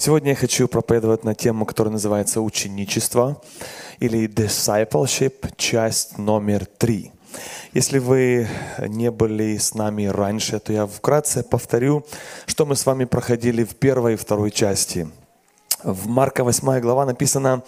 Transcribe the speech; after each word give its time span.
Сегодня 0.00 0.30
я 0.30 0.36
хочу 0.36 0.68
проповедовать 0.68 1.24
на 1.24 1.34
тему, 1.34 1.66
которая 1.66 1.90
называется 1.90 2.40
«Ученичество» 2.40 3.42
или 3.98 4.28
«Discipleship», 4.28 5.52
часть 5.56 6.18
номер 6.18 6.66
три. 6.66 7.10
Если 7.72 7.98
вы 7.98 8.46
не 8.78 9.10
были 9.10 9.56
с 9.56 9.74
нами 9.74 10.06
раньше, 10.06 10.60
то 10.60 10.72
я 10.72 10.86
вкратце 10.86 11.42
повторю, 11.42 12.06
что 12.46 12.64
мы 12.64 12.76
с 12.76 12.86
вами 12.86 13.06
проходили 13.06 13.64
в 13.64 13.74
первой 13.74 14.14
и 14.14 14.16
второй 14.16 14.52
части. 14.52 15.10
В 15.82 16.06
Марка 16.06 16.44
8 16.44 16.78
глава 16.78 17.04
написано, 17.04 17.64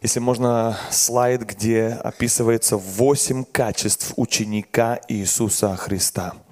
если 0.00 0.20
можно, 0.20 0.78
слайд, 0.92 1.42
где 1.42 1.88
описывается 1.88 2.76
восемь 2.76 3.42
качеств 3.42 4.12
ученика 4.14 5.00
Иисуса 5.08 5.74
Христа– 5.74 6.34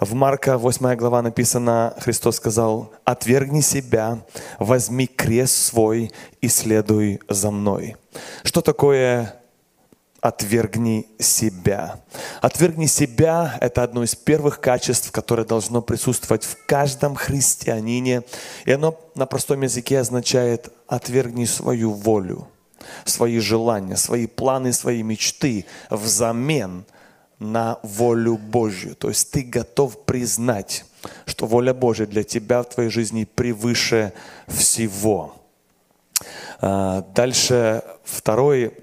в 0.00 0.14
Марка 0.14 0.56
8 0.56 0.96
глава 0.96 1.20
написано, 1.20 1.94
Христос 2.00 2.36
сказал, 2.36 2.90
«Отвергни 3.04 3.60
себя, 3.60 4.18
возьми 4.58 5.06
крест 5.06 5.54
свой 5.54 6.10
и 6.40 6.48
следуй 6.48 7.20
за 7.28 7.50
мной». 7.50 7.96
Что 8.42 8.62
такое 8.62 9.34
отвергни 10.22 11.06
себя. 11.18 12.00
Отвергни 12.40 12.86
себя– 12.86 13.58
это 13.60 13.82
одно 13.82 14.02
из 14.02 14.14
первых 14.14 14.60
качеств, 14.60 15.12
которое 15.12 15.44
должно 15.44 15.82
присутствовать 15.82 16.44
в 16.44 16.56
каждом 16.66 17.14
христианине. 17.14 18.22
И 18.64 18.72
оно 18.72 18.98
на 19.14 19.26
простом 19.26 19.60
языке 19.60 20.00
означает 20.00 20.72
«отвергни 20.86 21.44
свою 21.44 21.92
волю, 21.92 22.48
свои 23.04 23.38
желания, 23.38 23.96
свои 23.96 24.26
планы, 24.26 24.72
свои 24.72 25.02
мечты 25.02 25.66
взамен– 25.90 26.86
на 27.40 27.80
волю 27.82 28.36
Божью. 28.36 28.94
То 28.94 29.08
есть 29.08 29.32
ты 29.32 29.42
готов 29.42 30.04
признать, 30.04 30.84
что 31.24 31.46
воля 31.46 31.74
Божья 31.74 32.06
для 32.06 32.22
тебя 32.22 32.62
в 32.62 32.68
твоей 32.68 32.90
жизни 32.90 33.24
превыше 33.24 34.12
всего. 34.46 35.34
А, 36.60 37.02
дальше 37.14 37.82
второй 38.04 38.74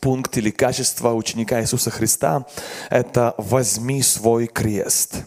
пункт 0.00 0.36
или 0.38 0.50
качество 0.50 1.12
ученика 1.12 1.60
Иисуса 1.60 1.90
Христа– 1.90 2.46
это 2.90 3.34
«возьми 3.36 4.02
свой 4.02 4.46
крест». 4.46 5.24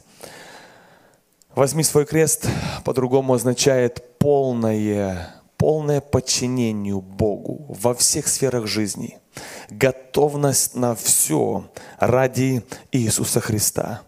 «Возьми 1.54 1.84
свой 1.84 2.06
крест» 2.06 2.48
по-другому 2.86 3.34
означает 3.34 4.18
полное, 4.18 5.41
полное 5.62 6.02
подчинению 6.02 7.02
Богу 7.02 7.68
во 7.70 7.94
всех 7.94 8.28
сферах 8.28 8.66
жизни– 8.66 9.20
готовность 9.70 10.76
на 10.76 10.96
все 10.96 11.70
ради 12.00 12.64
Иисуса 12.92 13.42
Христа. 13.42 14.02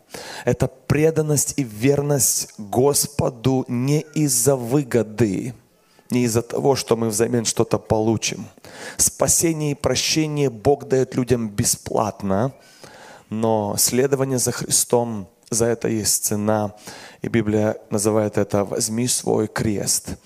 Это 0.45 0.67
преданность 0.67 1.53
и 1.57 1.63
верность 1.63 2.55
Господу 2.57 3.65
не 3.67 3.99
из-за 4.15 4.55
выгоды, 4.55 5.53
не 6.09 6.23
из-за 6.23 6.41
того, 6.41 6.75
что 6.75 6.97
мы 6.97 7.09
взамен 7.09 7.45
что-то 7.45 7.77
получим. 7.77 8.47
Спасение 8.97 9.73
и 9.73 9.75
прощение 9.75 10.49
Бог 10.49 10.87
дает 10.87 11.13
людям 11.13 11.49
бесплатно, 11.49 12.51
но 13.29 13.75
следование 13.77 14.39
за 14.39 14.51
Христом, 14.51 15.27
за 15.51 15.65
это 15.65 15.87
есть 15.87 16.25
цена. 16.25 16.73
И 17.21 17.27
Библия 17.27 17.77
называет 17.91 18.39
это 18.39 18.65
«возьми 18.65 19.07
свой 19.07 19.47
крест». 19.47 20.17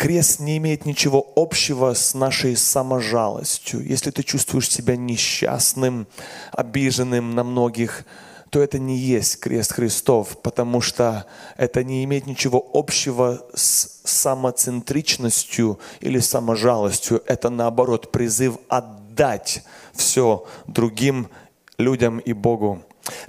Крест 0.00 0.40
не 0.40 0.56
имеет 0.56 0.86
ничего 0.86 1.30
общего 1.36 1.92
с 1.92 2.14
нашей 2.14 2.56
саможалостью. 2.56 3.84
Если 3.84 4.10
ты 4.10 4.22
чувствуешь 4.22 4.70
себя 4.70 4.96
несчастным, 4.96 6.06
обиженным 6.52 7.34
на 7.34 7.44
многих, 7.44 8.06
то 8.48 8.62
это 8.62 8.78
не 8.78 8.96
есть 8.96 9.40
крест 9.40 9.74
Христов, 9.74 10.38
потому 10.40 10.80
что 10.80 11.26
это 11.58 11.84
не 11.84 12.02
имеет 12.04 12.26
ничего 12.26 12.66
общего 12.72 13.44
с 13.52 14.00
самоцентричностью 14.04 15.78
или 16.00 16.18
саможалостью. 16.18 17.22
Это 17.26 17.50
наоборот 17.50 18.10
призыв 18.10 18.56
отдать 18.70 19.62
все 19.92 20.46
другим 20.66 21.28
людям 21.76 22.20
и 22.20 22.32
Богу. 22.32 22.80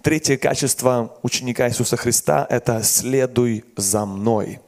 Третье 0.03 0.37
качество 0.37 1.17
ученика 1.21 1.67
Иисуса 1.67 1.97
Христа– 1.97 2.47
это 2.49 2.81
«следуй 2.81 3.65
за 3.75 4.05
мной». 4.05 4.61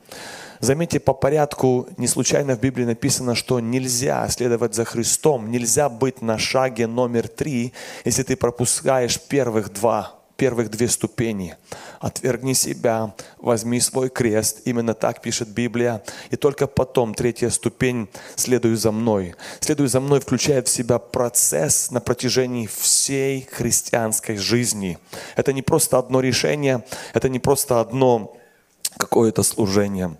Заметьте, 0.64 1.02
по 1.02 1.14
порядку 1.14 1.90
не 1.98 2.08
случайно 2.08 2.56
в 2.56 2.62
Библии 2.62 2.86
написано, 2.86 3.36
что 3.36 3.60
нельзя 3.60 4.26
следовать 4.30 4.74
за 4.74 4.86
Христом, 4.86 5.52
нельзя 5.52 5.90
быть 5.90 6.22
на 6.22 6.38
шаге 6.38 6.88
номер 6.88 7.28
три, 7.28 7.74
если 8.06 8.24
ты 8.24 8.38
пропускаешь 8.38 9.20
первых 9.20 9.74
два 9.74 10.16
первых 10.38 10.72
две 10.72 10.88
ступени. 10.88 11.56
Отвергни 12.00 12.54
себя, 12.54 13.14
возьми 13.40 13.80
свой 13.82 14.10
крест. 14.10 14.62
Именно 14.66 14.94
так 14.94 15.22
пишет 15.22 15.50
Библия. 15.50 16.02
И 16.32 16.38
только 16.38 16.66
потом 16.66 17.14
третья 17.14 17.50
ступень 17.50 18.10
«следуй 18.36 18.76
за 18.76 18.92
мной». 18.92 19.36
«Следуй 19.60 19.88
за 19.88 20.00
мной» 20.00 20.22
включает 20.22 20.68
в 20.68 20.72
себя 20.72 20.98
процесс 20.98 21.92
на 21.92 22.00
протяжении 22.00 22.68
всей 22.68 23.48
христианской 23.52 24.38
жизни. 24.38 24.98
Это 25.36 25.54
не 25.54 25.62
просто 25.62 25.98
одно 25.98 26.22
решение, 26.22 26.84
это 27.14 27.30
не 27.30 27.40
просто 27.40 27.80
одно 27.80 28.36
какое-то 28.98 29.44
служение. 29.44 30.18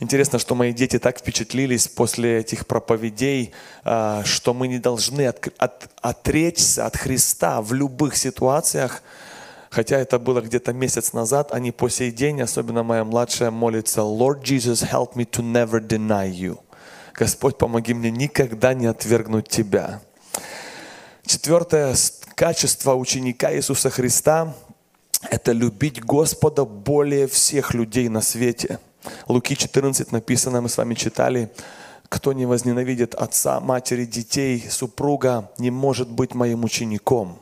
Интересно, 0.00 0.38
что 0.38 0.54
мои 0.54 0.72
дети 0.72 0.98
так 1.00 1.18
впечатлились 1.18 1.88
после 1.88 2.38
этих 2.38 2.68
проповедей, 2.68 3.52
а, 3.82 4.22
что 4.24 4.54
мы 4.54 4.68
не 4.68 4.78
должны 4.78 5.26
от, 5.26 5.48
от, 5.58 5.90
отречься 6.00 6.86
от 6.86 6.96
Христа 6.96 7.60
в 7.60 7.72
любых 7.72 8.16
ситуациях. 8.16 9.02
Хотя 9.70 9.98
это 9.98 10.20
было 10.20 10.40
где-то 10.40 10.72
месяц 10.72 11.12
назад, 11.12 11.52
они 11.52 11.72
по 11.72 11.88
сей 11.88 12.12
день, 12.12 12.40
особенно 12.40 12.84
моя 12.84 13.04
младшая, 13.04 13.50
молится, 13.50 14.02
Lord 14.02 14.42
Jesus, 14.42 14.88
help 14.88 15.14
me 15.14 15.28
to 15.28 15.42
never 15.42 15.80
deny 15.84 16.30
you. 16.30 16.60
Господь, 17.12 17.58
помоги 17.58 17.92
мне 17.92 18.12
никогда 18.12 18.74
не 18.74 18.86
отвергнуть 18.86 19.48
Тебя. 19.48 20.00
Четвертое 21.26 21.96
качество 22.36 22.94
ученика 22.94 23.52
Иисуса 23.52 23.90
Христа– 23.90 24.54
это 25.30 25.50
любить 25.50 26.00
Господа 26.00 26.64
более 26.64 27.26
всех 27.26 27.74
людей 27.74 28.08
на 28.08 28.20
свете– 28.20 28.78
Луки 29.26 29.56
14 29.56 30.12
написано, 30.12 30.60
мы 30.60 30.68
с 30.68 30.76
вами 30.76 30.94
читали, 30.94 31.50
кто 32.08 32.32
не 32.32 32.46
возненавидит 32.46 33.14
отца, 33.14 33.60
матери, 33.60 34.06
детей, 34.06 34.64
супруга, 34.70 35.50
не 35.58 35.70
может 35.70 36.10
быть 36.10 36.34
моим 36.34 36.64
учеником. 36.64 37.38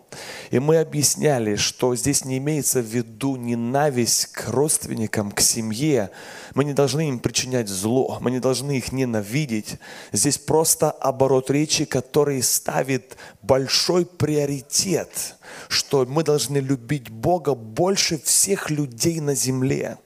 И 0.51 0.59
мы 0.59 0.79
объясняли, 0.79 1.55
что 1.57 1.95
здесь 1.95 2.25
не 2.25 2.39
имеется 2.39 2.81
в 2.81 2.87
виду 2.87 3.37
ненависть 3.37 4.27
к 4.33 4.49
родственникам, 4.49 5.31
к 5.31 5.41
семье. 5.41 6.11
Мы 6.55 6.65
не 6.65 6.73
должны 6.73 7.09
им 7.09 7.21
причинять 7.21 7.69
зло, 7.69 8.19
мы 8.21 8.31
не 8.33 8.41
должны 8.41 8.79
их 8.79 8.91
ненавидеть. 8.91 9.79
Здесь 10.13 10.39
просто 10.39 10.91
оборот 10.91 11.51
речи, 11.51 11.85
который 11.85 12.43
ставит 12.43 13.17
большой 13.43 14.05
приоритет, 14.05 15.37
что 15.69 16.05
мы 16.07 16.25
должны 16.25 16.59
любить 16.59 17.09
Бога 17.09 17.55
больше 17.55 18.19
всех 18.19 18.71
людей 18.71 19.21
на 19.21 19.35
земле. 19.35 19.99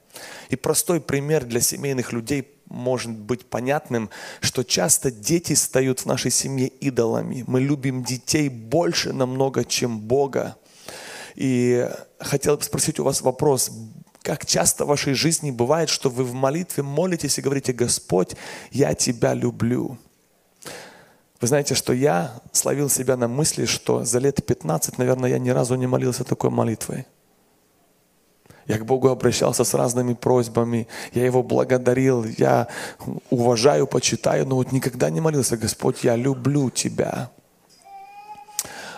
И 0.50 0.56
простой 0.56 1.00
пример 1.00 1.44
для 1.44 1.60
семейных 1.60 2.12
людей 2.12 2.60
может 2.66 3.12
быть 3.12 3.46
понятным, 3.46 4.10
что 4.40 4.64
часто 4.64 5.10
дети 5.10 5.54
стают 5.54 6.00
в 6.00 6.06
нашей 6.06 6.30
семье 6.30 6.68
идолами. 6.68 7.44
Мы 7.46 7.60
любим 7.60 8.04
детей 8.04 8.48
больше 8.48 9.12
намного, 9.12 9.64
чем 9.64 10.00
Бога. 10.00 10.56
И 11.36 11.88
хотел 12.18 12.56
бы 12.56 12.62
спросить 12.62 12.98
у 12.98 13.04
вас 13.04 13.22
вопрос, 13.22 13.70
как 14.22 14.44
часто 14.44 14.84
в 14.84 14.88
вашей 14.88 15.14
жизни 15.14 15.50
бывает, 15.50 15.88
что 15.88 16.10
вы 16.10 16.24
в 16.24 16.34
молитве 16.34 16.82
молитесь 16.82 17.38
и 17.38 17.42
говорите, 17.42 17.72
Господь, 17.72 18.36
я 18.70 18.94
Тебя 18.94 19.34
люблю. 19.34 19.98
Вы 21.40 21.48
знаете, 21.48 21.74
что 21.74 21.92
я 21.92 22.40
словил 22.52 22.90
себя 22.90 23.16
на 23.16 23.26
мысли, 23.28 23.64
что 23.64 24.04
за 24.04 24.18
лет 24.18 24.44
15, 24.44 24.98
наверное, 24.98 25.30
я 25.30 25.38
ни 25.38 25.50
разу 25.50 25.74
не 25.76 25.86
молился 25.86 26.22
такой 26.24 26.50
молитвой. 26.50 27.06
Я 28.70 28.78
к 28.78 28.84
Богу 28.84 29.08
обращался 29.08 29.64
с 29.64 29.74
разными 29.74 30.14
просьбами, 30.14 30.86
я 31.12 31.24
Его 31.24 31.42
благодарил, 31.42 32.24
я 32.38 32.68
уважаю, 33.28 33.88
почитаю, 33.88 34.46
но 34.46 34.54
вот 34.54 34.70
никогда 34.70 35.10
не 35.10 35.20
молился, 35.20 35.56
Господь, 35.56 36.04
я 36.04 36.14
люблю 36.14 36.70
Тебя. 36.70 37.32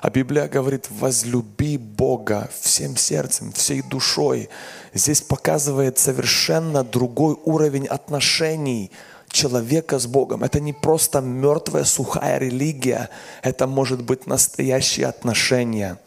А 0.02 0.10
Библия 0.10 0.46
говорит, 0.46 0.88
возлюби 0.90 1.78
Бога 1.78 2.50
всем 2.60 2.98
сердцем, 2.98 3.50
всей 3.52 3.80
душой. 3.80 4.50
Здесь 4.92 5.22
показывает 5.22 5.96
совершенно 5.96 6.84
другой 6.84 7.38
уровень 7.42 7.86
отношений 7.86 8.90
человека 9.30 9.98
с 9.98 10.06
Богом. 10.06 10.44
Это 10.44 10.60
не 10.60 10.74
просто 10.74 11.22
мертвая, 11.22 11.84
сухая 11.84 12.36
религия, 12.36 13.08
это 13.42 13.66
может 13.66 14.02
быть 14.02 14.26
настоящие 14.26 15.06
отношения. 15.06 15.98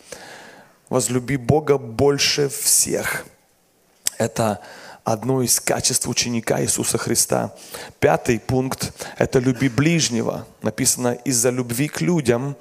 Возлюби 0.87 1.37
Бога 1.37 1.79
больше 1.79 2.47
всех– 2.47 3.25
это 4.17 4.59
одно 5.03 5.41
из 5.41 5.59
качеств 5.59 6.07
ученика 6.07 6.61
Иисуса 6.61 6.97
Христа. 6.97 7.53
Пятый 7.99 8.39
пункт– 8.39 8.91
это 9.17 9.39
люби 9.39 9.69
ближнего. 9.69 10.45
Написано, 10.61 11.13
из-за 11.25 11.51
любви 11.51 11.87
к 11.87 12.01
людям 12.01 12.55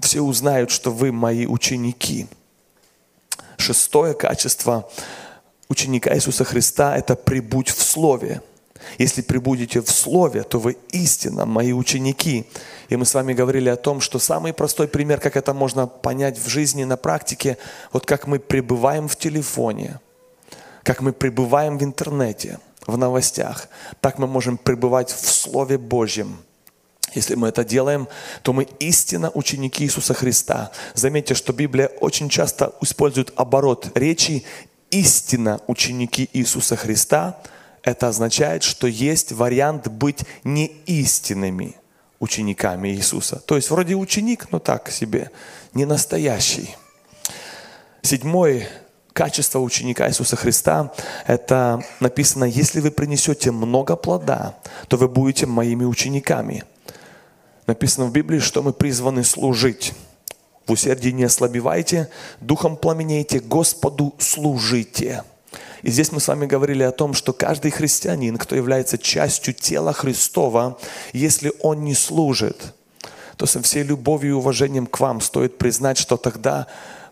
все 0.00 0.20
узнают, 0.20 0.70
что 0.70 0.90
вы 0.90 1.12
мои 1.12 1.46
ученики. 1.46 2.26
Шестое 3.56 4.14
качество 4.14 4.90
ученика 5.68 6.14
Иисуса 6.14 6.44
Христа– 6.44 6.96
это 6.98 7.14
прибудь 7.14 7.70
в 7.70 7.82
Слове. 7.82 8.42
Если 8.98 9.22
прибудете 9.22 9.80
в 9.80 9.90
Слове, 9.90 10.42
то 10.42 10.58
вы 10.58 10.76
истинно 10.90 11.46
мои 11.46 11.72
ученики. 11.72 12.46
И 12.88 12.96
мы 12.96 13.06
с 13.06 13.14
вами 13.14 13.32
говорили 13.32 13.68
о 13.68 13.76
том, 13.76 14.00
что 14.00 14.18
самый 14.18 14.52
простой 14.52 14.88
пример, 14.88 15.20
как 15.20 15.36
это 15.36 15.54
можно 15.54 15.86
понять 15.86 16.38
в 16.38 16.48
жизни, 16.48 16.84
на 16.84 16.96
практике, 16.96 17.56
вот 17.92 18.04
как 18.04 18.26
мы 18.26 18.38
пребываем 18.38 19.08
в 19.08 19.16
телефоне, 19.16 20.00
как 20.84 21.00
мы 21.00 21.12
пребываем 21.12 21.78
в 21.78 21.82
интернете, 21.82 22.60
в 22.86 22.96
новостях, 22.96 23.68
так 24.00 24.18
мы 24.18 24.28
можем 24.28 24.56
пребывать 24.56 25.10
в 25.10 25.28
Слове 25.28 25.76
Божьем. 25.76 26.36
Если 27.14 27.34
мы 27.34 27.48
это 27.48 27.64
делаем, 27.64 28.06
то 28.42 28.52
мы 28.52 28.68
истинно 28.78 29.30
ученики 29.34 29.84
Иисуса 29.84 30.14
Христа. 30.14 30.70
Заметьте, 30.94 31.34
что 31.34 31.52
Библия 31.52 31.88
очень 32.00 32.28
часто 32.28 32.72
использует 32.80 33.32
оборот 33.34 33.90
речи 33.96 34.44
истинно 34.90 35.60
ученики 35.66 36.30
Иисуса 36.32 36.76
Христа– 36.76 37.40
это 37.84 38.08
означает, 38.08 38.62
что 38.62 38.86
есть 38.86 39.32
вариант 39.32 39.88
быть 39.88 40.20
неистинными 40.42 41.76
учениками 42.18 42.88
Иисуса. 42.88 43.36
То 43.40 43.56
есть 43.56 43.70
вроде 43.70 43.94
ученик, 43.94 44.50
но 44.50 44.58
так 44.58 44.90
себе, 44.90 45.30
не 45.74 45.84
настоящий. 45.84 46.74
Седьмое 48.00 48.68
качество 49.14 49.60
ученика 49.60 50.08
Иисуса 50.08 50.36
Христа, 50.36 50.92
это 51.26 51.82
написано, 52.00 52.44
если 52.44 52.80
вы 52.80 52.90
принесете 52.90 53.52
много 53.52 53.96
плода, 53.96 54.56
то 54.88 54.98
вы 54.98 55.08
будете 55.08 55.46
моими 55.46 55.84
учениками. 55.84 56.64
Написано 57.66 58.06
в 58.06 58.12
Библии, 58.12 58.40
что 58.40 58.62
мы 58.62 58.74
призваны 58.74 59.24
служить. 59.24 59.94
В 60.66 60.72
усердии 60.72 61.10
не 61.10 61.24
ослабевайте, 61.24 62.10
духом 62.40 62.76
пламенейте, 62.76 63.38
Господу 63.38 64.14
служите. 64.18 65.22
И 65.82 65.90
здесь 65.90 66.10
мы 66.10 66.20
с 66.20 66.28
вами 66.28 66.46
говорили 66.46 66.82
о 66.82 66.90
том, 66.90 67.14
что 67.14 67.32
каждый 67.32 67.70
христианин, 67.70 68.36
кто 68.36 68.56
является 68.56 68.98
частью 68.98 69.54
тела 69.54 69.92
Христова, 69.92 70.78
если 71.12 71.52
он 71.60 71.84
не 71.84 71.94
служит, 71.94 72.74
то 73.36 73.46
со 73.46 73.60
всей 73.62 73.82
любовью 73.82 74.30
и 74.30 74.34
уважением 74.34 74.86
к 74.86 74.98
вам 74.98 75.20
стоит 75.20 75.58
признать, 75.58 75.98
что 75.98 76.16
тогда 76.16 76.66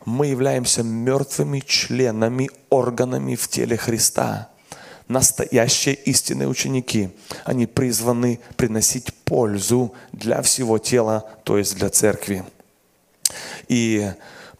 мы 0.04 0.26
являемся 0.26 0.82
мертвыми 0.82 1.60
членами, 1.60 2.50
органами 2.70 3.34
в 3.34 3.48
теле 3.48 3.76
Христа. 3.76 4.48
Настоящие 5.08 5.94
истинные 5.94 6.48
ученики, 6.48 7.10
они 7.44 7.66
призваны 7.66 8.40
приносить 8.56 9.12
пользу 9.24 9.94
для 10.12 10.42
всего 10.42 10.78
тела, 10.78 11.28
то 11.44 11.58
есть 11.58 11.76
для 11.76 11.90
церкви. 11.90 12.44
И 13.68 14.10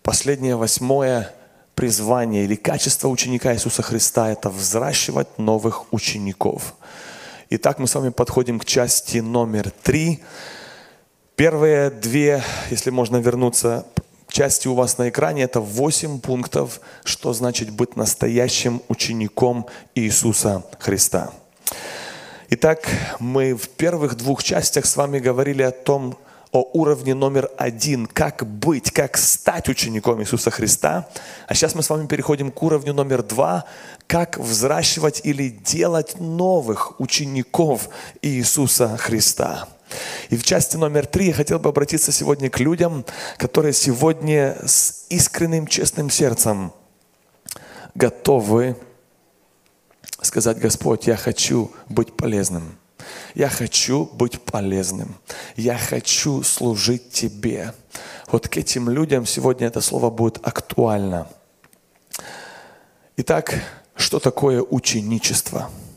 последнее, 0.02 0.56
восьмое, 0.56 1.32
призвание 1.74 2.44
или 2.44 2.54
качество 2.54 3.08
ученика 3.08 3.54
Иисуса 3.54 3.82
Христа– 3.82 4.30
это 4.32 4.50
взращивать 4.50 5.38
новых 5.38 5.92
учеников. 5.92 6.74
Итак, 7.50 7.78
мы 7.78 7.86
с 7.86 7.94
вами 7.94 8.10
подходим 8.10 8.58
к 8.58 8.64
части 8.64 9.18
номер 9.18 9.70
три. 9.70 10.22
Первые 11.36 11.90
две, 11.90 12.42
если 12.70 12.90
можно 12.90 13.16
вернуться, 13.16 13.86
части 14.32 14.66
у 14.66 14.74
вас 14.74 14.98
на 14.98 15.08
экране, 15.08 15.42
это 15.42 15.60
восемь 15.60 16.18
пунктов, 16.18 16.80
что 17.04 17.32
значит 17.32 17.70
быть 17.70 17.96
настоящим 17.96 18.82
учеником 18.88 19.66
Иисуса 19.94 20.64
Христа. 20.78 21.32
Итак, 22.50 22.88
мы 23.20 23.54
в 23.54 23.68
первых 23.68 24.16
двух 24.16 24.42
частях 24.42 24.86
с 24.86 24.96
вами 24.96 25.18
говорили 25.18 25.62
о 25.62 25.70
том, 25.70 26.18
о 26.50 26.68
уровне 26.74 27.14
номер 27.14 27.50
один, 27.56 28.06
как 28.06 28.46
быть, 28.46 28.90
как 28.90 29.16
стать 29.16 29.70
учеником 29.70 30.20
Иисуса 30.20 30.50
Христа. 30.50 31.08
А 31.46 31.54
сейчас 31.54 31.74
мы 31.74 31.82
с 31.82 31.88
вами 31.88 32.06
переходим 32.06 32.50
к 32.50 32.62
уровню 32.62 32.92
номер 32.92 33.22
два, 33.22 33.64
как 34.06 34.36
взращивать 34.36 35.22
или 35.24 35.48
делать 35.48 36.20
новых 36.20 37.00
учеников 37.00 37.88
Иисуса 38.20 38.98
Христа. 38.98 39.66
И 40.30 40.36
в 40.36 40.44
части 40.44 40.76
номер 40.76 41.06
три 41.06 41.26
я 41.26 41.34
хотел 41.34 41.58
бы 41.58 41.68
обратиться 41.68 42.12
сегодня 42.12 42.50
к 42.50 42.60
людям, 42.60 43.04
которые 43.36 43.72
сегодня 43.72 44.56
с 44.64 45.06
искренним, 45.08 45.66
честным 45.66 46.10
сердцем 46.10 46.72
готовы 47.94 48.76
сказать, 50.22 50.58
Господь, 50.58 51.06
я 51.06 51.16
хочу 51.16 51.70
быть 51.88 52.16
полезным. 52.16 52.78
Я 53.34 53.48
хочу 53.48 54.06
быть 54.06 54.40
полезным. 54.40 55.16
Я 55.56 55.76
хочу 55.76 56.42
служить 56.42 57.10
Тебе. 57.10 57.74
Вот 58.30 58.48
к 58.48 58.56
этим 58.56 58.88
людям 58.88 59.26
сегодня 59.26 59.66
это 59.66 59.80
слово 59.80 60.10
будет 60.10 60.38
актуально. 60.46 61.28
Итак, 63.16 63.54
что 63.96 64.18
такое 64.18 64.62
ученичество? 64.62 65.68
Ученичество 65.68 65.91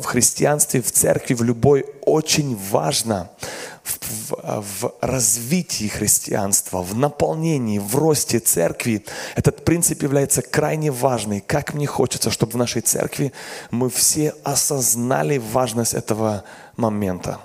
в 0.00 0.04
христианстве, 0.04 0.82
в 0.82 0.90
церкви, 0.90 1.34
в 1.34 1.42
любой 1.42 1.86
очень 2.02 2.56
важно 2.70 3.30
в, 3.82 4.62
в 4.80 4.94
развитии 5.00 5.88
христианства, 5.88 6.82
в 6.82 6.96
наполнении, 6.96 7.78
в 7.78 7.96
росте 7.96 8.38
церкви. 8.38 9.04
Этот 9.36 9.64
принцип 9.64 10.02
является 10.02 10.42
крайне 10.42 10.90
важный. 10.90 11.40
Как 11.40 11.74
мне 11.74 11.86
хочется, 11.86 12.30
чтобы 12.30 12.52
в 12.52 12.56
нашей 12.56 12.82
церкви 12.82 13.32
мы 13.70 13.90
все 13.90 14.34
осознали 14.42 15.38
важность 15.38 15.94
этого 15.94 16.44
момента. 16.76 17.40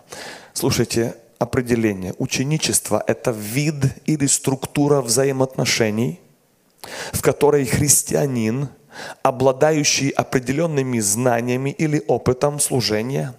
Слушайте, 0.54 1.16
определение. 1.40 2.14
Ученичество– 2.18 3.04
это 3.08 3.32
вид 3.32 3.76
или 4.06 4.28
структура 4.28 5.02
взаимоотношений, 5.02 6.20
в 7.14 7.22
которой 7.22 7.66
христианин, 7.66 8.70
обладающий 9.24 10.10
определенными 10.10 11.00
знаниями 11.00 11.70
или 11.72 12.04
опытом 12.08 12.60
служения, 12.60 13.36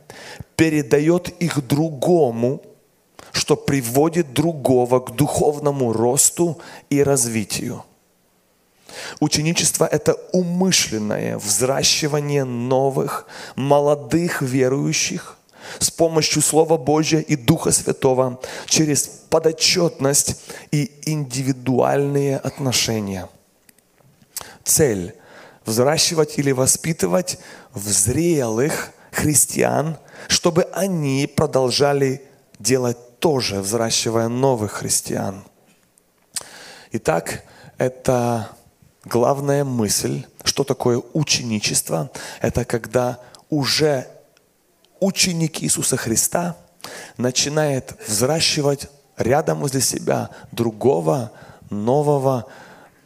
передает 0.57 1.29
их 1.43 1.67
другому 1.67 2.63
что 3.33 3.57
приводит 3.57 4.33
другого 4.33 5.01
к 5.01 5.15
духовному 5.15 5.93
росту 5.93 6.59
и 6.89 7.03
развитию. 7.03 7.85
Ученичество– 9.21 9.85
это 9.93 10.15
умышленное 10.33 11.39
взращивание 11.39 12.45
новых, 12.45 13.27
молодых 13.55 14.43
верующих 14.43 15.37
с 15.79 15.91
помощью 15.91 16.43
Слова 16.43 16.77
Божьего 16.77 17.21
и 17.21 17.37
Духа 17.37 17.71
Святого 17.71 18.41
через 18.67 19.03
подотчетность 19.31 20.43
и 20.73 20.91
индивидуальные 21.07 22.39
отношения. 22.39 23.29
Цель– 24.65 25.15
взращивать 25.65 26.39
или 26.39 26.53
воспитывать 26.53 27.39
в 27.73 27.89
зрелых 27.89 28.91
христиан, 29.13 29.97
чтобы 30.29 30.65
они 30.73 31.27
продолжали 31.27 32.23
делать 32.59 32.97
тоже 33.21 33.61
взращивая 33.61 34.29
новых 34.29 34.73
христиан. 34.73 35.45
Итак, 36.93 37.45
это 37.79 38.51
главная 39.05 39.65
мысль, 39.65 40.25
что 40.43 40.65
такое 40.65 41.03
ученичество. 41.13 42.11
Это 42.41 42.65
когда 42.65 43.21
уже 43.49 44.09
ученик 45.01 45.63
Иисуса 45.63 45.97
Христа 45.97 46.57
начинает 47.17 47.95
взращивать 48.07 48.89
рядом 49.17 49.61
возле 49.61 49.81
себя 49.81 50.31
другого, 50.51 51.33
нового, 51.69 52.47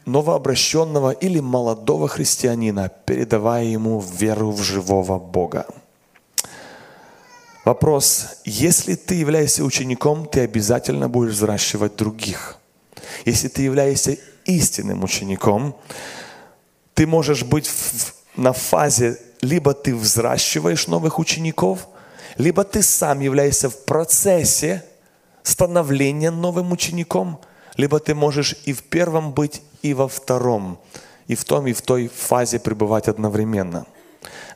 новообращенного 0.06 1.10
или 1.10 1.40
молодого 1.40 2.08
христианина, 2.08 2.90
передавая 3.06 3.64
ему 3.64 4.00
веру 4.00 4.50
в 4.50 4.62
живого 4.62 5.18
Бога. 5.18 5.66
Вопрос, 7.64 8.26
если 8.44 8.94
ты 8.94 9.14
являешься 9.14 9.64
учеником, 9.64 10.26
ты 10.26 10.40
обязательно 10.40 11.08
будешь 11.08 11.32
взращивать 11.32 11.96
других. 11.96 12.58
Если 13.24 13.48
ты 13.48 13.62
являешься 13.62 14.18
истинным 14.44 15.02
учеником, 15.02 15.74
ты 16.92 17.06
можешь 17.06 17.42
быть 17.42 17.66
в, 17.66 18.14
на 18.36 18.52
фазе, 18.52 19.18
либо 19.40 19.72
ты 19.72 19.94
взращиваешь 19.94 20.86
новых 20.88 21.18
учеников, 21.18 21.88
либо 22.36 22.64
ты 22.64 22.82
сам 22.82 23.20
являешься 23.20 23.70
в 23.70 23.84
процессе 23.84 24.84
становления 25.42 26.30
новым 26.30 26.72
учеником, 26.72 27.40
либо 27.76 27.98
ты 27.98 28.14
можешь 28.14 28.56
и 28.64 28.72
в 28.72 28.82
первом 28.82 29.32
быть, 29.32 29.62
и 29.84 29.92
во 29.92 30.08
втором, 30.08 30.78
и 31.26 31.34
в 31.34 31.44
том, 31.44 31.66
и 31.66 31.74
в 31.74 31.82
той 31.82 32.08
фазе 32.08 32.58
пребывать 32.58 33.06
одновременно. 33.06 33.86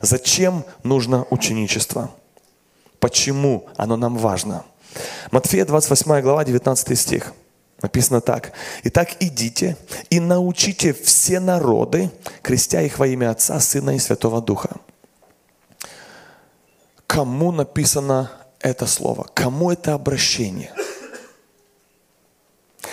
Зачем 0.01 0.65
нужно 0.83 1.25
ученичество? 1.29 2.09
Почему 2.99 3.67
оно 3.77 3.95
нам 3.95 4.17
важно? 4.17 4.65
Матфея 5.29 5.65
28 5.65 6.21
глава, 6.21 6.43
19 6.43 6.99
стих. 6.99 7.33
Написано 7.83 8.21
так. 8.21 8.53
«Итак, 8.83 9.09
идите 9.19 9.77
и 10.09 10.19
научите 10.19 10.93
все 10.93 11.39
народы, 11.39 12.09
крестя 12.41 12.81
их 12.81 12.97
во 12.97 13.07
имя 13.07 13.29
Отца, 13.29 13.59
Сына 13.59 13.95
и 13.95 13.99
Святого 13.99 14.41
Духа». 14.41 14.71
Кому 17.07 17.51
написано 17.51 18.31
это 18.59 18.87
слово? 18.87 19.27
Кому 19.33 19.71
это 19.71 19.93
обращение? 19.93 20.73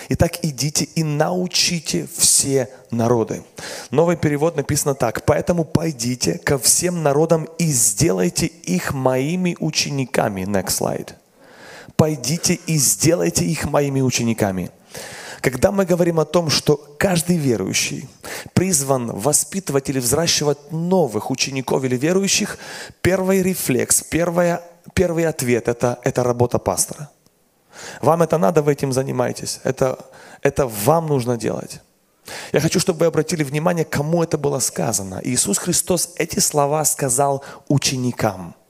Итак, 0.08 0.38
идите 0.42 0.84
и 0.94 1.02
научите 1.02 2.08
все 2.16 2.68
народы. 2.90 3.42
Новый 3.90 4.16
перевод 4.16 4.56
написано 4.56 4.94
так. 4.94 5.24
Поэтому 5.24 5.64
пойдите 5.64 6.38
ко 6.38 6.58
всем 6.58 7.02
народам 7.02 7.48
и 7.58 7.66
сделайте 7.66 8.46
их 8.46 8.94
моими 8.94 9.56
учениками. 9.58 10.42
Next 10.42 10.78
slide. 10.80 11.14
Пойдите 11.96 12.54
и 12.66 12.76
сделайте 12.76 13.44
их 13.44 13.64
моими 13.64 14.00
учениками. 14.00 14.70
Когда 15.40 15.70
мы 15.70 15.84
говорим 15.84 16.20
о 16.20 16.24
том, 16.24 16.50
что 16.50 16.76
каждый 16.98 17.36
верующий 17.36 18.08
призван 18.52 19.10
воспитывать 19.12 19.88
или 19.88 19.98
взращивать 19.98 20.72
новых 20.72 21.30
учеников 21.30 21.84
или 21.84 21.96
верующих, 21.96 22.58
первый 23.00 23.42
рефлекс, 23.42 24.02
первая, 24.02 24.62
первый 24.94 25.26
ответ 25.26 25.68
это,– 25.68 25.98
это 26.04 26.22
работа 26.22 26.58
пастора. 26.58 27.10
Вам 28.02 28.22
это 28.22 28.38
надо, 28.38 28.62
вы 28.62 28.72
этим 28.72 28.92
занимаетесь. 28.92 29.60
Это, 29.64 29.98
это 30.42 30.66
вам 30.66 31.06
нужно 31.06 31.36
делать. 31.36 31.80
Я 32.52 32.60
хочу, 32.60 32.80
чтобы 32.80 33.00
вы 33.00 33.06
обратили 33.06 33.44
внимание, 33.44 33.84
кому 33.84 34.22
это 34.22 34.36
было 34.38 34.58
сказано. 34.58 35.20
Иисус 35.22 35.58
Христос 35.58 36.14
эти 36.16 36.40
слова 36.40 36.84
сказал 36.84 37.44
ученикам– 37.68 38.54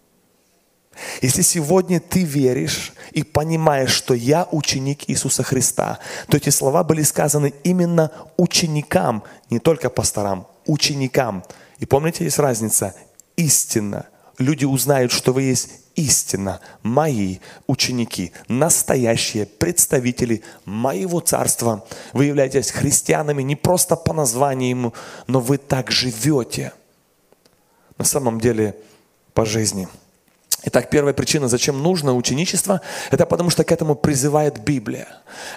если 1.20 1.42
сегодня 1.42 2.00
ты 2.00 2.22
веришь 2.22 2.92
и 3.12 3.22
понимаешь, 3.22 3.90
что 3.90 4.14
я 4.14 4.48
ученик 4.50 5.08
Иисуса 5.08 5.42
Христа, 5.42 5.98
то 6.28 6.36
эти 6.36 6.50
слова 6.50 6.84
были 6.84 7.02
сказаны 7.02 7.52
именно 7.64 8.10
ученикам, 8.36 9.22
не 9.50 9.58
только 9.58 9.90
пасторам, 9.90 10.46
ученикам. 10.66 11.44
И 11.78 11.86
помните, 11.86 12.24
есть 12.24 12.38
разница. 12.38 12.94
Истинно. 13.36 14.06
Люди 14.38 14.64
узнают, 14.64 15.12
что 15.12 15.32
вы 15.32 15.42
есть 15.42 15.70
истинно 15.96 16.60
мои 16.82 17.38
ученики, 17.66 18.32
настоящие 18.48 19.46
представители 19.46 20.42
моего 20.64 21.20
царства. 21.20 21.84
Вы 22.12 22.26
являетесь 22.26 22.70
христианами 22.70 23.42
не 23.42 23.56
просто 23.56 23.96
по 23.96 24.12
названию, 24.12 24.94
но 25.26 25.40
вы 25.40 25.58
так 25.58 25.90
живете. 25.90 26.72
На 27.98 28.04
самом 28.04 28.40
деле 28.40 28.76
по 29.34 29.44
жизни. 29.44 29.88
Итак, 30.68 30.90
первая 30.90 31.14
причина, 31.14 31.46
зачем 31.46 31.80
нужно 31.80 32.16
ученичество, 32.16 32.80
это 33.12 33.24
потому 33.24 33.50
что 33.50 33.62
к 33.62 33.70
этому 33.70 33.94
призывает 33.94 34.58
Библия. 34.58 35.06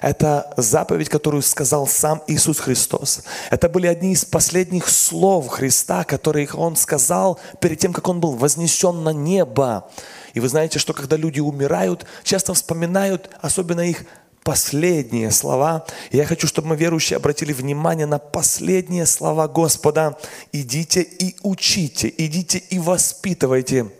Это 0.03 0.53
заповедь, 0.55 1.09
которую 1.09 1.41
сказал 1.41 1.87
сам 1.87 2.21
Иисус 2.27 2.59
Христос. 2.59 3.23
Это 3.49 3.69
были 3.69 3.87
одни 3.87 4.13
из 4.13 4.23
последних 4.23 4.87
слов 4.87 5.47
Христа, 5.47 6.03
которые 6.03 6.47
Он 6.53 6.75
сказал 6.75 7.39
перед 7.59 7.79
тем, 7.79 7.91
как 7.91 8.07
Он 8.07 8.19
был 8.19 8.33
вознесен 8.33 9.03
на 9.03 9.09
небо. 9.09 9.89
И 10.33 10.39
вы 10.39 10.47
знаете, 10.47 10.79
что 10.79 10.93
когда 10.93 11.15
люди 11.15 11.39
умирают, 11.39 12.05
часто 12.23 12.53
вспоминают, 12.53 13.29
особенно 13.41 13.81
их 13.81 14.05
последние 14.43 15.31
слова. 15.31 15.85
И 16.11 16.17
я 16.17 16.25
хочу, 16.25 16.47
чтобы 16.47 16.69
мы, 16.69 16.75
верующие, 16.75 17.17
обратили 17.17 17.53
внимание 17.53 18.05
на 18.05 18.19
последние 18.19 19.05
слова 19.05 19.47
Господа. 19.47 20.17
«Идите 20.51 21.01
и 21.01 21.35
учите, 21.43 22.13
идите 22.17 22.57
и 22.57 22.79
воспитывайте» 22.79 23.91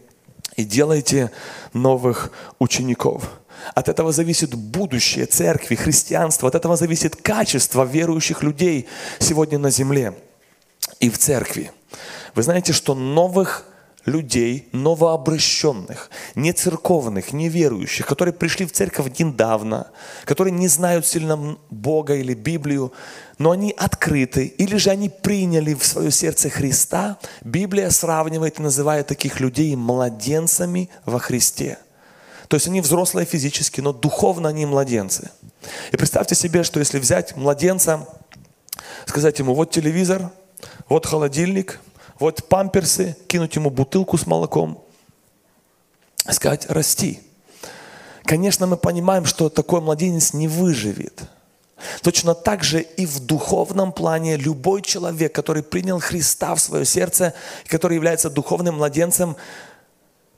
и 0.59 0.65
делайте 0.65 1.31
новых 1.71 2.31
учеников. 2.59 3.39
От 3.75 3.87
этого 3.87 4.11
зависит 4.11 4.55
будущее 4.55 5.25
церкви, 5.25 5.75
христианства, 5.75 6.49
от 6.49 6.55
этого 6.55 6.75
зависит 6.75 7.15
качество 7.15 7.85
верующих 7.85 8.43
людей 8.43 8.87
сегодня 9.19 9.57
на 9.57 9.69
земле 9.69 10.17
и 10.99 11.09
в 11.09 11.17
церкви. 11.17 11.71
Вы 12.35 12.43
знаете, 12.43 12.73
что 12.73 12.93
новых 12.93 13.65
людей, 14.09 14.67
новообращенных, 14.71 16.09
не 16.35 16.51
церковных, 16.53 17.31
не 17.33 17.49
верующих, 17.49 18.05
которые 18.05 18.33
пришли 18.33 18.65
в 18.65 18.71
церковь 18.71 19.19
недавно, 19.19 19.87
которые 20.25 20.53
не 20.53 20.67
знают 20.67 21.05
сильно 21.05 21.57
Бога 21.69 22.15
или 22.15 22.33
Библию, 22.33 22.91
но 23.37 23.51
они 23.51 23.73
открыты, 23.77 24.45
или 24.45 24.75
же 24.77 24.89
они 24.89 25.09
приняли 25.09 25.73
в 25.73 25.85
свое 25.85 26.11
сердце 26.11 26.49
Христа, 26.49 27.17
Библия 27.41 27.89
сравнивает 27.89 28.59
и 28.59 28.63
называет 28.63 29.07
таких 29.07 29.39
людей 29.39 29.75
младенцами 29.75 30.89
во 31.05 31.19
Христе. 31.19 31.77
То 32.49 32.55
есть 32.55 32.67
они 32.67 32.81
взрослые 32.81 33.25
физически, 33.25 33.79
но 33.79 33.93
духовно 33.93 34.49
они 34.49 34.65
младенцы. 34.65 35.29
И 35.91 35.97
представьте 35.97 36.35
себе, 36.35 36.63
что 36.63 36.79
если 36.79 36.97
взять 36.97 37.37
младенца, 37.37 38.07
сказать 39.05 39.37
ему, 39.39 39.53
вот 39.53 39.71
телевизор, 39.71 40.31
вот 40.87 41.05
холодильник, 41.05 41.79
вот 42.19 42.47
памперсы, 42.47 43.15
кинуть 43.27 43.55
ему 43.55 43.69
бутылку 43.69 44.17
с 44.17 44.27
молоком, 44.27 44.83
сказать, 46.29 46.65
расти. 46.69 47.21
Конечно, 48.23 48.67
мы 48.67 48.77
понимаем, 48.77 49.25
что 49.25 49.49
такой 49.49 49.81
младенец 49.81 50.33
не 50.33 50.47
выживет. 50.47 51.23
Точно 52.01 52.35
так 52.35 52.63
же 52.63 52.81
и 52.81 53.05
в 53.05 53.21
духовном 53.21 53.93
плане 53.93 54.35
любой 54.35 54.81
человек, 54.81 55.33
который 55.33 55.63
принял 55.63 55.99
Христа 55.99 56.53
в 56.53 56.59
свое 56.59 56.83
сердце, 56.83 57.33
который 57.67 57.95
является 57.95 58.29
духовным 58.29 58.75
младенцем, 58.75 59.37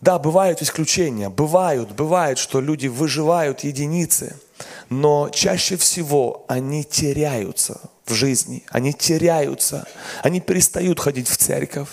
да, 0.02 0.20
бывают 0.20 0.62
исключения, 0.62 1.30
бывают, 1.30 1.92
бывает, 1.92 2.38
что 2.38 2.62
люди 2.62 2.88
выживают 2.88 3.64
единицы, 3.64 4.36
но 4.90 5.30
чаще 5.30 5.78
всего 5.78 6.46
они 6.48 6.84
теряются 6.84 7.82
в 8.12 8.14
жизни, 8.14 8.64
они 8.70 8.94
теряются, 8.94 9.88
они 10.22 10.40
перестают 10.40 11.00
ходить 11.00 11.28
в 11.28 11.38
церковь. 11.38 11.90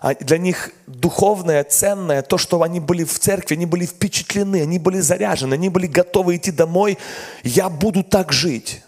А 0.00 0.14
для 0.14 0.38
них 0.38 0.70
духовное, 0.86 1.64
ценное, 1.64 2.22
то, 2.22 2.38
что 2.38 2.62
они 2.62 2.78
были 2.78 3.02
в 3.02 3.18
церкви, 3.18 3.54
они 3.54 3.66
были 3.66 3.86
впечатлены, 3.86 4.62
они 4.62 4.78
были 4.78 5.00
заряжены, 5.00 5.54
они 5.54 5.68
были 5.68 5.86
готовы 5.86 6.36
идти 6.36 6.52
домой. 6.52 6.96
Я 7.42 7.68
буду 7.68 8.04
так 8.04 8.32
жить. 8.32 8.82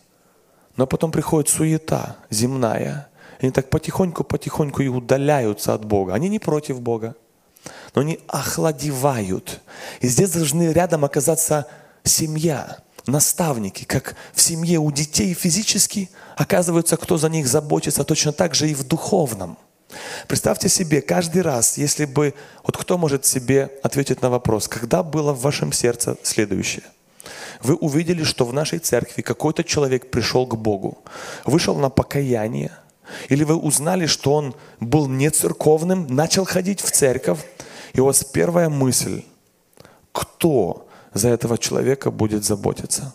Но 0.77 0.87
потом 0.87 1.11
приходит 1.11 1.49
суета 1.49 2.17
земная. 2.31 3.09
Они 3.41 3.51
так 3.51 3.69
потихоньку-потихоньку 3.69 4.83
и 4.83 4.89
удаляются 4.89 5.75
от 5.75 5.85
Бога. 5.85 6.15
Они 6.15 6.29
не 6.29 6.39
против 6.39 6.81
Бога, 6.81 7.17
но 7.95 8.03
они 8.03 8.21
охладевают. 8.29 9.61
И 10.01 10.09
здесь 10.09 10.31
должны 10.31 10.73
рядом 10.73 11.05
оказаться 11.05 11.67
семья, 12.05 12.79
наставники, 13.07 13.85
как 13.85 14.17
в 14.35 14.41
семье 14.41 14.79
у 14.79 14.91
детей 14.91 15.35
физически, 15.35 16.11
оказывается, 16.37 16.97
кто 16.97 17.19
за 17.19 17.29
них 17.29 17.47
заботится, 17.47 18.05
точно 18.05 18.33
так 18.33 18.55
же 18.55 18.69
и 18.71 18.75
в 18.75 18.85
духовном. 18.85 19.59
Представьте 20.29 20.69
себе, 20.69 21.01
каждый 21.01 21.43
раз, 21.43 21.79
если 21.79 22.05
бы, 22.05 22.35
вот 22.65 22.77
кто 22.77 22.99
может 22.99 23.25
себе 23.25 23.71
ответить 23.83 24.23
на 24.23 24.31
вопрос, 24.31 24.69
когда 24.69 25.03
было 25.03 25.33
в 25.33 25.41
вашем 25.41 25.73
сердце 25.73 26.17
следующее? 26.23 26.85
Вы 27.63 27.75
увидели, 27.77 28.23
что 28.23 28.45
в 28.45 28.53
нашей 28.53 28.79
церкви 28.79 29.23
какой-то 29.23 29.65
человек 29.65 30.11
пришел 30.11 30.47
к 30.47 30.57
Богу, 30.57 30.99
вышел 31.45 31.77
на 31.77 31.89
покаяние, 31.89 32.73
или 33.29 33.45
вы 33.45 33.57
узнали, 33.57 34.07
что 34.07 34.33
он 34.33 34.55
был 34.81 35.09
не 35.09 35.31
церковным, 35.31 36.07
начал 36.09 36.45
ходить 36.45 36.81
в 36.81 36.91
церковь, 36.91 37.39
и 37.93 38.01
у 38.01 38.07
вас 38.07 38.25
первая 38.25 38.69
мысль, 38.69 39.23
кто 40.13 40.86
за 41.17 41.29
этого 41.31 41.59
человека 41.59 42.11
будет 42.11 42.45
заботиться? 42.45 43.15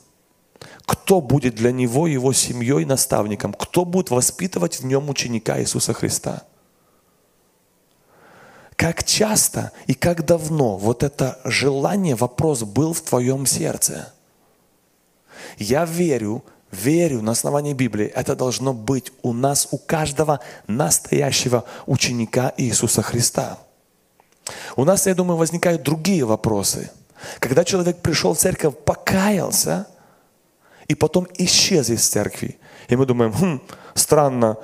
Кто 0.85 1.21
будет 1.21 1.55
для 1.55 1.71
него, 1.71 2.07
его 2.07 2.33
семьей 2.33 2.85
наставником? 2.85 3.53
Кто 3.53 3.85
будет 3.85 4.09
воспитывать 4.09 4.79
в 4.79 4.85
нем 4.85 5.09
ученика 5.09 5.59
Иисуса 5.59 5.93
Христа? 5.93 6.43
Как 8.75 9.03
часто 9.03 9.71
и 9.85 9.93
как 9.93 10.25
давно 10.25 10.77
вот 10.77 11.03
это 11.03 11.39
желание, 11.45 12.15
вопрос 12.15 12.63
был 12.63 12.93
в 12.93 13.01
твоем 13.01 13.45
сердце? 13.45 14.11
Я 15.57 15.85
верю, 15.85 16.43
верю 16.71 17.21
на 17.21 17.33
основании 17.33 17.73
Библии, 17.73 18.07
это 18.07 18.35
должно 18.35 18.73
быть 18.73 19.13
у 19.21 19.33
нас, 19.33 19.67
у 19.71 19.77
каждого 19.77 20.39
настоящего 20.67 21.65
ученика 21.85 22.53
Иисуса 22.57 23.01
Христа. 23.01 23.59
У 24.75 24.83
нас, 24.83 25.05
я 25.05 25.13
думаю, 25.13 25.37
возникают 25.37 25.83
другие 25.83 26.25
вопросы– 26.25 26.89
когда 27.39 27.63
человек 27.63 28.01
пришел 28.01 28.33
в 28.33 28.37
церковь, 28.37 28.75
покаялся, 28.85 29.87
и 30.87 30.95
потом 30.95 31.27
исчез 31.37 31.89
из 31.89 32.07
церкви. 32.07 32.57
И 32.89 32.95
мы 32.95 33.05
думаем, 33.05 33.33
хм, 33.33 33.61
странно, 33.93 34.57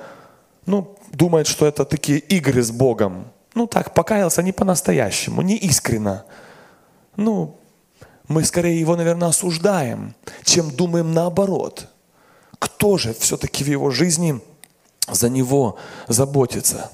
ну, 0.66 0.96
думает, 1.12 1.46
что 1.46 1.66
это 1.66 1.84
такие 1.84 2.18
игры 2.18 2.62
с 2.62 2.70
Богом. 2.70 3.32
Ну 3.54 3.66
так, 3.66 3.94
покаялся 3.94 4.42
не 4.42 4.52
по-настоящему, 4.52 5.42
не 5.42 5.56
искренно. 5.56 6.24
Ну, 7.16 7.56
мы 8.28 8.44
скорее 8.44 8.78
его, 8.78 8.94
наверное, 8.96 9.28
осуждаем, 9.28 10.14
чем 10.44 10.70
думаем 10.70 11.12
наоборот. 11.12 11.88
Кто 12.58 12.98
же 12.98 13.14
все-таки 13.14 13.64
в 13.64 13.68
его 13.68 13.90
жизни 13.90 14.40
за 15.08 15.30
него 15.30 15.78
заботится? 16.08 16.90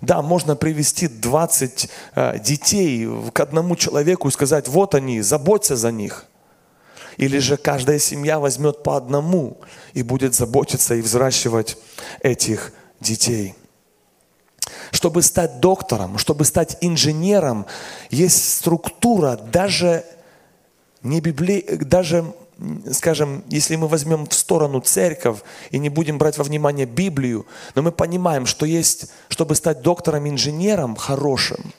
Да, 0.00 0.22
можно 0.22 0.56
привести 0.56 1.08
20 1.08 1.90
э, 2.14 2.38
детей 2.40 3.08
к 3.32 3.40
одному 3.40 3.76
человеку 3.76 4.28
и 4.28 4.30
сказать, 4.30 4.68
вот 4.68 4.94
они, 4.94 5.20
заботься 5.20 5.76
за 5.76 5.92
них. 5.92 6.26
Или 7.16 7.38
же 7.38 7.56
каждая 7.56 7.98
семья 7.98 8.38
возьмет 8.38 8.82
по 8.82 8.96
одному 8.96 9.58
и 9.92 10.02
будет 10.02 10.34
заботиться 10.34 10.94
и 10.94 11.02
взращивать 11.02 11.76
этих 12.22 12.72
детей. 13.00 13.54
Чтобы 14.90 15.22
стать 15.22 15.60
доктором, 15.60 16.18
чтобы 16.18 16.44
стать 16.44 16.78
инженером, 16.80 17.66
есть 18.10 18.58
структура, 18.58 19.36
даже, 19.36 20.04
не 21.02 21.20
библи... 21.20 21.60
даже 21.80 22.24
скажем, 22.92 23.42
если 23.48 23.76
мы 23.76 23.88
возьмем 23.88 24.26
в 24.26 24.34
сторону 24.34 24.80
церковь 24.80 25.38
и 25.70 25.78
не 25.78 25.88
будем 25.88 26.18
брать 26.18 26.38
во 26.38 26.44
внимание 26.44 26.86
Библию, 26.86 27.46
но 27.74 27.82
мы 27.82 27.92
понимаем, 27.92 28.46
что 28.46 28.66
есть, 28.66 29.10
чтобы 29.28 29.54
стать 29.54 29.82
доктором-инженером 29.82 30.96
хорошим, 30.96 31.72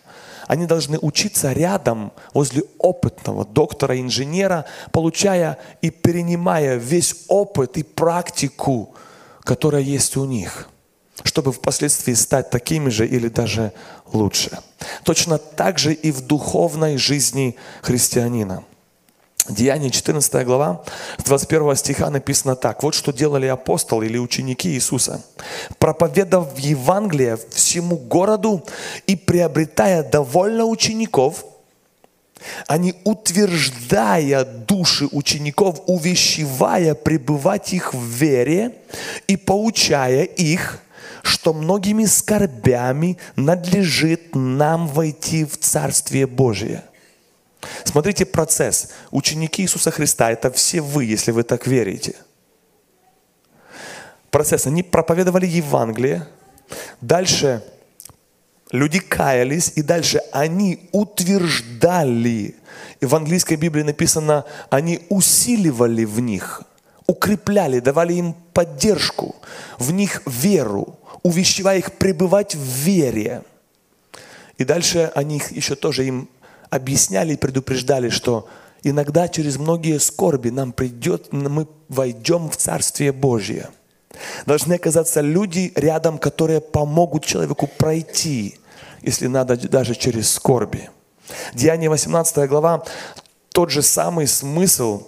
они 0.48 0.66
должны 0.66 0.98
учиться 1.00 1.54
рядом, 1.54 2.12
возле 2.34 2.64
опытного 2.78 3.46
доктора-инженера, 3.46 4.66
получая 4.92 5.58
и 5.82 5.92
перенимая 5.92 6.76
весь 6.76 7.16
опыт 7.28 7.78
и 7.78 7.84
практику, 7.84 8.94
которая 9.44 9.82
есть 9.82 10.18
у 10.18 10.26
них, 10.26 10.68
чтобы 11.24 11.54
впоследствии 11.54 12.14
стать 12.14 12.50
такими 12.50 12.90
же 12.90 13.08
или 13.08 13.30
даже 13.30 13.72
лучше. 14.12 14.60
Точно 15.04 15.38
так 15.38 15.80
же 15.80 15.94
и 15.94 16.12
в 16.12 16.22
духовной 16.22 16.98
жизни 16.98 17.56
христианина– 17.82 18.64
Деяние 19.50 19.90
14 19.90 20.46
глава, 20.46 20.84
с 21.18 21.24
21 21.24 21.76
стиха 21.76 22.10
написано 22.12 22.56
так. 22.56 22.84
Вот 22.84 22.94
что 22.94 23.12
делали 23.12 23.48
апостолы 23.48 24.06
или 24.06 24.20
ученики 24.20 24.70
Иисуса. 24.70 25.24
Проповедав 25.80 26.58
Евангелие 26.60 27.40
всему 27.50 27.98
городу 27.98 28.64
и 29.08 29.16
приобретая 29.16 30.04
довольно 30.04 30.66
учеников, 30.66 31.46
они, 32.68 32.96
утверждая 33.04 34.46
души 34.46 35.08
учеников, 35.12 35.82
увещевая 35.88 36.94
пребывать 36.94 37.74
их 37.74 37.94
в 37.94 38.04
вере 38.04 38.76
и 39.28 39.38
поучая 39.38 40.24
их, 40.24 40.80
что 41.24 41.54
многими 41.54 42.06
скорбями 42.06 43.18
надлежит 43.36 44.36
нам 44.36 44.88
войти 44.88 45.46
в 45.46 45.58
Царствие 45.58 46.28
Божие– 46.28 46.84
Смотрите 47.84 48.26
процесс. 48.26 48.90
Ученики 49.12 49.64
Иисуса 49.64 49.92
Христа– 49.92 50.32
это 50.32 50.52
все 50.52 50.82
вы, 50.82 51.06
если 51.06 51.32
вы 51.32 51.44
так 51.44 51.68
верите. 51.68 52.16
Процесс. 54.30 54.68
Они 54.68 54.84
проповедовали 54.84 55.46
Евангелие. 55.46 56.28
Дальше 57.02 57.64
люди 58.72 59.00
каялись, 59.00 59.74
и 59.76 59.82
дальше 59.82 60.22
они 60.32 60.90
утверждали. 60.92 62.56
В 63.02 63.16
английской 63.16 63.56
Библии 63.56 63.84
написано, 63.84 64.46
они 64.70 65.02
усиливали 65.10 66.06
в 66.06 66.20
них, 66.20 66.64
укрепляли, 67.08 67.80
давали 67.80 68.14
им 68.14 68.36
поддержку, 68.54 69.36
в 69.78 69.92
них 69.92 70.22
веру, 70.26 71.00
увещевая 71.24 71.80
их 71.80 71.94
пребывать 71.94 72.56
в 72.56 72.64
вере. 72.64 73.44
И 74.58 74.64
дальше 74.64 75.12
они 75.16 75.42
еще 75.52 75.76
тоже 75.76 76.06
им 76.06 76.30
объясняли 76.72 77.34
и 77.34 77.38
предупреждали, 77.38 78.10
что 78.10 78.48
иногда 78.82 79.28
через 79.28 79.58
многие 79.58 80.00
скорби 80.00 80.50
нам 80.50 80.72
придет, 80.72 81.32
мы 81.32 81.68
войдем 81.90 82.50
в 82.50 82.58
Царствие 82.58 83.12
Божье. 83.12 83.70
Должны 84.46 84.74
оказаться 84.74 85.22
люди 85.22 85.72
рядом, 85.76 86.18
которые 86.18 86.62
помогут 86.62 87.26
человеку 87.26 87.68
пройти, 87.68 88.58
если 89.02 89.28
надо 89.28 89.58
даже 89.58 89.94
через 89.94 90.32
скорби. 90.32 90.90
Деяние 91.54 91.90
18 91.90 92.50
глава, 92.50 92.84
тот 93.50 93.70
же 93.70 93.82
самый 93.82 94.28
смысл. 94.28 95.08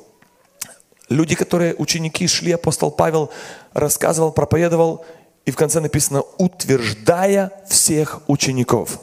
Люди, 1.10 1.36
которые 1.36 1.76
ученики 1.76 2.28
шли, 2.28 2.52
апостол 2.52 2.92
Павел 2.92 3.30
рассказывал, 3.74 4.32
проповедовал, 4.32 5.06
и 5.46 5.52
в 5.52 5.56
конце 5.56 5.80
написано, 5.80 6.24
утверждая 6.38 7.52
всех 7.70 8.22
учеников. 8.28 9.00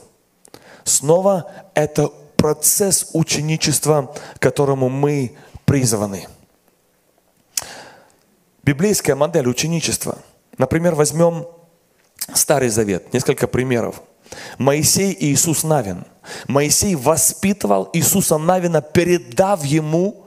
Снова 0.84 1.50
это 1.74 2.10
процесс 2.40 3.10
ученичества, 3.12 4.14
к 4.36 4.38
которому 4.38 4.88
мы 4.88 5.36
призваны. 5.66 6.26
Библейская 8.62 9.14
модель 9.14 9.46
ученичества. 9.46 10.18
Например, 10.56 10.94
возьмем 10.94 11.46
Старый 12.32 12.70
Завет, 12.70 13.12
несколько 13.12 13.46
примеров. 13.46 14.00
Моисей 14.56 15.12
и 15.12 15.32
Иисус 15.32 15.64
Навин. 15.64 16.04
Моисей 16.48 16.94
воспитывал 16.94 17.90
Иисуса 17.92 18.38
Навина, 18.38 18.80
передав 18.80 19.64
ему 19.64 20.24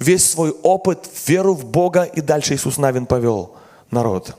весь 0.00 0.28
свой 0.28 0.50
опыт, 0.50 1.08
веру 1.26 1.54
в 1.54 1.64
Бога, 1.64 2.02
и 2.02 2.20
дальше 2.20 2.54
Иисус 2.54 2.78
Навин 2.78 3.06
повел 3.06 3.56
народ. 3.90 4.36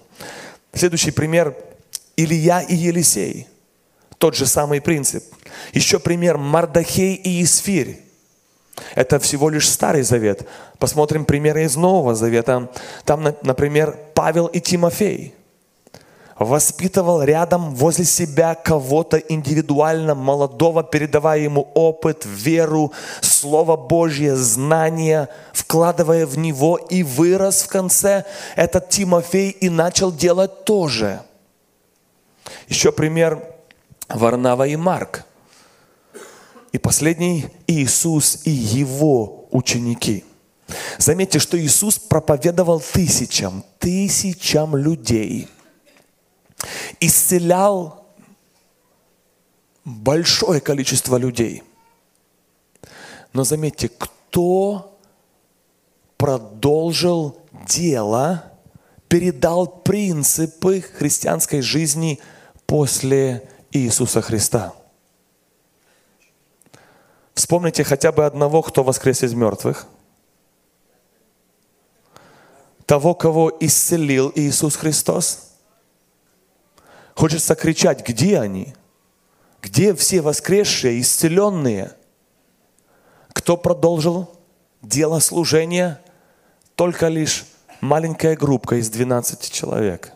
Следующий 0.73 1.12
пример– 1.12 1.55
Илья 2.17 2.62
и 2.62 2.75
Елисей– 2.75 3.47
тот 4.17 4.35
же 4.35 4.45
самый 4.45 4.81
принцип. 4.81 5.23
Еще 5.73 5.99
пример 5.99 6.38
Мардахей 6.38 7.15
и 7.15 7.43
Исфирь. 7.43 8.01
Это 8.95 9.19
всего 9.19 9.49
лишь 9.49 9.69
Старый 9.69 10.03
Завет. 10.03 10.47
Посмотрим 10.77 11.25
примеры 11.25 11.63
из 11.63 11.75
Нового 11.75 12.15
Завета. 12.15 12.69
Там, 13.05 13.35
например, 13.41 13.97
Павел 14.13 14.47
и 14.47 14.59
Тимофей. 14.59 15.35
Воспитывал 16.38 17.21
рядом 17.21 17.75
возле 17.75 18.05
себя 18.05 18.55
кого-то 18.55 19.17
индивидуально, 19.17 20.15
молодого, 20.15 20.83
передавая 20.83 21.41
ему 21.41 21.69
опыт, 21.73 22.23
веру, 22.25 22.93
Слово 23.19 23.75
Божье, 23.75 24.38
знания, 24.38 25.27
вкладывая 25.51 26.25
в 26.25 26.38
него 26.38 26.77
и 26.77 27.03
вырос 27.03 27.63
в 27.63 27.67
конце 27.67 28.23
этот 28.55 28.88
Тимофей 28.88 29.49
и 29.49 29.69
начал 29.69 30.13
делать 30.13 30.63
то 30.63 30.88
же. 30.88 31.19
Еще 32.69 32.93
пример 32.93 33.43
Варнава 34.07 34.65
и 34.65 34.77
Марк. 34.77 35.25
И 36.71 36.77
последний 36.77 37.47
Иисус 37.67 38.41
и 38.45 38.51
его 38.51 39.47
ученики. 39.51 40.23
Заметьте, 40.97 41.39
что 41.39 41.60
Иисус 41.60 41.97
проповедовал 41.97 42.79
тысячам, 42.79 43.63
тысячам 43.79 44.75
людей. 44.75 45.47
Исцелял 46.99 48.05
большое 49.84 50.62
количество 50.62 51.17
людей. 51.17 51.63
Но 53.34 53.43
заметьте, 53.43 53.89
кто 53.89 54.99
продолжил 56.17 57.38
дело, 57.67 58.43
передал 59.08 59.67
принципы 59.67 60.82
христианской 60.82 61.62
жизни 61.62 62.19
после 62.67 63.49
Иисуса 63.71 64.21
Христа. 64.21 64.73
Вспомните 67.39 67.86
хотя 67.86 68.12
бы 68.12 68.25
одного, 68.25 68.62
кто 68.62 68.84
воскрес 68.84 69.23
из 69.23 69.34
мертвых. 69.34 69.88
Того, 72.86 73.15
кого 73.15 73.49
исцелил 73.62 74.30
Иисус 74.36 74.75
Христос. 74.75 75.54
Хочется 77.15 77.56
кричать, 77.56 78.06
где 78.06 78.41
они? 78.41 78.75
Где 79.62 79.95
все 79.95 80.19
воскресшие, 80.19 80.99
исцеленные? 80.99 81.93
Кто 83.32 83.56
продолжил 83.56 84.30
дело 84.82 85.19
служения? 85.19 86.02
Только 86.75 87.08
лишь 87.08 87.45
маленькая 87.80 88.36
группа 88.36 88.82
из 88.82 88.89
12 88.89 89.49
человек. 89.49 90.12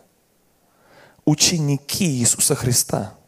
Ученики 1.24 2.04
Иисуса 2.04 2.56
Христа– 2.56 3.14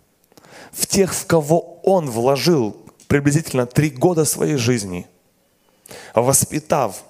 в 0.74 0.86
тех, 0.88 1.16
в 1.16 1.26
кого 1.26 1.80
Он 1.84 2.10
вложил 2.10 2.85
приблизительно 3.08 3.66
три 3.66 3.90
года 3.90 4.26
своей 4.26 4.58
жизни, 4.58 5.08
воспитав. 6.14 7.04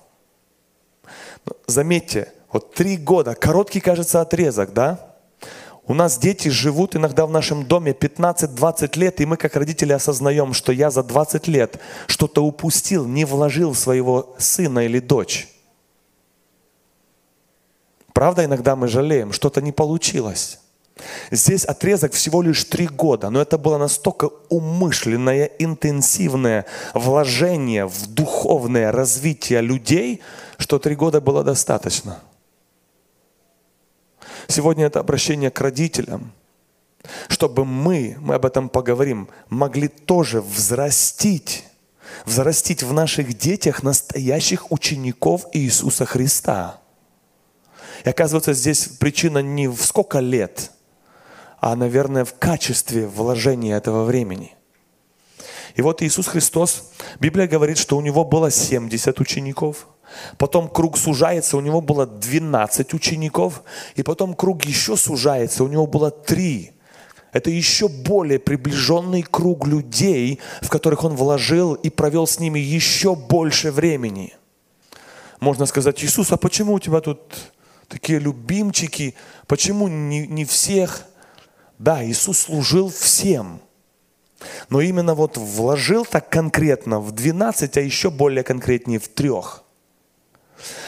Заметьте, 1.67 2.31
вот 2.51 2.73
три 2.73 2.97
года, 2.97 3.35
короткий, 3.35 3.79
кажется, 3.79 4.21
отрезок, 4.21 4.73
да? 4.73 5.15
У 5.87 5.93
нас 5.93 6.17
дети 6.17 6.47
живут 6.49 6.95
иногда 6.95 7.27
в 7.27 7.31
нашем 7.31 7.65
доме 7.65 7.91
15-20 7.91 8.97
лет, 8.97 9.21
и 9.21 9.25
мы 9.25 9.37
как 9.37 9.55
родители 9.55 9.93
осознаем, 9.93 10.53
что 10.53 10.71
я 10.71 10.89
за 10.89 11.03
20 11.03 11.47
лет 11.47 11.79
что-то 12.07 12.43
упустил, 12.43 13.05
не 13.05 13.23
вложил 13.23 13.73
в 13.73 13.77
своего 13.77 14.35
сына 14.39 14.85
или 14.85 14.99
дочь. 14.99 15.47
Правда, 18.13 18.45
иногда 18.45 18.75
мы 18.75 18.87
жалеем, 18.87 19.31
что-то 19.31 19.61
не 19.61 19.71
получилось. 19.71 20.59
Здесь 21.29 21.65
отрезок 21.65 22.13
всего 22.13 22.41
лишь 22.41 22.63
три 22.63 22.87
года, 22.87 23.29
но 23.29 23.41
это 23.41 23.57
было 23.57 23.77
настолько 23.77 24.29
умышленное, 24.49 25.45
интенсивное 25.59 26.65
вложение 26.93 27.85
в 27.85 28.07
духовное 28.07 28.91
развитие 28.91 29.61
людей, 29.61 30.21
что 30.57 30.79
три 30.79 30.95
года 30.95 31.19
было 31.19 31.43
достаточно. 31.43 32.19
Сегодня 34.47 34.85
это 34.85 34.99
обращение 34.99 35.51
к 35.51 35.59
родителям, 35.59 36.31
чтобы 37.27 37.65
мы, 37.65 38.15
мы 38.21 38.35
об 38.35 38.45
этом 38.45 38.69
поговорим, 38.69 39.27
могли 39.49 39.89
тоже 39.89 40.41
взрастить, 40.41 41.65
взрастить 42.25 42.83
в 42.83 42.93
наших 42.93 43.37
детях 43.37 43.83
настоящих 43.83 44.71
учеников 44.71 45.47
Иисуса 45.51 46.05
Христа. 46.05 46.79
И 48.05 48.09
оказывается, 48.09 48.53
здесь 48.53 48.87
причина 48.87 49.39
не 49.39 49.67
в 49.67 49.81
сколько 49.83 50.19
лет– 50.19 50.71
а, 51.59 51.75
наверное, 51.75 52.25
в 52.25 52.37
качестве 52.37 53.07
вложения 53.07 53.77
этого 53.77 54.03
времени. 54.03 54.55
И 55.75 55.81
вот 55.81 56.01
Иисус 56.01 56.27
Христос, 56.27 56.91
Библия 57.19 57.47
говорит, 57.47 57.77
что 57.77 57.97
у 57.97 58.01
него 58.01 58.23
было 58.23 58.49
70 58.49 59.19
учеников, 59.19 59.87
Потом 60.37 60.69
круг 60.69 60.97
сужается, 60.97 61.57
у 61.57 61.61
него 61.61 61.81
было 61.81 62.05
12 62.05 62.93
учеников. 62.93 63.63
И 63.95 64.03
потом 64.03 64.33
круг 64.33 64.65
еще 64.65 64.95
сужается, 64.97 65.63
у 65.63 65.67
него 65.67 65.87
было 65.87 66.11
3. 66.11 66.71
Это 67.31 67.49
еще 67.49 67.89
более 67.89 68.39
приближенный 68.39 69.21
круг 69.21 69.67
людей, 69.67 70.39
в 70.61 70.69
которых 70.69 71.03
он 71.03 71.15
вложил 71.15 71.73
и 71.73 71.89
провел 71.89 72.27
с 72.27 72.39
ними 72.39 72.59
еще 72.59 73.15
больше 73.15 73.71
времени. 73.71 74.33
Можно 75.41 75.65
сказать, 75.65 76.01
Иисус, 76.03 76.31
а 76.31 76.37
почему 76.37 76.73
у 76.73 76.79
тебя 76.79 77.01
тут 77.01 77.19
такие 77.89 78.19
любимчики? 78.19 79.15
Почему 79.47 79.89
не, 79.89 80.25
не 80.27 80.45
всех? 80.45 81.05
Да, 81.77 82.03
Иисус 82.05 82.39
служил 82.39 82.89
всем. 82.89 83.59
Но 84.69 84.81
именно 84.81 85.15
вот 85.15 85.37
вложил 85.37 86.05
так 86.05 86.29
конкретно 86.29 86.99
в 86.99 87.11
12, 87.11 87.77
а 87.77 87.81
еще 87.81 88.09
более 88.09 88.43
конкретнее 88.43 88.99
в 88.99 89.07
трех– 89.07 89.63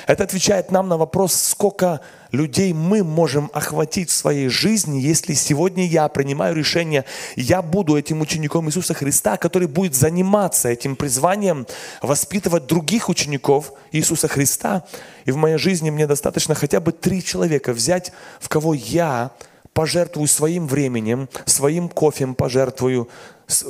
это 0.07 0.23
отвечает 0.23 0.71
нам 0.71 0.87
на 0.87 0.97
вопрос, 0.97 1.33
сколько 1.33 2.01
людей 2.31 2.73
мы 2.73 3.03
можем 3.03 3.49
охватить 3.53 4.09
в 4.09 4.13
своей 4.13 4.49
жизни, 4.49 4.99
если 4.99 5.33
сегодня 5.33 5.85
я 5.85 6.07
принимаю 6.07 6.55
решение, 6.55 7.05
я 7.35 7.61
буду 7.61 7.97
этим 7.97 8.21
учеником 8.21 8.67
Иисуса 8.67 8.93
Христа, 8.93 9.37
который 9.37 9.67
будет 9.67 9.95
заниматься 9.95 10.69
этим 10.69 10.95
призванием, 10.95 11.67
воспитывать 12.01 12.67
других 12.67 13.09
учеников 13.09 13.73
Иисуса 13.91 14.27
Христа. 14.27 14.85
И 15.25 15.31
в 15.31 15.35
моей 15.35 15.57
жизни 15.57 15.89
мне 15.89 16.07
достаточно 16.07 16.55
хотя 16.55 16.79
бы 16.79 16.91
три 16.91 17.23
человека 17.23 17.73
взять, 17.73 18.11
в 18.39 18.49
кого 18.49 18.73
я 18.73 19.31
пожертвую 19.77 20.27
своим 20.27 20.65
временем, 20.65 21.29
своим 21.45 21.87
кофем 21.87 22.33
пожертвую, 22.33 23.09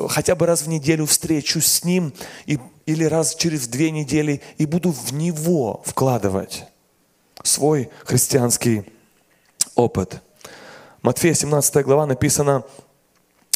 хотя 0.07 0.35
бы 0.35 0.45
раз 0.45 0.61
в 0.61 0.69
неделю 0.69 1.05
встречусь 1.05 1.65
с 1.65 1.83
ним 1.83 2.13
и, 2.45 2.59
или 2.85 3.03
раз 3.03 3.35
через 3.35 3.67
две 3.67 3.91
недели 3.91 4.41
и 4.57 4.65
буду 4.65 4.93
в 4.93 5.11
него 5.11 5.83
вкладывать 5.85 6.63
свой 7.43 7.89
христианский 8.05 8.85
опыт. 9.75 10.21
Матфея 11.01 11.33
17 11.33 11.83
глава 11.83 12.05
написано, 12.05 12.63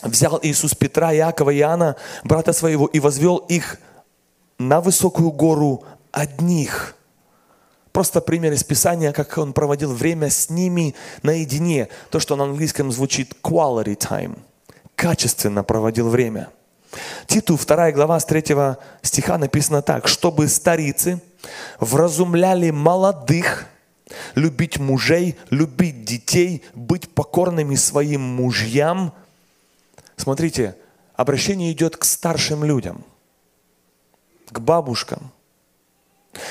взял 0.04 0.38
Иисус 0.44 0.76
Петра, 0.76 1.16
Иакова 1.16 1.56
Иоанна, 1.56 1.96
брата 2.26 2.52
своего, 2.52 2.86
и 2.88 3.00
возвел 3.00 3.38
их 3.38 3.80
на 4.60 4.82
высокую 4.82 5.32
гору 5.32 5.86
одних– 6.12 6.98
Просто 7.92 8.22
пример 8.22 8.54
из 8.54 8.64
Писания, 8.64 9.12
как 9.12 9.38
он 9.38 9.54
проводил 9.54 9.94
время 9.94 10.30
с 10.30 10.50
ними 10.50 10.96
наедине. 11.24 11.90
То, 12.10 12.20
что 12.20 12.36
на 12.36 12.46
английском 12.46 12.92
звучит 12.92 13.36
quality 13.44 13.98
time. 13.98 14.40
Качественно 14.96 15.64
проводил 15.64 16.10
время. 16.10 16.50
Титу 17.28 17.58
2 17.58 17.92
глава 17.92 18.20
с 18.20 18.26
3 18.26 18.44
стиха 19.02 19.38
написано 19.38 19.82
так. 19.82 20.08
«Чтобы 20.08 20.48
старицы 20.48 21.22
вразумляли 21.80 22.70
молодых, 22.70 23.66
любить 24.36 24.78
мужей, 24.78 25.38
любить 25.50 26.06
детей, 26.06 26.64
быть 26.74 27.14
покорными 27.14 27.76
своим 27.76 28.22
мужьям». 28.22 29.14
Смотрите, 30.16 30.76
обращение 31.16 31.72
идет 31.72 31.98
к 31.98 32.04
старшим 32.04 32.64
людям, 32.64 33.04
к 34.50 34.60
бабушкам, 34.60 35.32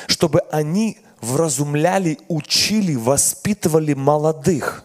чтобы 0.07 0.40
они 0.50 0.98
вразумляли, 1.20 2.18
учили, 2.28 2.94
воспитывали 2.94 3.94
молодых. 3.94 4.85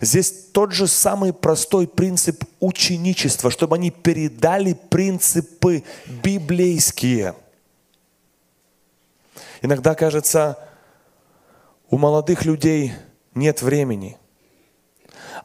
Здесь 0.00 0.50
тот 0.52 0.72
же 0.72 0.86
самый 0.86 1.32
простой 1.32 1.86
принцип 1.86 2.44
ученичества, 2.58 3.50
чтобы 3.50 3.76
они 3.76 3.90
передали 3.90 4.72
принципы 4.72 5.84
библейские. 6.22 7.34
Иногда 9.62 9.94
кажется, 9.94 10.58
у 11.90 11.98
молодых 11.98 12.44
людей 12.44 12.92
нет 13.34 13.62
времени, 13.62 14.16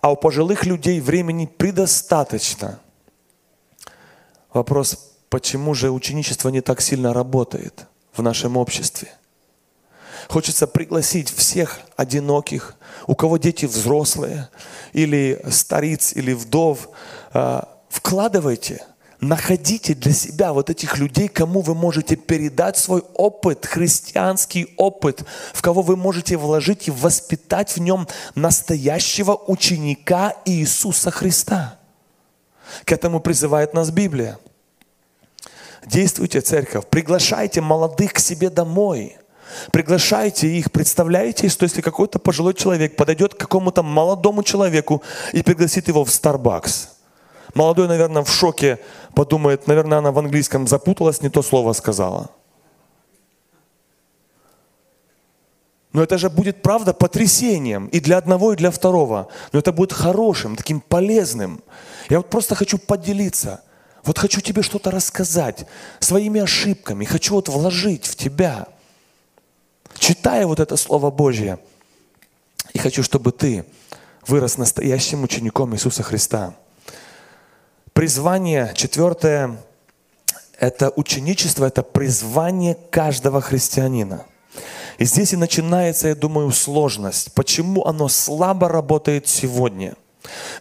а 0.02 0.12
у 0.12 0.16
пожилых 0.16 0.66
людей 0.66 1.00
времени 1.00 1.46
предостаточно. 1.46 2.80
Вопрос, 4.52 5.14
почему 5.30 5.74
же 5.74 5.92
ученичество 5.92 6.50
не 6.50 6.62
так 6.62 6.82
сильно 6.82 7.14
работает 7.14 7.88
в 8.14 8.22
нашем 8.22 8.58
обществе– 8.58 9.12
Хочется 10.30 10.68
пригласить 10.68 11.30
всех 11.30 11.82
одиноких, 11.96 12.76
у 13.08 13.16
кого 13.16 13.38
дети 13.38 13.66
взрослые, 13.66 14.50
или 14.94 15.42
стариц, 15.50 16.14
или 16.14 16.34
вдов. 16.34 16.90
А, 17.34 17.68
вкладывайте, 17.90 18.86
находите 19.20 19.94
для 19.94 20.14
себя 20.14 20.54
вот 20.54 20.70
этих 20.70 20.98
людей, 20.98 21.28
кому 21.28 21.62
вы 21.62 21.76
можете 21.76 22.16
передать 22.16 22.78
свой 22.78 23.04
опыт, 23.14 23.66
христианский 23.66 24.74
опыт, 24.78 25.24
в 25.54 25.62
кого 25.62 25.82
вы 25.82 25.96
можете 25.96 26.38
вложить 26.38 26.88
и 26.88 26.92
воспитать 26.92 27.76
в 27.76 27.80
нем 27.80 28.08
настоящего 28.36 29.36
ученика 29.36 30.36
Иисуса 30.46 31.12
Христа. 31.12 31.80
К 32.86 32.92
этому 32.92 33.20
призывает 33.20 33.74
нас 33.74 33.92
Библия. 33.92 34.40
Действуйте, 35.86 36.40
церковь, 36.40 36.88
приглашайте 36.88 37.60
молодых 37.60 38.14
к 38.14 38.20
себе 38.20 38.50
домой– 38.50 39.18
Приглашайте 39.72 40.48
их, 40.48 40.72
представляете, 40.72 41.50
что 41.50 41.64
если 41.64 41.82
какой-то 41.82 42.20
пожилой 42.20 42.54
человек 42.54 42.96
подойдет 42.96 43.34
к 43.34 43.38
какому-то 43.38 43.84
молодому 43.84 44.44
человеку 44.44 45.02
и 45.34 45.44
пригласит 45.44 45.88
его 45.88 46.04
в 46.04 46.10
Starbucks. 46.10 46.90
Молодой, 47.54 47.88
наверное, 47.88 48.24
в 48.24 48.32
шоке 48.32 48.80
подумает, 49.14 49.68
наверное, 49.68 50.00
она 50.00 50.12
в 50.12 50.20
английском 50.20 50.68
запуталась, 50.68 51.22
не 51.22 51.30
то 51.30 51.42
слово 51.42 51.74
сказала. 51.74 52.30
Но 55.92 56.02
это 56.02 56.18
же 56.18 56.32
будет, 56.32 56.64
правда, 56.64 56.92
потрясением 56.92 57.86
и 57.88 58.00
для 58.00 58.18
одного, 58.18 58.54
и 58.54 58.56
для 58.56 58.72
второго. 58.72 59.28
Но 59.52 59.60
это 59.60 59.72
будет 59.72 59.94
хорошим, 59.94 60.56
таким 60.56 60.82
полезным. 60.82 61.62
Я 62.10 62.18
вот 62.18 62.32
просто 62.32 62.56
хочу 62.56 62.80
поделиться. 62.80 63.62
Вот 64.04 64.18
хочу 64.18 64.42
тебе 64.42 64.64
что-то 64.64 64.90
рассказать 64.90 65.68
своими 66.00 66.42
ошибками. 66.42 67.06
Хочу 67.06 67.36
вот 67.36 67.48
вложить 67.50 68.08
в 68.08 68.16
тебя– 68.16 68.68
читая 69.98 70.46
вот 70.48 70.60
это 70.60 70.78
Слово 70.78 71.12
Божье, 71.12 71.60
и 72.74 72.80
хочу, 72.80 73.04
чтобы 73.04 73.32
ты 73.32 73.66
вырос 74.28 74.58
настоящим 74.58 75.24
учеником 75.24 75.76
Иисуса 75.76 76.04
Христа. 76.04 76.56
Призвание, 77.94 78.74
четвертое, 78.76 79.58
это 80.60 80.92
ученичество, 80.96 81.66
это 81.66 81.84
призвание 81.84 82.78
каждого 82.90 83.42
христианина. 83.42 84.26
И 84.98 85.06
здесь 85.06 85.34
и 85.34 85.38
начинается, 85.38 86.10
я 86.10 86.16
думаю, 86.16 86.52
сложность. 86.52 87.34
Почему 87.34 87.86
оно 87.86 88.08
слабо 88.08 88.70
работает 88.70 89.28
сегодня? 89.28 89.96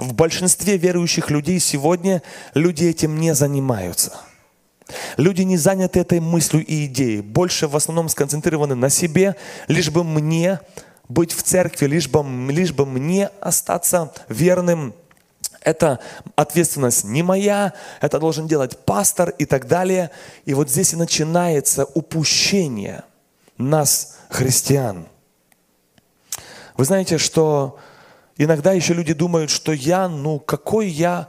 В 0.01 0.13
большинстве 0.13 0.77
верующих 0.77 1.31
людей 1.31 1.61
сегодня 1.61 2.23
люди 2.55 2.85
этим 2.85 3.19
не 3.21 3.35
занимаются– 3.35 4.13
Люди 5.17 5.43
не 5.43 5.57
заняты 5.57 6.01
этой 6.01 6.21
мыслью 6.21 6.65
и 6.65 6.87
идеей, 6.87 7.21
больше 7.21 7.69
в 7.69 7.77
основном 7.77 8.09
сконцентрированы 8.09 8.75
на 8.75 8.91
себе, 8.91 9.37
лишь 9.69 9.91
бы 9.91 10.05
мне 10.05 10.61
быть 11.09 11.33
в 11.33 11.43
церкви, 11.43 11.87
лишь 11.87 12.09
бы, 12.09 12.25
лишь 12.51 12.73
бы 12.73 12.87
мне 12.87 13.31
остаться 13.41 14.13
верным. 14.29 14.95
Это 15.61 16.01
ответственность 16.35 17.05
не 17.05 17.23
моя, 17.23 17.73
это 18.01 18.19
должен 18.19 18.49
делать 18.49 18.85
пастор 18.85 19.31
и 19.31 19.45
так 19.45 19.69
далее. 19.69 20.11
И 20.45 20.55
вот 20.55 20.71
здесь 20.71 20.93
и 20.93 20.97
начинается 20.97 21.85
упущение 21.85 23.05
нас, 23.59 24.19
христиан. 24.29 25.07
Вы 26.77 26.85
знаете, 26.85 27.19
что 27.19 27.79
иногда 28.37 28.73
еще 28.73 28.95
люди 28.95 29.13
думают, 29.13 29.51
что 29.51 29.73
я, 29.73 30.09
ну 30.09 30.41
какой 30.41 30.89
я 30.89 31.29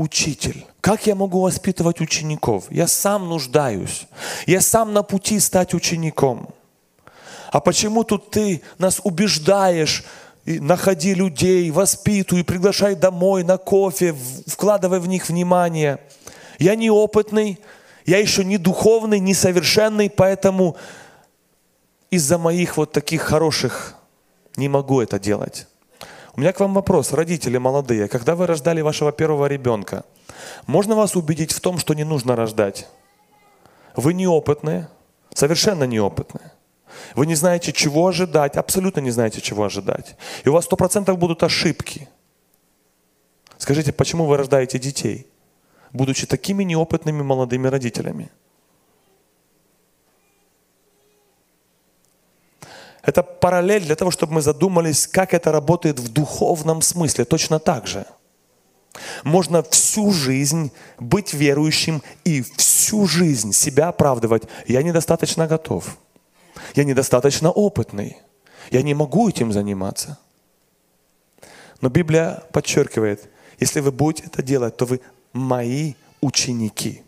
учитель. 0.00 0.64
Как 0.80 1.06
я 1.06 1.14
могу 1.14 1.42
воспитывать 1.42 2.00
учеников? 2.00 2.64
Я 2.70 2.86
сам 2.86 3.28
нуждаюсь. 3.28 4.06
Я 4.46 4.62
сам 4.62 4.94
на 4.94 5.02
пути 5.02 5.38
стать 5.38 5.74
учеником. 5.74 6.48
А 7.52 7.60
почему 7.60 8.02
тут 8.02 8.30
ты 8.30 8.62
нас 8.78 9.02
убеждаешь, 9.04 10.04
находи 10.46 11.12
людей, 11.12 11.70
воспитуй, 11.70 12.44
приглашай 12.44 12.94
домой 12.94 13.44
на 13.44 13.58
кофе, 13.58 14.16
вкладывай 14.46 15.00
в 15.00 15.06
них 15.06 15.28
внимание. 15.28 15.98
Я 16.58 16.76
неопытный, 16.76 17.58
я 18.06 18.18
еще 18.18 18.42
не 18.42 18.56
духовный, 18.56 19.18
не 19.18 19.34
совершенный, 19.34 20.08
поэтому 20.08 20.76
из-за 22.10 22.38
моих 22.38 22.78
вот 22.78 22.92
таких 22.92 23.20
хороших 23.20 23.96
не 24.56 24.70
могу 24.70 25.02
это 25.02 25.18
делать. 25.18 25.66
У 26.36 26.40
меня 26.40 26.52
к 26.52 26.60
вам 26.60 26.74
вопрос, 26.74 27.12
родители 27.12 27.58
молодые, 27.58 28.08
когда 28.08 28.34
вы 28.34 28.46
рождали 28.46 28.80
вашего 28.82 29.10
первого 29.10 29.46
ребенка, 29.46 30.04
можно 30.66 30.94
вас 30.94 31.16
убедить 31.16 31.52
в 31.52 31.60
том, 31.60 31.78
что 31.78 31.94
не 31.94 32.04
нужно 32.04 32.36
рождать? 32.36 32.88
Вы 33.96 34.14
неопытные, 34.14 34.88
совершенно 35.34 35.84
неопытные. 35.84 36.52
Вы 37.14 37.26
не 37.26 37.34
знаете, 37.34 37.72
чего 37.72 38.06
ожидать, 38.06 38.56
абсолютно 38.56 39.00
не 39.00 39.10
знаете, 39.10 39.40
чего 39.40 39.64
ожидать. 39.64 40.16
И 40.44 40.48
у 40.48 40.52
вас 40.52 40.64
сто 40.64 40.76
процентов 40.76 41.18
будут 41.18 41.42
ошибки. 41.42 42.08
Скажите, 43.58 43.92
почему 43.92 44.24
вы 44.24 44.36
рождаете 44.36 44.78
детей, 44.78 45.26
будучи 45.92 46.26
такими 46.26 46.62
неопытными 46.64 47.22
молодыми 47.22 47.66
родителями? 47.68 48.30
Это 53.10 53.24
параллель 53.24 53.84
для 53.84 53.96
того, 53.96 54.12
чтобы 54.12 54.34
мы 54.34 54.40
задумались, 54.40 55.08
как 55.08 55.34
это 55.34 55.50
работает 55.50 55.98
в 55.98 56.12
духовном 56.12 56.80
смысле. 56.80 57.24
Точно 57.24 57.58
так 57.58 57.88
же. 57.88 58.06
Можно 59.24 59.64
всю 59.64 60.12
жизнь 60.12 60.70
быть 61.00 61.34
верующим 61.34 62.04
и 62.22 62.42
всю 62.56 63.08
жизнь 63.08 63.52
себя 63.52 63.88
оправдывать. 63.88 64.44
Я 64.68 64.84
недостаточно 64.84 65.48
готов. 65.48 65.98
Я 66.76 66.84
недостаточно 66.84 67.50
опытный. 67.50 68.16
Я 68.70 68.82
не 68.82 68.94
могу 68.94 69.28
этим 69.28 69.52
заниматься. 69.52 70.16
Но 71.80 71.88
Библия 71.88 72.44
подчеркивает, 72.52 73.28
если 73.58 73.80
вы 73.80 73.90
будете 73.90 74.28
это 74.28 74.40
делать, 74.40 74.76
то 74.76 74.84
вы 74.84 75.00
мои 75.32 75.94
ученики. 76.20 77.02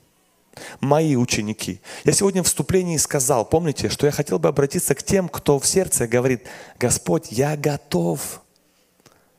Мои 0.80 1.16
ученики. 1.16 1.80
Я 2.04 2.12
сегодня 2.12 2.42
в 2.42 2.46
вступлении 2.46 2.96
сказал, 2.96 3.44
помните, 3.44 3.88
что 3.88 4.06
я 4.06 4.12
хотел 4.12 4.38
бы 4.38 4.48
обратиться 4.48 4.94
к 4.94 5.02
тем, 5.02 5.28
кто 5.28 5.58
в 5.58 5.66
сердце 5.66 6.06
говорит, 6.06 6.46
Господь, 6.78 7.32
я 7.32 7.56
готов. 7.56 8.42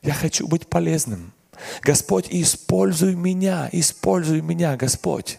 Я 0.02 0.12
хочу 0.12 0.46
быть 0.46 0.66
полезным. 0.66 1.32
Господь, 1.82 2.26
используй 2.30 3.14
меня, 3.14 3.68
используй 3.72 4.40
меня, 4.40 4.76
Господь. 4.76 5.38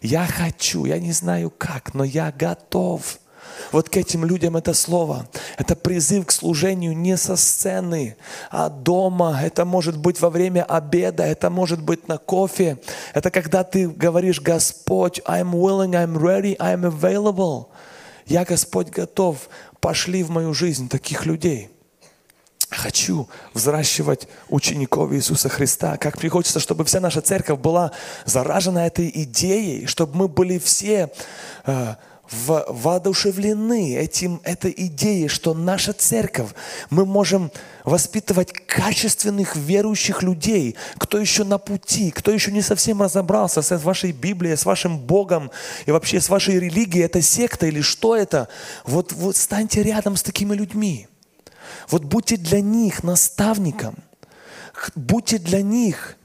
Я 0.00 0.26
хочу, 0.26 0.84
я 0.86 0.98
не 0.98 1.12
знаю 1.12 1.50
как, 1.50 1.94
но 1.94 2.04
я 2.04 2.32
готов. 2.32 3.18
Вот 3.72 3.88
к 3.88 3.96
этим 3.96 4.24
людям 4.24 4.56
это 4.56 4.74
слово. 4.74 5.28
Это 5.58 5.76
призыв 5.76 6.26
к 6.26 6.32
служению 6.32 6.96
не 6.96 7.16
со 7.16 7.36
сцены, 7.36 8.16
а 8.50 8.68
дома. 8.68 9.40
Это 9.42 9.64
может 9.64 9.96
быть 9.96 10.20
во 10.20 10.30
время 10.30 10.64
обеда, 10.64 11.24
это 11.24 11.50
может 11.50 11.82
быть 11.82 12.08
на 12.08 12.18
кофе. 12.18 12.78
Это 13.12 13.30
когда 13.30 13.64
ты 13.64 13.88
говоришь, 13.88 14.40
Господь, 14.40 15.20
I'm 15.26 15.52
willing, 15.52 15.92
I'm 15.92 16.16
ready, 16.16 16.56
I'm 16.58 16.82
available. 16.82 17.66
Я, 18.26 18.44
Господь, 18.44 18.88
готов. 18.90 19.48
Пошли 19.80 20.22
в 20.22 20.30
мою 20.30 20.54
жизнь 20.54 20.88
таких 20.88 21.26
людей. 21.26 21.70
Хочу 22.70 23.28
взращивать 23.52 24.26
учеников 24.48 25.12
Иисуса 25.12 25.48
Христа. 25.48 25.96
Как 25.96 26.18
приходится, 26.18 26.58
чтобы 26.58 26.84
вся 26.84 27.00
наша 27.00 27.20
церковь 27.20 27.60
была 27.60 27.92
заражена 28.24 28.80
этой 28.80 29.10
идеей, 29.14 29.86
чтобы 29.86 30.16
мы 30.16 30.28
были 30.28 30.58
все 30.58 31.12
э, 31.66 31.94
воодушевлены 32.30 33.96
этим, 33.96 34.40
этой 34.44 34.74
идеей, 34.76 35.28
что 35.28 35.54
наша 35.54 35.92
церковь, 35.92 36.50
мы 36.90 37.04
можем 37.04 37.50
воспитывать 37.84 38.52
качественных 38.52 39.56
верующих 39.56 40.22
людей, 40.22 40.76
кто 40.96 41.18
еще 41.18 41.44
на 41.44 41.58
пути, 41.58 42.10
кто 42.10 42.30
еще 42.30 42.50
не 42.50 42.62
совсем 42.62 43.02
разобрался 43.02 43.60
с 43.62 43.78
вашей 43.78 44.12
Библией, 44.12 44.56
с 44.56 44.64
вашим 44.64 44.98
Богом 44.98 45.50
и 45.86 45.90
вообще 45.90 46.20
с 46.20 46.28
вашей 46.28 46.58
религией, 46.58 47.04
это 47.04 47.20
секта 47.20 47.66
или 47.66 47.82
что 47.82 48.16
это, 48.16 48.48
вот, 48.84 49.12
вот 49.12 49.36
станьте 49.36 49.82
рядом 49.82 50.16
с 50.16 50.22
такими 50.22 50.54
людьми. 50.54 51.08
Вот 51.90 52.04
будьте 52.04 52.36
для 52.36 52.60
них 52.60 53.02
наставником, 53.02 53.96
будьте 54.94 55.38
для 55.38 55.60
них, 55.60 56.16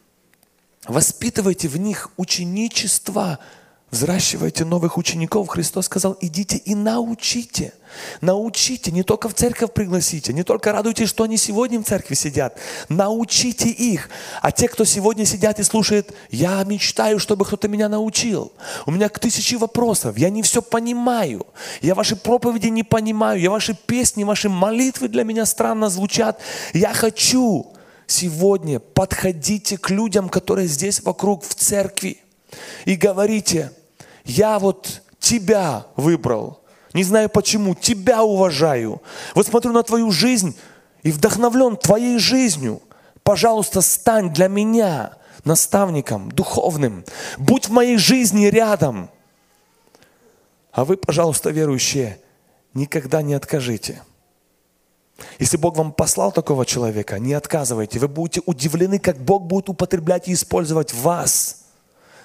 воспитывайте 0.88 1.67
в 1.67 1.77
них 1.77 2.09
ученичество– 2.15 3.39
взращивайте 3.91 4.65
новых 4.65 4.97
учеников. 4.97 5.47
Христос 5.49 5.86
сказал, 5.86 6.17
идите 6.21 6.58
и 6.58 6.75
научите. 6.75 7.73
Научите, 8.21 8.91
не 8.91 9.04
только 9.04 9.30
в 9.30 9.34
церковь 9.34 9.73
пригласите, 9.73 10.32
не 10.32 10.43
только 10.43 10.71
радуйтесь, 10.71 11.10
что 11.10 11.23
они 11.23 11.38
сегодня 11.38 11.80
в 11.80 11.86
церкви 11.86 12.13
сидят. 12.13 12.58
Научите 12.88 13.69
их. 13.69 14.10
А 14.41 14.52
те, 14.52 14.67
кто 14.67 14.86
сегодня 14.86 15.25
сидят 15.25 15.60
и 15.60 15.63
слушают, 15.63 16.13
я 16.30 16.63
мечтаю, 16.63 17.19
чтобы 17.19 17.45
кто-то 17.45 17.67
меня 17.67 17.89
научил. 17.89 18.54
У 18.86 18.91
меня 18.91 19.10
тысячи 19.10 19.56
вопросов, 19.56 20.17
я 20.17 20.30
не 20.30 20.43
все 20.43 20.62
понимаю. 20.62 21.47
Я 21.82 21.95
ваши 21.95 22.15
проповеди 22.15 22.67
не 22.67 22.84
понимаю, 22.84 23.39
я 23.39 23.49
ваши 23.49 23.73
песни, 23.73 24.23
ваши 24.23 24.49
молитвы 24.49 25.08
для 25.08 25.23
меня 25.23 25.45
странно 25.45 25.89
звучат. 25.89 26.39
Я 26.73 26.93
хочу 26.93 27.73
сегодня 28.06 28.80
подходите 28.80 29.78
к 29.78 29.89
людям, 29.89 30.30
которые 30.30 30.67
здесь 30.67 31.02
вокруг 31.02 31.43
в 31.43 31.56
церкви 31.56 32.19
и 32.86 32.95
говорите, 32.95 33.71
я 34.25 34.60
вот 34.60 35.01
тебя 35.19 35.86
выбрал. 35.95 36.62
Не 36.93 37.03
знаю 37.03 37.29
почему, 37.29 37.75
тебя 37.75 38.23
уважаю. 38.23 39.01
Вот 39.36 39.47
смотрю 39.47 39.71
на 39.73 39.84
твою 39.84 40.12
жизнь 40.12 40.58
и 41.03 41.12
вдохновлен 41.12 41.77
твоей 41.77 42.17
жизнью. 42.17 42.82
Пожалуйста, 43.23 43.82
стань 43.82 44.34
для 44.34 44.47
меня 44.47 45.13
наставником 45.43 46.32
духовным. 46.32 47.05
Будь 47.38 47.67
в 47.67 47.71
моей 47.71 47.97
жизни 47.97 48.45
рядом. 48.45 49.10
А 50.71 50.84
вы, 50.84 50.97
пожалуйста, 50.97 51.51
верующие, 51.51 52.19
никогда 52.73 53.21
не 53.21 53.34
откажите. 53.34 54.01
Если 55.38 55.58
Бог 55.58 55.77
вам 55.77 55.91
послал 55.91 56.32
такого 56.32 56.65
человека, 56.65 57.19
не 57.19 57.34
отказывайте. 57.34 57.99
Вы 57.99 58.08
будете 58.08 58.41
удивлены, 58.45 58.99
как 58.99 59.17
Бог 59.17 59.43
будет 59.43 59.69
употреблять 59.69 60.27
и 60.27 60.34
использовать 60.34 60.93
вас– 60.93 61.65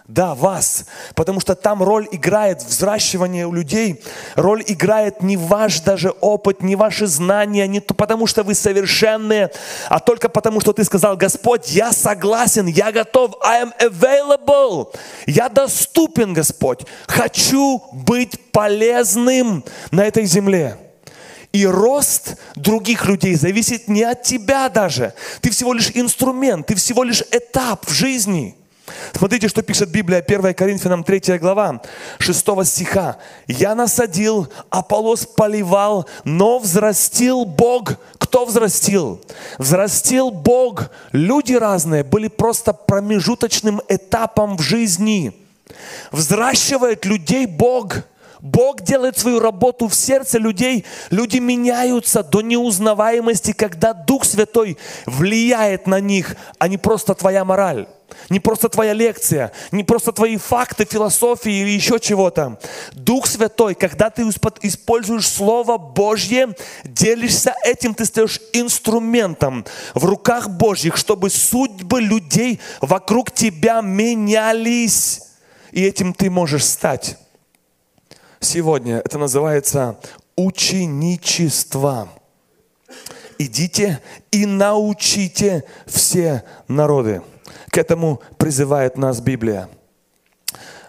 да, 0.07 0.35
вас. 0.35 0.85
Потому 1.15 1.41
что 1.41 1.55
там 1.55 1.83
роль 1.83 2.07
играет 2.13 2.63
взращивание 2.63 3.47
у 3.47 3.53
людей. 3.53 4.03
Роль 4.35 4.63
играет 4.67 5.23
не 5.23 5.39
ваш 5.39 5.81
даже 5.81 6.11
опыт, 6.21 6.63
не 6.63 6.77
ваши 6.77 7.07
знания, 7.07 7.67
не 7.67 7.81
то 7.81 7.95
потому, 7.95 8.27
что 8.27 8.43
вы 8.43 8.55
совершенные, 8.55 9.51
а 9.89 10.01
только 10.01 10.29
потому, 10.29 10.61
что 10.61 10.75
ты 10.75 10.85
сказал, 10.85 11.17
Господь, 11.17 11.71
я 11.71 11.93
согласен, 11.93 12.67
я 12.67 12.93
готов, 12.93 13.37
I 13.43 13.65
am 13.65 13.73
available. 13.81 14.95
Я 15.27 15.49
доступен, 15.49 16.35
Господь. 16.35 16.85
Хочу 17.07 17.83
быть 17.93 18.53
полезным 18.53 19.65
на 19.91 20.05
этой 20.05 20.27
земле. 20.27 20.77
И 21.53 21.65
рост 21.65 22.37
других 22.57 23.07
людей 23.07 23.37
зависит 23.37 23.89
не 23.89 24.03
от 24.03 24.23
тебя 24.23 24.69
даже. 24.69 25.15
Ты 25.41 25.51
всего 25.51 25.73
лишь 25.73 25.93
инструмент, 25.95 26.67
ты 26.67 26.75
всего 26.75 27.05
лишь 27.05 27.23
этап 27.31 27.87
в 27.87 27.93
жизни– 27.93 28.59
Смотрите, 29.15 29.49
что 29.49 29.63
пишет 29.63 29.91
Библия, 29.91 30.21
1 30.21 30.55
Коринфянам 30.55 31.05
3 31.05 31.39
глава, 31.39 31.81
6 32.19 32.65
стиха. 32.65 33.17
«Я 33.47 33.75
насадил, 33.75 34.49
Аполос 34.71 35.27
поливал, 35.27 36.07
но 36.25 36.59
взрастил 36.59 37.45
Бог». 37.45 37.95
Кто 38.19 38.45
взрастил? 38.45 39.21
Взрастил 39.59 40.31
Бог. 40.31 40.91
Люди 41.13 41.55
разные 41.55 42.03
были 42.03 42.29
просто 42.29 42.73
промежуточным 42.73 43.81
этапом 43.89 44.57
в 44.57 44.63
жизни. 44.63 45.33
Взращивает 46.11 47.05
людей 47.05 47.47
Бог– 47.47 47.97
Бог 48.45 48.83
делает 48.83 49.17
свою 49.17 49.41
работу 49.41 49.89
в 49.89 49.95
сердце 49.95 50.39
людей. 50.39 50.85
Люди 51.09 51.39
меняются 51.39 52.23
до 52.23 52.43
неузнаваемости, 52.43 53.53
когда 53.53 53.95
Дух 53.95 54.27
Святой 54.27 54.77
влияет 55.07 55.87
на 55.87 55.99
них, 55.99 56.37
а 56.59 56.69
не 56.69 56.77
просто 56.77 57.15
твоя 57.15 57.43
мораль. 57.47 57.87
Не 58.29 58.41
просто 58.41 58.69
твоя 58.69 58.93
лекция, 58.93 59.53
не 59.71 59.85
просто 59.85 60.13
твои 60.13 60.37
факты, 60.37 60.85
философии 60.85 61.53
или 61.53 61.71
еще 61.71 61.99
чего-то. 62.01 62.59
Дух 62.93 63.27
Святой, 63.27 63.75
когда 63.75 64.11
ты 64.11 64.23
используешь 64.23 65.29
Слово 65.29 65.79
Божье, 65.79 66.55
делишься 66.85 67.55
этим, 67.65 67.95
ты 67.95 68.05
стаешь 68.05 68.41
инструментом 68.53 69.65
в 69.95 70.05
руках 70.05 70.49
Божьих, 70.49 70.97
чтобы 70.97 71.31
судьбы 71.31 72.01
людей 72.01 72.61
вокруг 72.81 73.33
тебя 73.33 73.81
менялись. 73.81 75.23
И 75.73 75.83
этим 75.83 76.15
ты 76.15 76.31
можешь 76.31 76.65
стать 76.65 77.19
сегодня. 78.41 78.99
Это 78.99 79.19
называется 79.19 79.99
ученичество. 80.37 82.09
Идите 83.39 84.01
и 84.31 84.47
научите 84.47 85.65
все 85.87 86.45
народы. 86.69 87.23
К 87.75 87.79
этому 87.79 88.21
призывает 88.39 88.97
нас 88.97 89.21
Библия. 89.21 89.69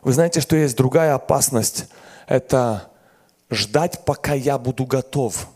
Вы 0.03 0.13
знаете, 0.13 0.39
что 0.39 0.55
есть 0.55 0.77
другая 0.77 1.15
опасность. 1.15 1.87
Это 2.27 2.91
ждать, 3.49 4.05
пока 4.05 4.35
я 4.35 4.59
буду 4.59 4.85
готов. 4.85 5.47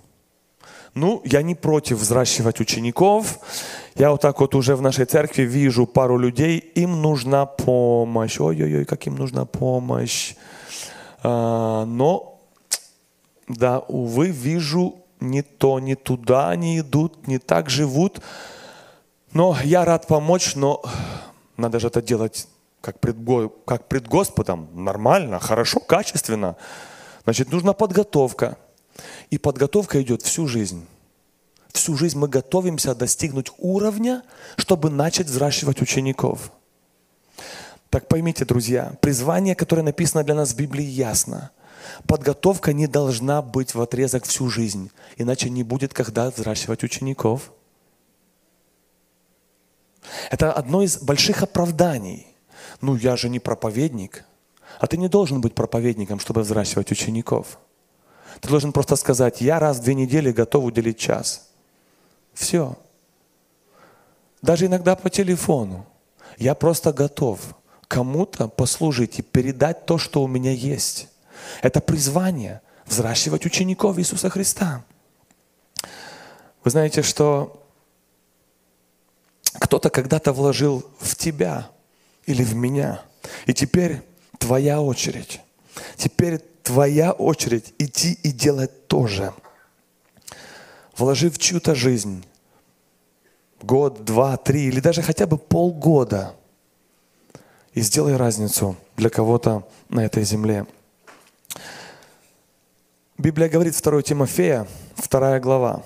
Ну, 0.95 1.21
я 1.23 1.43
не 1.43 1.53
против 1.53 1.99
взращивать 1.99 2.59
учеников. 2.59 3.37
Я 3.93 4.09
вот 4.09 4.21
так 4.21 4.39
вот 4.39 4.55
уже 4.55 4.75
в 4.75 4.81
нашей 4.81 5.05
церкви 5.05 5.43
вижу 5.43 5.85
пару 5.85 6.17
людей, 6.17 6.57
им 6.57 6.99
нужна 6.99 7.45
помощь. 7.45 8.39
Ой-ой-ой, 8.39 8.85
как 8.85 9.05
им 9.05 9.13
нужна 9.13 9.45
помощь. 9.45 10.33
А, 11.21 11.85
но, 11.85 12.39
да, 13.47 13.81
увы, 13.87 14.31
вижу, 14.31 14.95
не 15.19 15.43
то, 15.43 15.79
не 15.79 15.93
туда 15.93 16.49
они 16.49 16.79
идут, 16.79 17.27
не 17.27 17.37
так 17.37 17.69
живут. 17.69 18.19
Но 19.31 19.57
я 19.63 19.85
рад 19.85 20.07
помочь, 20.07 20.55
но 20.55 20.83
надо 21.57 21.79
же 21.79 21.87
это 21.87 22.01
делать 22.01 22.47
как 22.81 22.99
пред, 22.99 23.17
как 23.65 23.87
пред 23.87 24.07
Господом. 24.07 24.69
Нормально, 24.73 25.39
хорошо, 25.39 25.79
качественно. 25.79 26.55
Значит, 27.23 27.51
нужна 27.51 27.73
подготовка. 27.73 28.57
И 29.29 29.37
подготовка 29.37 30.01
идет 30.01 30.23
всю 30.23 30.47
жизнь. 30.47 30.85
Всю 31.71 31.95
жизнь 31.95 32.17
мы 32.17 32.27
готовимся 32.27 32.95
достигнуть 32.95 33.51
уровня, 33.59 34.23
чтобы 34.57 34.89
начать 34.89 35.27
взращивать 35.27 35.81
учеников. 35.81 36.51
Так 37.89 38.07
поймите, 38.07 38.45
друзья, 38.45 38.93
призвание, 39.01 39.55
которое 39.55 39.83
написано 39.83 40.23
для 40.23 40.35
нас 40.35 40.51
в 40.53 40.55
Библии, 40.55 40.83
ясно. 40.83 41.51
Подготовка 42.07 42.73
не 42.73 42.87
должна 42.87 43.41
быть 43.41 43.73
в 43.73 43.81
отрезок 43.81 44.25
всю 44.25 44.49
жизнь, 44.49 44.91
иначе 45.17 45.49
не 45.49 45.63
будет 45.63 45.93
когда 45.93 46.29
взращивать 46.29 46.83
учеников. 46.83 47.51
Это 50.31 50.53
одно 50.53 50.81
из 50.81 50.97
больших 50.97 51.43
оправданий. 51.43 52.27
Ну, 52.81 52.95
я 52.95 53.15
же 53.15 53.29
не 53.29 53.39
проповедник. 53.39 54.25
А 54.79 54.87
ты 54.87 54.97
не 54.97 55.07
должен 55.07 55.41
быть 55.41 55.55
проповедником, 55.55 56.19
чтобы 56.19 56.41
взращивать 56.41 56.91
учеников. 56.91 57.59
Ты 58.41 58.47
должен 58.47 58.71
просто 58.71 58.95
сказать, 58.95 59.41
я 59.41 59.59
раз 59.59 59.77
в 59.77 59.83
две 59.83 59.95
недели 59.95 60.31
готов 60.31 60.63
уделить 60.63 60.97
час. 60.97 61.49
Все. 62.33 62.77
Даже 64.41 64.67
иногда 64.67 64.95
по 64.95 65.09
телефону. 65.09 65.85
Я 66.37 66.55
просто 66.55 66.93
готов 66.93 67.39
кому-то 67.87 68.47
послужить 68.47 69.19
и 69.19 69.21
передать 69.21 69.85
то, 69.85 69.97
что 69.97 70.23
у 70.23 70.27
меня 70.27 70.51
есть. 70.51 71.09
Это 71.61 71.81
призвание 71.81 72.61
взращивать 72.85 73.45
учеников 73.45 73.97
Иисуса 73.97 74.29
Христа. 74.29 74.83
Вы 76.63 76.71
знаете, 76.71 77.01
что 77.01 77.58
кто-то 79.53 79.89
когда-то 79.89 80.33
вложил 80.33 80.85
в 80.99 81.15
тебя 81.15 81.69
или 82.25 82.43
в 82.43 82.55
меня. 82.55 83.01
И 83.45 83.53
теперь 83.53 84.01
твоя 84.37 84.81
очередь. 84.81 85.41
Теперь 85.95 86.39
твоя 86.63 87.11
очередь 87.11 87.73
идти 87.77 88.13
и 88.23 88.31
делать 88.31 88.87
то 88.87 89.07
же. 89.07 89.33
Вложив 90.97 91.37
чью-то 91.37 91.75
жизнь 91.75 92.25
год, 93.61 94.05
два, 94.05 94.37
три 94.37 94.65
или 94.65 94.79
даже 94.79 95.01
хотя 95.01 95.25
бы 95.25 95.37
полгода 95.37 96.35
и 97.73 97.81
сделай 97.81 98.15
разницу 98.15 98.75
для 98.97 99.09
кого-то 99.09 99.67
на 99.89 100.05
этой 100.05 100.23
земле. 100.23 100.65
Библия 103.17 103.49
говорит 103.49 103.79
2 103.81 104.01
Тимофея, 104.01 104.67
2 105.09 105.39
глава. 105.39 105.83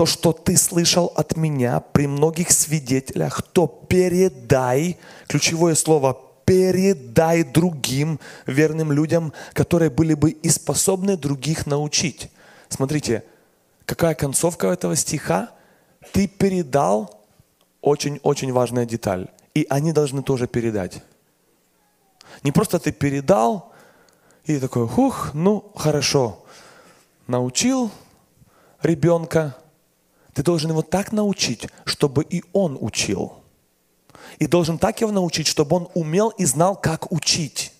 То, 0.00 0.06
что 0.06 0.32
ты 0.32 0.56
слышал 0.56 1.12
от 1.14 1.36
меня 1.36 1.80
при 1.80 2.06
многих 2.06 2.52
свидетелях, 2.52 3.42
то 3.42 3.66
передай, 3.66 4.96
ключевое 5.28 5.74
слово 5.74 6.18
передай 6.46 7.44
другим 7.44 8.18
верным 8.46 8.92
людям, 8.92 9.34
которые 9.52 9.90
были 9.90 10.14
бы 10.14 10.30
и 10.30 10.48
способны 10.48 11.18
других 11.18 11.66
научить. 11.66 12.30
Смотрите, 12.70 13.24
какая 13.84 14.14
концовка 14.14 14.68
этого 14.68 14.96
стиха? 14.96 15.50
Ты 16.12 16.28
передал 16.28 17.22
очень-очень 17.82 18.54
важная 18.54 18.86
деталь. 18.86 19.28
И 19.52 19.66
они 19.68 19.92
должны 19.92 20.22
тоже 20.22 20.46
передать. 20.46 21.02
Не 22.42 22.52
просто 22.52 22.78
ты 22.78 22.90
передал, 22.90 23.70
и 24.46 24.58
такой, 24.58 24.88
хух, 24.88 25.34
ну 25.34 25.70
хорошо, 25.76 26.42
научил 27.26 27.90
ребенка, 28.80 29.56
ты 30.34 30.42
должен 30.42 30.70
его 30.70 30.82
так 30.82 31.12
научить, 31.12 31.68
чтобы 31.84 32.22
и 32.22 32.42
он 32.52 32.78
учил. 32.80 33.34
И 34.38 34.46
должен 34.46 34.78
так 34.78 35.00
его 35.00 35.12
научить, 35.12 35.46
чтобы 35.46 35.76
он 35.76 35.88
умел 35.94 36.28
и 36.30 36.44
знал, 36.44 36.76
как 36.76 37.10
учить 37.12 37.72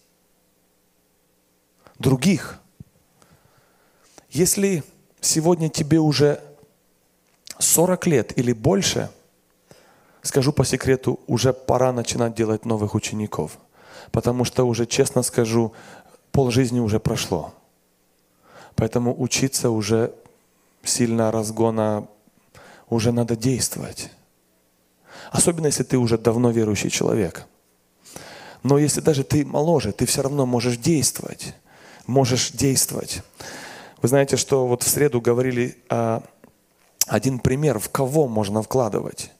других. 1.99 2.59
Если 4.31 4.83
сегодня 5.21 5.69
тебе 5.69 5.99
уже 5.99 6.41
40 7.59 8.07
лет 8.07 8.39
или 8.39 8.53
больше, 8.53 9.11
скажу 10.23 10.53
по 10.53 10.65
секрету, 10.65 11.21
уже 11.27 11.53
пора 11.53 11.93
начинать 11.93 12.35
делать 12.35 12.65
новых 12.65 12.95
учеников. 12.95 13.59
Потому 14.13 14.45
что 14.45 14.65
уже, 14.65 14.87
честно 14.87 15.23
скажу, 15.23 15.73
полжизни 16.33 16.81
уже 16.81 16.99
прошло. 16.99 17.53
Поэтому 18.77 19.15
учиться 19.21 19.71
уже 19.71 20.15
сильно 20.83 21.31
разгона, 21.31 22.09
уже 22.91 23.13
надо 23.13 23.37
действовать. 23.37 24.11
Особенно, 25.31 25.67
если 25.67 25.85
ты 25.85 25.97
уже 25.97 26.19
давно 26.19 26.51
верующий 26.51 26.91
человек. 26.91 27.47
Но 28.63 28.79
если 28.79 29.01
даже 29.01 29.25
ты 29.25 29.47
моложе, 29.47 29.93
ты 29.93 30.05
все 30.07 30.23
равно 30.23 30.45
можешь 30.45 30.77
действовать. 30.77 31.55
Можешь 32.07 32.51
действовать. 32.51 33.23
Вы 34.03 34.09
знаете, 34.09 34.37
что 34.37 34.67
вот 34.67 34.83
в 34.83 34.89
среду 34.89 35.21
говорили 35.21 35.79
а, 35.89 36.23
один 37.07 37.39
пример, 37.39 37.79
в 37.79 37.91
кого 37.91 38.29
можно 38.29 38.63
вкладывать. 38.63 39.31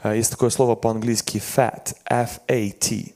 А, 0.00 0.14
есть 0.14 0.30
такое 0.30 0.50
слово 0.50 0.76
по-английски 0.76 1.38
fat, 1.38 1.94
F-A-T. 2.04 3.14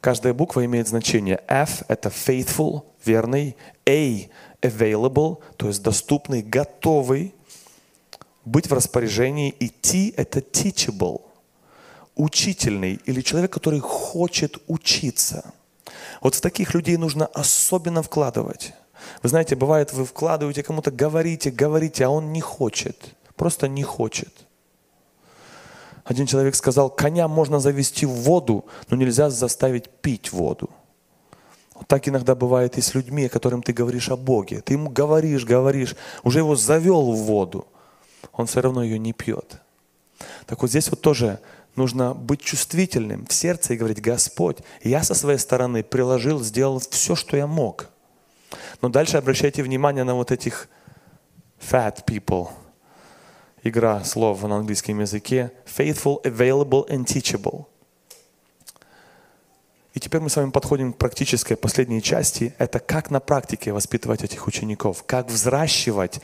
Каждая 0.00 0.34
буква 0.34 0.64
имеет 0.64 0.88
значение. 0.88 1.40
F– 1.46 1.82
это 1.88 2.08
faithful, 2.08 2.82
верный. 3.04 3.56
A– 3.86 4.28
available, 4.62 5.38
то 5.56 5.68
есть 5.68 5.82
доступный, 5.82 6.42
готовый 6.42 7.34
быть 8.44 8.68
в 8.68 8.72
распоряжении. 8.72 9.50
И 9.50 9.68
T– 9.68 10.12
это 10.16 10.40
teachable, 10.40 11.22
учительный 12.16 13.00
или 13.06 13.20
человек, 13.20 13.52
который 13.52 13.80
хочет 13.80 14.58
учиться. 14.66 15.52
Вот 16.20 16.34
в 16.34 16.40
таких 16.40 16.74
людей 16.74 16.96
нужно 16.96 17.26
особенно 17.26 18.02
вкладывать. 18.02 18.74
Вы 19.22 19.28
знаете, 19.28 19.56
бывает, 19.56 19.92
вы 19.92 20.04
вкладываете 20.04 20.62
кому-то, 20.62 20.90
говорите, 20.90 21.50
говорите, 21.50 22.04
а 22.04 22.10
он 22.10 22.32
не 22.32 22.40
хочет. 22.40 23.14
Просто 23.36 23.68
не 23.68 23.82
хочет. 23.82 24.46
Один 26.04 26.26
человек 26.26 26.54
сказал, 26.54 26.90
коня 26.90 27.28
можно 27.28 27.60
завести 27.60 28.06
в 28.06 28.10
воду, 28.10 28.64
но 28.88 28.96
нельзя 28.96 29.30
заставить 29.30 29.88
пить 29.88 30.32
воду. 30.32 30.70
Вот 31.74 31.88
так 31.88 32.08
иногда 32.08 32.34
бывает 32.34 32.76
и 32.76 32.82
с 32.82 32.94
людьми, 32.94 33.28
которым 33.28 33.62
ты 33.62 33.72
говоришь 33.72 34.10
о 34.10 34.16
Боге. 34.16 34.60
Ты 34.60 34.74
ему 34.74 34.90
говоришь, 34.90 35.46
говоришь, 35.46 35.96
уже 36.22 36.40
его 36.40 36.56
завел 36.56 37.12
в 37.12 37.16
воду. 37.16 37.66
Он 38.40 38.46
все 38.46 38.60
равно 38.60 38.82
ее 38.82 38.98
не 38.98 39.12
пьет. 39.12 39.60
Так 40.46 40.62
вот 40.62 40.70
здесь 40.70 40.88
вот 40.90 41.00
тоже 41.00 41.40
нужно 41.76 42.14
быть 42.14 42.40
чувствительным 42.40 43.26
в 43.26 43.32
сердце 43.32 43.74
и 43.74 43.76
говорить, 43.76 44.00
Господь, 44.00 44.58
я 44.82 45.02
со 45.02 45.14
своей 45.14 45.38
стороны 45.38 45.82
приложил, 45.82 46.42
сделал 46.42 46.80
все, 46.80 47.14
что 47.14 47.36
я 47.36 47.46
мог. 47.46 47.88
Но 48.82 48.88
дальше 48.88 49.16
обращайте 49.18 49.62
внимание 49.62 50.04
на 50.04 50.14
вот 50.14 50.32
этих 50.32 50.68
fat 51.60 52.04
people. 52.04 52.48
Игра 53.62 54.02
слов 54.04 54.42
на 54.42 54.56
английском 54.56 55.00
языке. 55.00 55.52
Faithful, 55.66 56.22
available 56.22 56.88
and 56.88 57.04
teachable. 57.04 57.66
И 59.92 60.00
теперь 60.00 60.20
мы 60.20 60.30
с 60.30 60.36
вами 60.36 60.50
подходим 60.50 60.92
к 60.92 60.98
практической 60.98 61.56
последней 61.56 62.00
части. 62.00 62.54
Это 62.58 62.78
как 62.78 63.10
на 63.10 63.20
практике 63.20 63.72
воспитывать 63.72 64.22
этих 64.22 64.46
учеников, 64.46 65.04
как 65.04 65.28
взращивать 65.28 66.20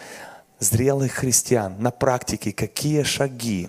зрелых 0.59 1.13
христиан 1.13 1.77
на 1.79 1.91
практике, 1.91 2.53
какие 2.53 3.03
шаги. 3.03 3.69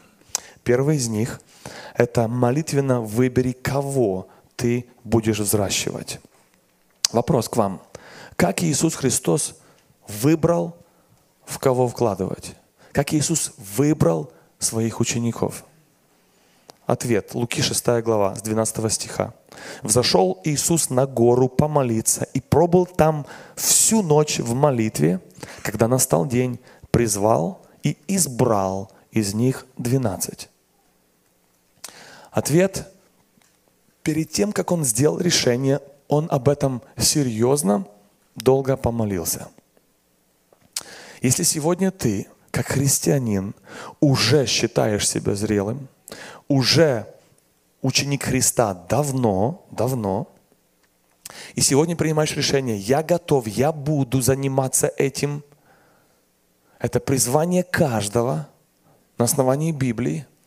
Первый 0.63 0.97
из 0.97 1.07
них– 1.07 1.41
это 1.95 2.27
молитвенно 2.27 3.01
выбери, 3.01 3.51
кого 3.51 4.27
ты 4.55 4.87
будешь 5.03 5.39
взращивать. 5.39 6.19
Вопрос 7.11 7.47
к 7.49 7.55
вам. 7.55 7.81
Как 8.35 8.63
Иисус 8.63 8.95
Христос 8.95 9.55
выбрал, 10.07 10.75
в 11.45 11.59
кого 11.59 11.87
вкладывать? 11.87 12.55
Как 12.91 13.13
Иисус 13.13 13.53
выбрал 13.57 14.31
своих 14.59 14.99
учеников? 14.99 15.63
Ответ. 16.85 17.35
Луки 17.35 17.61
6 17.61 18.01
глава, 18.01 18.35
с 18.35 18.41
12 18.41 18.91
стиха. 18.91 19.33
«Взошел 19.81 20.39
Иисус 20.43 20.89
на 20.89 21.05
гору 21.05 21.49
помолиться 21.49 22.27
и 22.33 22.39
пробыл 22.39 22.85
там 22.85 23.25
всю 23.55 24.01
ночь 24.01 24.39
в 24.39 24.53
молитве. 24.53 25.19
Когда 25.63 25.87
настал 25.87 26.25
день, 26.25 26.59
призвал 26.97 27.61
и 27.83 27.95
избрал 28.07 28.91
из 29.11 29.35
них 29.35 29.67
двенадцать». 29.77 30.49
Ответ. 32.31 32.91
Перед 34.01 34.31
тем, 34.31 34.51
как 34.51 34.71
он 34.71 34.83
сделал 34.83 35.19
решение, 35.19 35.79
он 36.07 36.27
об 36.31 36.49
этом 36.49 36.81
серьезно, 36.97 37.85
долго 38.35 38.77
помолился. 38.77 39.47
Если 41.21 41.43
сегодня 41.43 41.91
ты, 41.91 42.27
как 42.49 42.65
христианин, 42.67 43.53
уже 43.99 44.47
считаешь 44.47 45.07
себя 45.07 45.35
зрелым, 45.35 45.89
уже 46.47 47.05
ученик 47.83 48.23
Христа 48.23 48.73
давно, 48.73 49.65
давно, 49.69 50.27
и 51.53 51.61
сегодня 51.61 51.95
принимаешь 51.95 52.35
решение, 52.35 52.77
я 52.77 53.03
готов, 53.03 53.45
я 53.47 53.71
буду 53.71 54.21
заниматься 54.21 54.91
этим, 54.97 55.43
это 56.79 56.99
призвание 56.99 57.63
каждого 57.63 58.47
на 59.17 59.25
основании 59.25 59.71
Библии– 59.71 60.25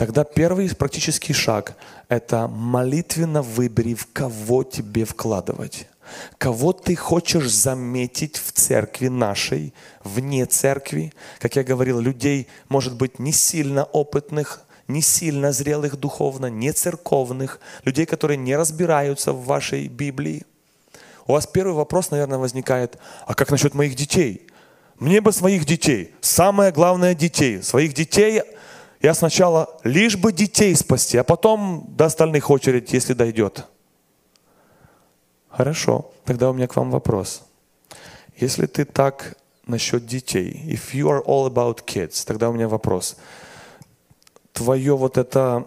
Тогда 0.00 0.24
первый 0.24 0.74
практический 0.74 1.34
шаг– 1.34 1.76
это 2.08 2.48
молитвенно 2.48 3.42
выбери, 3.42 3.92
в 3.92 4.06
кого 4.10 4.64
тебе 4.64 5.04
вкладывать. 5.04 5.86
Кого 6.38 6.72
ты 6.72 6.96
хочешь 6.96 7.52
заметить 7.52 8.38
в 8.38 8.50
церкви 8.52 9.08
нашей, 9.08 9.74
вне 10.02 10.46
церкви. 10.46 11.12
Как 11.38 11.54
я 11.56 11.64
говорил, 11.64 12.00
людей, 12.00 12.48
может 12.70 12.96
быть, 12.96 13.18
не 13.18 13.30
сильно 13.30 13.84
опытных, 13.84 14.62
не 14.88 15.02
сильно 15.02 15.52
зрелых 15.52 15.96
духовно, 16.00 16.46
не 16.46 16.72
церковных, 16.72 17.60
людей, 17.84 18.06
которые 18.06 18.38
не 18.38 18.56
разбираются 18.56 19.34
в 19.34 19.44
вашей 19.44 19.86
Библии. 19.88 20.46
у 21.26 21.32
вас 21.32 21.46
первый 21.46 21.74
вопрос, 21.74 22.10
наверное, 22.10 22.38
возникает, 22.38 22.96
а 23.26 23.34
как 23.34 23.50
насчет 23.50 23.74
моих 23.74 23.96
детей? 23.96 24.46
Мне 25.00 25.22
бы 25.22 25.32
своих 25.32 25.64
детей. 25.64 26.14
Самое 26.20 26.72
главное 26.72 27.14
детей. 27.14 27.62
Своих 27.62 27.94
детей 27.94 28.42
я 29.00 29.14
сначала 29.14 29.80
лишь 29.82 30.18
бы 30.18 30.30
детей 30.30 30.76
спасти, 30.76 31.16
а 31.16 31.24
потом 31.24 31.86
до 31.88 32.04
остальных 32.04 32.50
очередь, 32.50 32.92
если 32.92 33.14
дойдет. 33.14 33.66
Хорошо, 35.48 36.12
тогда 36.24 36.50
у 36.50 36.52
меня 36.52 36.66
к 36.66 36.76
вам 36.76 36.90
вопрос. 36.90 37.42
Если 38.36 38.66
ты 38.66 38.84
так 38.84 39.38
насчет 39.66 40.04
детей, 40.06 40.62
if 40.66 40.92
you 40.92 41.06
are 41.08 41.24
all 41.24 41.50
about 41.50 41.82
kids, 41.86 42.26
тогда 42.26 42.50
у 42.50 42.52
меня 42.52 42.68
вопрос. 42.68 43.16
Твое 44.52 44.94
вот 44.94 45.16
это 45.16 45.66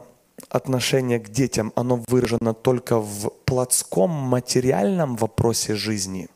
отношение 0.49 1.19
к 1.19 1.29
детям, 1.29 1.73
оно 1.75 2.03
выражено 2.07 2.53
только 2.53 2.99
в 2.99 3.31
плотском, 3.45 4.11
материальном 4.11 5.15
вопросе 5.15 5.73
жизни 5.73 6.29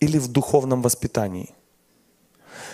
или 0.00 0.16
в 0.16 0.28
духовном 0.28 0.80
воспитании? 0.80 1.54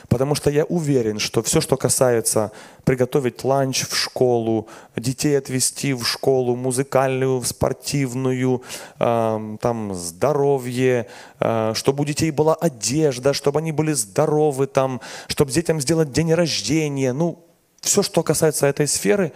Потому 0.08 0.34
что 0.34 0.50
я 0.50 0.64
уверен, 0.64 1.18
что 1.18 1.42
все, 1.42 1.60
что 1.60 1.76
касается 1.76 2.52
приготовить 2.84 3.44
ланч 3.44 3.86
в 3.88 3.96
школу, 3.96 4.68
детей 4.96 5.36
отвезти 5.36 5.92
в 5.92 6.04
школу, 6.04 6.56
музыкальную, 6.56 7.42
спортивную, 7.42 8.62
э, 8.98 9.56
там 9.60 9.94
здоровье, 9.94 11.06
э, 11.40 11.72
чтобы 11.74 12.02
у 12.02 12.06
детей 12.06 12.30
была 12.30 12.54
одежда, 12.54 13.32
чтобы 13.32 13.58
они 13.58 13.72
были 13.72 13.92
здоровы, 13.92 14.66
там, 14.66 15.00
чтобы 15.28 15.50
детям 15.50 15.80
сделать 15.80 16.12
день 16.12 16.32
рождения, 16.34 17.12
ну, 17.12 17.44
все, 17.80 18.02
что 18.02 18.22
касается 18.22 18.66
этой 18.66 18.86
сферы, 18.86 19.32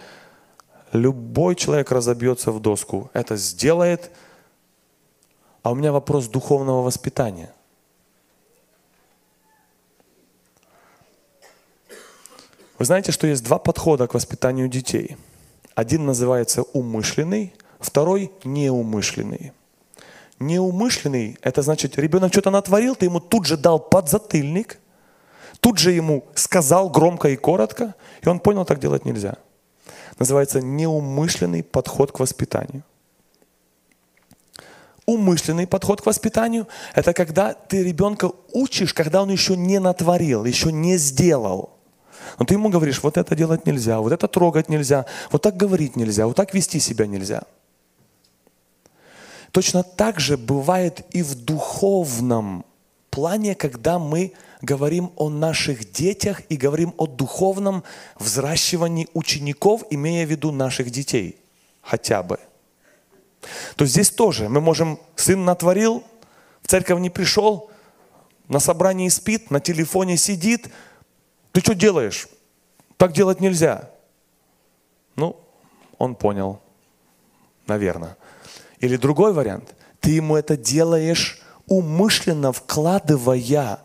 любой 0.93 1.55
человек 1.55 1.91
разобьется 1.91 2.51
в 2.51 2.59
доску. 2.59 3.09
Это 3.13 3.37
сделает. 3.37 4.11
А 5.63 5.71
у 5.71 5.75
меня 5.75 5.91
вопрос 5.91 6.27
духовного 6.27 6.81
воспитания– 6.81 7.53
Вы 12.81 12.85
знаете, 12.85 13.11
что 13.11 13.27
есть 13.27 13.43
два 13.43 13.59
подхода 13.59 14.07
к 14.07 14.15
воспитанию 14.15 14.67
детей. 14.67 15.15
Один 15.75 16.07
называется 16.07 16.63
умышленный, 16.63 17.53
второй 17.79 18.31
неумышленный. 18.43 19.51
Неумышленный– 20.39 21.37
это 21.43 21.61
значит, 21.61 21.99
ребенок 21.99 22.33
что-то 22.33 22.49
натворил, 22.49 22.95
ты 22.95 23.05
ему 23.05 23.19
тут 23.19 23.45
же 23.45 23.55
дал 23.55 23.77
подзатыльник, 23.77 24.79
тут 25.59 25.77
же 25.77 25.91
ему 25.91 26.25
сказал 26.33 26.89
громко 26.89 27.29
и 27.29 27.35
коротко, 27.35 27.93
и 28.23 28.27
он 28.27 28.39
понял, 28.39 28.65
так 28.65 28.79
делать 28.79 29.05
нельзя. 29.05 29.35
Называется 30.17 30.59
неумышленный 30.59 31.61
подход 31.61 32.11
к 32.11 32.19
воспитанию. 32.19 32.81
Умышленный 35.05 35.67
подход 35.67 36.01
к 36.01 36.07
воспитанию– 36.07 36.67
это 36.95 37.13
когда 37.13 37.53
ты 37.53 37.83
ребенка 37.83 38.31
учишь, 38.53 38.95
когда 38.95 39.21
он 39.21 39.29
еще 39.29 39.55
не 39.55 39.79
натворил, 39.79 40.45
еще 40.45 40.71
не 40.71 40.97
сделал– 40.97 41.73
но 42.39 42.45
ты 42.45 42.53
ему 42.55 42.69
говоришь, 42.69 43.01
вот 43.03 43.17
это 43.17 43.35
делать 43.35 43.65
нельзя, 43.65 43.99
вот 43.99 44.11
это 44.11 44.27
трогать 44.27 44.69
нельзя, 44.69 45.05
вот 45.31 45.41
так 45.41 45.57
говорить 45.57 45.95
нельзя, 45.95 46.27
вот 46.27 46.35
так 46.35 46.53
вести 46.53 46.79
себя 46.79 47.07
нельзя. 47.07 47.43
Точно 49.51 49.83
так 49.83 50.19
же 50.19 50.37
бывает 50.37 51.05
и 51.11 51.21
в 51.21 51.35
духовном 51.35 52.65
плане, 53.09 53.55
когда 53.55 53.99
мы 53.99 54.33
говорим 54.61 55.11
о 55.17 55.29
наших 55.29 55.91
детях 55.91 56.41
и 56.47 56.55
говорим 56.55 56.93
о 56.97 57.07
духовном 57.07 57.83
взращивании 58.17 59.09
учеников, 59.13 59.83
имея 59.89 60.25
в 60.25 60.29
виду 60.29 60.51
наших 60.51 60.89
детей 60.89 61.37
хотя 61.81 62.23
бы. 62.23 62.39
То 63.75 63.85
здесь 63.85 64.11
тоже 64.11 64.47
мы 64.47 64.61
можем, 64.61 64.99
сын 65.15 65.43
натворил, 65.43 66.03
в 66.61 66.67
церковь 66.67 66.99
не 66.99 67.09
пришел, 67.09 67.71
на 68.47 68.59
собрании 68.59 69.09
спит, 69.09 69.51
на 69.51 69.59
телефоне 69.59 70.15
сидит– 70.15 70.69
ты 71.51 71.61
что 71.61 71.73
делаешь? 71.73 72.27
Так 72.97 73.13
делать 73.13 73.39
нельзя. 73.39 73.89
Ну, 75.15 75.39
он 75.97 76.15
понял, 76.15 76.61
наверное. 77.67 78.17
Или 78.79 78.97
другой 78.97 79.33
вариант. 79.33 79.75
Ты 79.99 80.11
ему 80.11 80.35
это 80.35 80.57
делаешь 80.57 81.41
умышленно 81.67 82.51
вкладывая. 82.51 83.79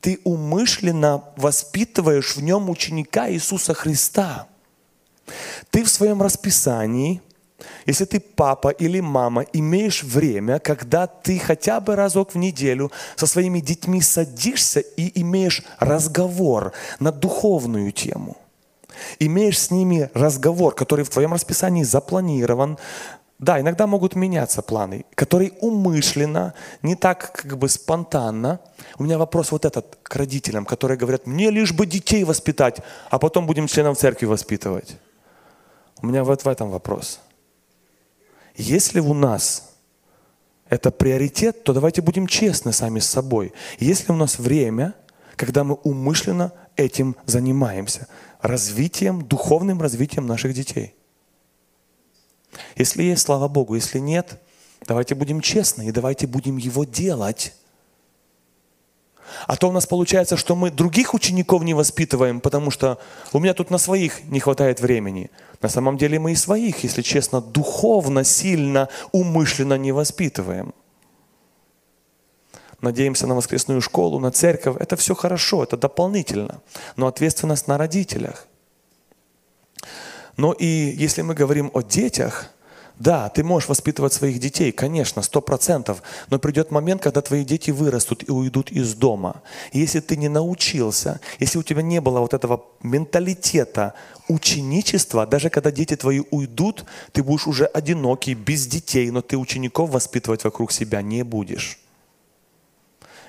Ты 0.00 0.20
умышленно 0.24 1.24
воспитываешь 1.36 2.36
в 2.36 2.42
нем 2.42 2.70
ученика 2.70 3.30
Иисуса 3.30 3.74
Христа. 3.74 4.48
Ты 5.70 5.84
в 5.84 5.88
своем 5.88 6.22
расписании– 6.22 7.22
если 7.86 8.04
ты 8.04 8.20
папа 8.20 8.68
или 8.68 9.00
мама, 9.00 9.42
имеешь 9.52 10.02
время, 10.02 10.58
когда 10.58 11.06
ты 11.06 11.38
хотя 11.38 11.80
бы 11.80 11.96
разок 11.96 12.34
в 12.34 12.38
неделю 12.38 12.90
со 13.16 13.26
своими 13.26 13.60
детьми 13.60 14.00
садишься 14.00 14.80
и 14.80 15.20
имеешь 15.20 15.62
разговор 15.78 16.72
на 17.00 17.12
духовную 17.12 17.92
тему. 17.92 18.36
Имеешь 19.18 19.58
с 19.58 19.70
ними 19.70 20.10
разговор, 20.14 20.74
который 20.74 21.04
в 21.04 21.10
твоем 21.10 21.32
расписании 21.32 21.82
запланирован. 21.82 22.78
Да, 23.38 23.60
иногда 23.60 23.86
могут 23.86 24.14
меняться 24.14 24.62
планы, 24.62 25.04
которые 25.16 25.50
умышленно, 25.60 26.54
не 26.82 26.94
так 26.94 27.32
как 27.32 27.58
бы 27.58 27.68
спонтанно. 27.68 28.60
У 28.98 29.02
меня 29.02 29.18
вопрос 29.18 29.50
вот 29.50 29.64
этот 29.64 29.98
к 30.02 30.14
родителям, 30.14 30.64
которые 30.64 30.96
говорят, 30.96 31.26
мне 31.26 31.50
лишь 31.50 31.72
бы 31.72 31.86
детей 31.86 32.22
воспитать, 32.22 32.78
а 33.10 33.18
потом 33.18 33.46
будем 33.46 33.66
членов 33.66 33.98
церкви 33.98 34.26
воспитывать. 34.26 34.96
У 36.00 36.06
меня 36.06 36.22
вот 36.22 36.44
в 36.44 36.48
этом 36.48 36.70
вопрос– 36.70 37.18
если 38.56 39.00
у 39.00 39.14
нас 39.14 39.72
это 40.68 40.90
приоритет, 40.90 41.64
то 41.64 41.72
давайте 41.72 42.00
будем 42.00 42.26
честны 42.26 42.72
сами 42.72 42.98
с 42.98 43.06
собой. 43.06 43.52
Если 43.78 44.10
у 44.12 44.16
нас 44.16 44.38
время, 44.38 44.94
когда 45.36 45.64
мы 45.64 45.74
умышленно 45.74 46.52
этим 46.76 47.16
занимаемся, 47.26 48.08
развитием, 48.40 49.22
духовным 49.22 49.80
развитием 49.80 50.26
наших 50.26 50.54
детей. 50.54 50.94
Если 52.76 53.02
есть, 53.02 53.22
слава 53.22 53.48
Богу, 53.48 53.74
если 53.74 53.98
нет, 53.98 54.40
давайте 54.86 55.14
будем 55.14 55.40
честны 55.40 55.88
и 55.88 55.92
давайте 55.92 56.26
будем 56.26 56.56
его 56.56 56.84
делать. 56.84 57.54
А 59.46 59.56
то 59.56 59.68
у 59.68 59.72
нас 59.72 59.86
получается, 59.86 60.36
что 60.36 60.54
мы 60.54 60.70
других 60.70 61.14
учеников 61.14 61.62
не 61.62 61.74
воспитываем, 61.74 62.40
потому 62.40 62.70
что 62.70 62.98
у 63.32 63.38
меня 63.38 63.54
тут 63.54 63.70
на 63.70 63.78
своих 63.78 64.24
не 64.24 64.40
хватает 64.40 64.80
времени. 64.80 65.30
На 65.60 65.68
самом 65.68 65.96
деле 65.96 66.18
мы 66.18 66.32
и 66.32 66.36
своих, 66.36 66.84
если 66.84 67.02
честно, 67.02 67.40
духовно, 67.40 68.24
сильно, 68.24 68.88
умышленно 69.12 69.78
не 69.78 69.92
воспитываем. 69.92 70.74
Надеемся 72.80 73.26
на 73.26 73.34
воскресную 73.34 73.80
школу, 73.80 74.18
на 74.18 74.30
церковь. 74.32 74.76
Это 74.80 74.96
все 74.96 75.14
хорошо, 75.14 75.62
это 75.62 75.76
дополнительно. 75.76 76.60
Но 76.96 77.06
ответственность 77.06 77.68
на 77.68 77.78
родителях. 77.78 78.48
Но 80.36 80.52
и 80.52 80.66
если 80.66 81.22
мы 81.22 81.34
говорим 81.34 81.70
о 81.74 81.82
детях– 81.82 82.46
да, 83.02 83.28
ты 83.28 83.42
можешь 83.42 83.68
воспитывать 83.68 84.12
своих 84.12 84.38
детей, 84.38 84.70
конечно, 84.70 85.22
сто 85.22 85.40
процентов, 85.40 86.02
но 86.30 86.38
придет 86.38 86.70
момент, 86.70 87.02
когда 87.02 87.20
твои 87.20 87.44
дети 87.44 87.72
вырастут 87.72 88.22
и 88.28 88.30
уйдут 88.30 88.70
из 88.70 88.94
дома. 88.94 89.42
И 89.72 89.80
если 89.80 89.98
ты 89.98 90.16
не 90.16 90.28
научился, 90.28 91.20
если 91.40 91.58
у 91.58 91.64
тебя 91.64 91.82
не 91.82 92.00
было 92.00 92.20
вот 92.20 92.32
этого 92.32 92.64
менталитета 92.82 93.94
ученичества, 94.28 95.26
даже 95.26 95.50
когда 95.50 95.72
дети 95.72 95.96
твои 95.96 96.22
уйдут, 96.30 96.84
ты 97.10 97.24
будешь 97.24 97.48
уже 97.48 97.64
одинокий, 97.64 98.34
без 98.34 98.68
детей, 98.68 99.10
но 99.10 99.20
ты 99.20 99.36
учеников 99.36 99.90
воспитывать 99.90 100.44
вокруг 100.44 100.70
себя 100.70 101.02
не 101.02 101.24
будешь. 101.24 101.80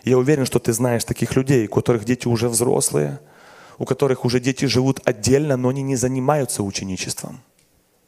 Я 0.04 0.20
уверен, 0.20 0.46
что 0.46 0.60
ты 0.60 0.72
знаешь 0.72 1.04
таких 1.04 1.36
людей, 1.36 1.66
у 1.66 1.72
которых 1.72 2.06
дети 2.06 2.28
уже 2.28 2.48
взрослые, 2.48 3.20
у 3.80 3.86
которых 3.86 4.24
уже 4.24 4.40
дети 4.40 4.66
живут 4.66 5.02
отдельно, 5.04 5.58
но 5.58 5.70
они 5.70 5.82
не 5.82 5.96
занимаются 5.96 6.62
ученичеством. 6.62 7.42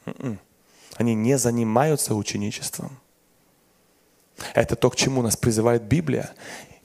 М-м. 0.05 0.38
Они 0.96 1.14
не 1.14 1.38
занимаются 1.38 2.16
ученичеством. 2.16 3.00
Это 4.54 4.76
то, 4.76 4.89
к 4.89 4.96
чему 4.96 5.22
нас 5.22 5.38
призывает 5.38 5.84
Библия. 5.84 6.32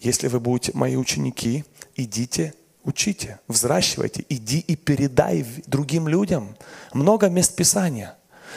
Если 0.00 0.28
вы 0.28 0.40
будете 0.40 0.72
мои 0.74 0.96
ученики, 0.96 1.64
идите, 1.94 2.54
учите, 2.84 3.38
взращивайте, 3.48 4.24
иди 4.28 4.60
и 4.60 4.76
передай 4.76 5.44
другим 5.66 6.08
людям. 6.08 6.56
Много 6.92 7.28
мест 7.28 7.54
Писания. 7.54 8.16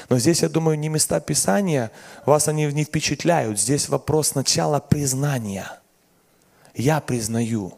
Но 0.09 0.17
здесь, 0.17 0.41
я 0.41 0.49
думаю, 0.49 0.77
не 0.77 0.89
места 0.89 1.19
Писания, 1.19 1.91
вас 2.25 2.47
они 2.47 2.65
не 2.65 2.83
впечатляют. 2.83 3.59
Здесь 3.59 3.89
вопрос 3.89 4.29
сначала 4.29 4.79
признания. 4.79 5.67
Я 6.73 6.99
признаю, 6.99 7.77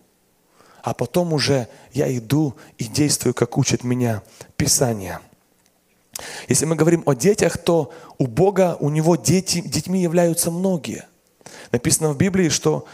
а 0.82 0.94
потом 0.94 1.34
уже 1.34 1.68
я 1.92 2.16
иду 2.16 2.56
и 2.78 2.86
действую, 2.86 3.34
как 3.34 3.58
учит 3.58 3.84
меня 3.84 4.24
Писание. 4.56 5.20
Если 6.48 6.66
мы 6.66 6.76
говорим 6.76 7.04
о 7.06 7.14
детях, 7.14 7.58
то 7.58 7.92
у 8.18 8.28
Бога, 8.28 8.78
у 8.80 8.90
Него 8.90 9.16
дети, 9.16 9.62
детьми 9.62 10.02
являются 10.02 10.52
многие. 10.52 11.06
Написано 11.72 12.14
в 12.14 12.18
Библии, 12.18 12.50
что 12.50 12.86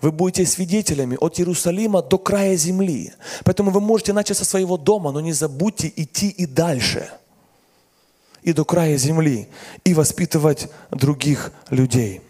вы 0.00 0.12
будете 0.12 0.46
свидетелями 0.46 1.16
от 1.20 1.38
Иерусалима 1.38 2.02
до 2.02 2.18
края 2.18 2.56
земли. 2.56 3.12
Поэтому 3.44 3.70
вы 3.70 3.80
можете 3.80 4.12
начать 4.12 4.38
со 4.38 4.44
своего 4.44 4.76
дома, 4.76 5.12
но 5.12 5.20
не 5.20 5.32
забудьте 5.32 5.92
идти 5.94 6.28
и 6.28 6.46
дальше. 6.46 7.10
И 8.42 8.52
до 8.54 8.64
края 8.64 8.96
земли. 8.96 9.48
И 9.84 9.92
воспитывать 9.92 10.68
других 10.90 11.52
людей. 11.68 12.22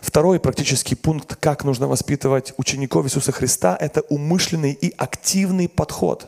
Второй 0.00 0.40
практический 0.40 0.94
пункт, 0.94 1.36
как 1.36 1.62
нужно 1.62 1.86
воспитывать 1.86 2.54
учеников 2.56 3.06
Иисуса 3.06 3.30
Христа, 3.30 3.76
это 3.78 4.00
умышленный 4.08 4.72
и 4.72 4.92
активный 4.96 5.68
подход. 5.68 6.26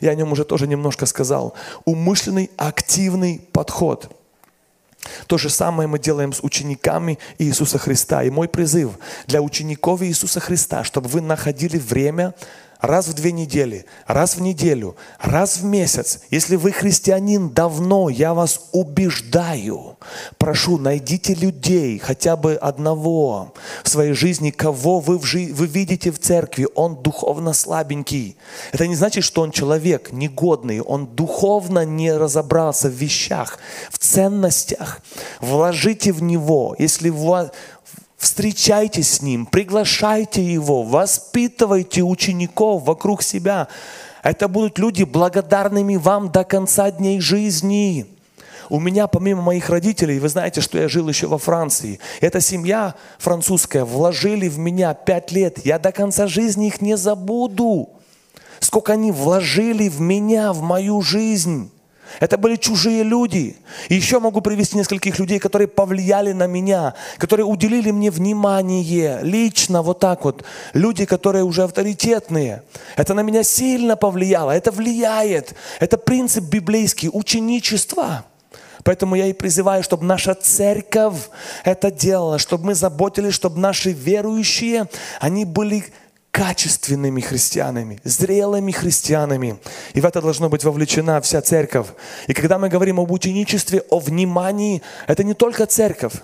Я 0.00 0.10
о 0.10 0.14
нем 0.14 0.32
уже 0.32 0.44
тоже 0.44 0.66
немножко 0.66 1.06
сказал. 1.06 1.54
Умышленный, 1.84 2.50
активный 2.56 3.40
подход– 3.52 4.10
то 5.26 5.38
же 5.38 5.50
самое 5.50 5.88
мы 5.88 5.98
делаем 5.98 6.32
с 6.32 6.42
учениками 6.42 7.18
Иисуса 7.38 7.78
Христа. 7.78 8.22
И 8.22 8.30
мой 8.30 8.48
призыв 8.48 8.92
для 9.26 9.42
учеников 9.42 10.02
Иисуса 10.02 10.40
Христа, 10.40 10.84
чтобы 10.84 11.08
вы 11.08 11.20
находили 11.20 11.78
время 11.78 12.34
раз 12.82 13.06
в 13.06 13.14
две 13.14 13.32
недели, 13.32 13.86
раз 14.06 14.36
в 14.36 14.42
неделю, 14.42 14.96
раз 15.20 15.58
в 15.58 15.64
месяц. 15.64 16.20
Если 16.30 16.56
вы 16.56 16.72
христианин 16.72 17.48
давно, 17.48 18.08
я 18.10 18.34
вас 18.34 18.68
убеждаю. 18.72 19.96
Прошу, 20.36 20.78
найдите 20.78 21.34
людей, 21.34 21.98
хотя 21.98 22.36
бы 22.36 22.54
одного 22.54 23.54
в 23.84 23.88
своей 23.88 24.12
жизни, 24.12 24.50
кого 24.50 24.98
вы, 24.98 25.18
в 25.18 25.24
жи- 25.24 25.52
вы 25.54 25.66
видите 25.66 26.10
в 26.10 26.18
церкви. 26.18 26.66
Он 26.74 26.96
духовно 26.96 27.52
слабенький. 27.52 28.36
Это 28.72 28.88
не 28.88 28.96
значит, 28.96 29.22
что 29.22 29.42
он 29.42 29.52
человек 29.52 30.10
негодный. 30.12 30.80
Он 30.80 31.06
духовно 31.06 31.84
не 31.84 32.12
разобрался 32.12 32.88
в 32.88 32.92
вещах, 32.92 33.60
в 33.90 33.98
ценностях. 33.98 35.00
Вложите 35.40 36.12
в 36.12 36.20
него. 36.20 36.74
Если 36.80 37.10
у 37.10 37.26
вас, 37.28 37.50
Встречайтесь 38.22 39.14
с 39.14 39.20
ним, 39.20 39.46
приглашайте 39.46 40.44
его, 40.44 40.84
воспитывайте 40.84 42.02
учеников 42.02 42.84
вокруг 42.84 43.20
себя. 43.20 43.66
Это 44.22 44.46
будут 44.46 44.78
люди 44.78 45.02
благодарными 45.02 45.96
вам 45.96 46.30
до 46.30 46.44
конца 46.44 46.92
дней 46.92 47.18
жизни. 47.18 48.06
У 48.68 48.78
меня, 48.78 49.08
помимо 49.08 49.42
моих 49.42 49.68
родителей, 49.70 50.20
вы 50.20 50.28
знаете, 50.28 50.60
что 50.60 50.78
я 50.78 50.86
жил 50.86 51.08
еще 51.08 51.26
во 51.26 51.38
Франции. 51.38 51.98
Эта 52.20 52.40
семья 52.40 52.94
французская 53.18 53.84
вложили 53.84 54.48
в 54.48 54.56
меня 54.56 54.94
пять 54.94 55.32
лет. 55.32 55.66
Я 55.66 55.80
до 55.80 55.90
конца 55.90 56.28
жизни 56.28 56.68
их 56.68 56.80
не 56.80 56.96
забуду. 56.96 57.90
Сколько 58.60 58.92
они 58.92 59.10
вложили 59.10 59.88
в 59.88 60.00
меня, 60.00 60.52
в 60.52 60.62
мою 60.62 61.02
жизнь. 61.02 61.72
Это 62.20 62.38
были 62.38 62.56
чужие 62.56 63.02
люди. 63.02 63.56
И 63.88 63.94
еще 63.94 64.18
могу 64.18 64.40
привести 64.40 64.76
нескольких 64.76 65.18
людей, 65.18 65.38
которые 65.38 65.68
повлияли 65.68 66.32
на 66.32 66.46
меня, 66.46 66.94
которые 67.18 67.46
уделили 67.46 67.90
мне 67.90 68.10
внимание, 68.10 69.20
лично 69.22 69.82
вот 69.82 70.00
так 70.00 70.24
вот. 70.24 70.44
Люди, 70.72 71.04
которые 71.04 71.44
уже 71.44 71.64
авторитетные. 71.64 72.62
Это 72.96 73.14
на 73.14 73.22
меня 73.22 73.42
сильно 73.42 73.96
повлияло. 73.96 74.50
Это 74.50 74.70
влияет. 74.70 75.54
Это 75.80 75.98
принцип 75.98 76.44
библейский, 76.44 77.10
ученичество. 77.12 78.24
Поэтому 78.84 79.14
я 79.14 79.26
и 79.26 79.32
призываю, 79.32 79.82
чтобы 79.82 80.04
наша 80.04 80.34
церковь 80.34 81.28
это 81.64 81.90
делала, 81.90 82.38
чтобы 82.38 82.66
мы 82.66 82.74
заботились, 82.74 83.34
чтобы 83.34 83.60
наши 83.60 83.92
верующие, 83.92 84.88
они 85.20 85.44
были 85.44 85.84
качественными 86.32 87.20
христианами, 87.20 88.00
зрелыми 88.04 88.72
христианами. 88.72 89.58
И 89.92 90.00
в 90.00 90.06
это 90.06 90.20
должно 90.20 90.48
быть 90.48 90.64
вовлечена 90.64 91.20
вся 91.20 91.42
церковь. 91.42 91.88
И 92.26 92.32
когда 92.32 92.58
мы 92.58 92.70
говорим 92.70 92.98
об 92.98 93.12
ученичестве, 93.12 93.82
о 93.90 93.98
внимании, 93.98 94.82
это 95.06 95.24
не 95.24 95.34
только 95.34 95.66
церковь. 95.66 96.14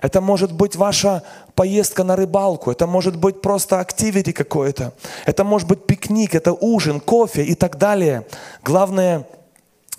Это 0.00 0.20
может 0.20 0.52
быть 0.52 0.76
ваша 0.76 1.22
поездка 1.54 2.04
на 2.04 2.16
рыбалку, 2.16 2.70
это 2.70 2.86
может 2.86 3.16
быть 3.16 3.42
просто 3.42 3.80
активити 3.80 4.32
какое-то, 4.32 4.92
это 5.26 5.42
может 5.42 5.66
быть 5.66 5.86
пикник, 5.86 6.36
это 6.36 6.52
ужин, 6.52 7.00
кофе 7.00 7.42
и 7.42 7.54
так 7.54 7.78
далее. 7.78 8.24
Главное, 8.62 9.26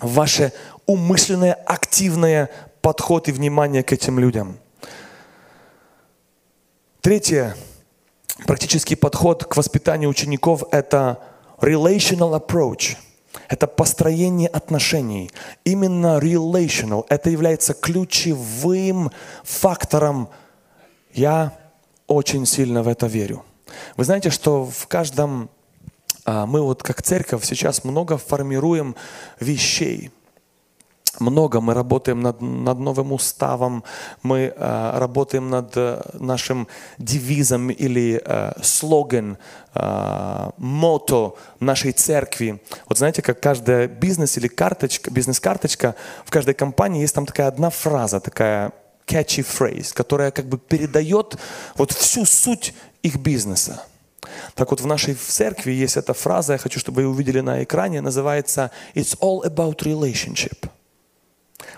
ваше 0.00 0.52
умышленное, 0.86 1.52
активное 1.52 2.48
подход 2.80 3.28
и 3.28 3.32
внимание 3.32 3.82
к 3.82 3.92
этим 3.92 4.18
людям. 4.18 4.56
Третье, 7.02 7.54
практический 8.46 8.96
подход 8.96 9.44
к 9.44 9.56
воспитанию 9.56 10.10
учеников– 10.10 10.64
это 10.70 11.18
relational 11.60 12.40
approach. 12.40 12.96
Это 13.48 13.66
построение 13.66 14.48
отношений. 14.48 15.30
Именно 15.64 16.18
relational. 16.18 17.04
Это 17.08 17.30
является 17.30 17.74
ключевым 17.74 19.10
фактором. 19.44 20.28
Я 21.12 21.56
очень 22.06 22.46
сильно 22.46 22.82
в 22.82 22.88
это 22.88 23.06
верю. 23.06 23.44
Вы 23.96 24.04
знаете, 24.04 24.30
что 24.30 24.64
в 24.64 24.86
каждом... 24.88 25.48
а, 26.24 26.46
Мы 26.46 26.60
вот 26.60 26.82
как 26.82 27.02
церковь 27.02 27.44
сейчас 27.44 27.84
много 27.84 28.18
формируем 28.18 28.96
вещей– 29.38 30.10
много. 31.18 31.60
Мы 31.60 31.74
работаем 31.74 32.20
над, 32.20 32.40
над 32.40 32.78
новым 32.78 33.12
уставом, 33.12 33.84
мы 34.22 34.52
э, 34.54 34.98
работаем 34.98 35.50
над 35.50 35.72
э, 35.76 36.02
нашим 36.14 36.68
девизом 36.98 37.70
или 37.70 38.22
э, 38.24 38.52
слоган, 38.62 39.36
э, 39.74 40.50
мото 40.56 41.34
нашей 41.58 41.92
церкви. 41.92 42.62
Вот 42.88 42.98
знаете, 42.98 43.22
как 43.22 43.40
каждая 43.40 43.88
бизнес 43.88 44.38
или 44.38 44.48
карточка, 44.48 45.10
бизнес-карточка, 45.10 45.94
в 46.24 46.30
каждой 46.30 46.54
компании 46.54 47.02
есть 47.02 47.14
там 47.14 47.26
такая 47.26 47.48
одна 47.48 47.70
фраза, 47.70 48.20
такая 48.20 48.72
catchy 49.06 49.44
phrase, 49.44 49.92
которая 49.92 50.30
как 50.30 50.46
бы 50.46 50.58
передает 50.58 51.36
вот 51.76 51.92
всю 51.92 52.24
суть 52.24 52.74
их 53.02 53.16
бизнеса. 53.16 53.82
Так 54.54 54.70
вот 54.70 54.80
в 54.80 54.86
нашей 54.86 55.14
церкви 55.14 55.72
есть 55.72 55.96
эта 55.96 56.14
фраза, 56.14 56.52
я 56.52 56.58
хочу, 56.58 56.78
чтобы 56.78 57.02
вы 57.02 57.08
увидели 57.08 57.40
на 57.40 57.64
экране, 57.64 58.00
называется 58.00 58.70
«It's 58.94 59.18
all 59.18 59.42
about 59.44 59.78
relationship». 59.78 60.68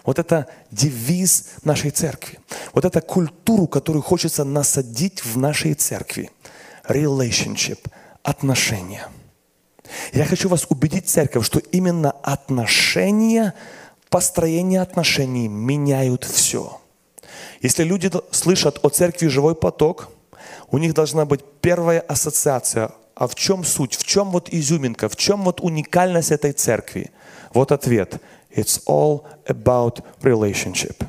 Вот 0.05 0.19
это 0.19 0.49
девиз 0.71 1.47
нашей 1.65 1.91
церкви. 1.91 2.39
Вот 2.73 2.85
это 2.85 3.01
культуру, 3.01 3.67
которую 3.67 4.03
хочется 4.03 4.45
насадить 4.45 5.25
в 5.25 5.39
нашей 5.39 5.75
церкви. 5.75 6.31
Relationship, 6.89 7.79
отношения. 8.23 9.07
Я 10.13 10.25
хочу 10.25 10.49
вас 10.49 10.67
убедить, 10.69 11.09
церковь, 11.09 11.47
что 11.47 11.59
именно 11.59 12.11
отношения, 12.11 13.55
построение 14.09 14.81
отношений 14.81 15.49
меняют 15.49 16.25
все. 16.25 16.81
Если 17.61 17.85
люди 17.85 18.11
слышат 18.31 18.81
о 18.83 18.89
церкви 18.89 19.29
«Живой 19.29 19.55
поток», 19.55 20.09
у 20.71 20.79
них 20.79 20.95
должна 20.95 21.25
быть 21.25 21.41
первая 21.61 22.01
ассоциация. 22.01 22.91
А 23.15 23.29
в 23.29 23.35
чем 23.35 23.63
суть? 23.63 23.95
В 23.95 24.05
чем 24.05 24.31
вот 24.31 24.49
изюминка? 24.51 25.09
В 25.09 25.17
чем 25.17 25.43
вот 25.43 25.61
уникальность 25.61 26.33
этой 26.33 26.53
церкви? 26.53 27.11
Вот 27.53 27.71
ответ. 27.71 28.21
It's 28.55 28.83
all 28.87 29.25
about 29.47 30.05
relationship. 30.23 31.05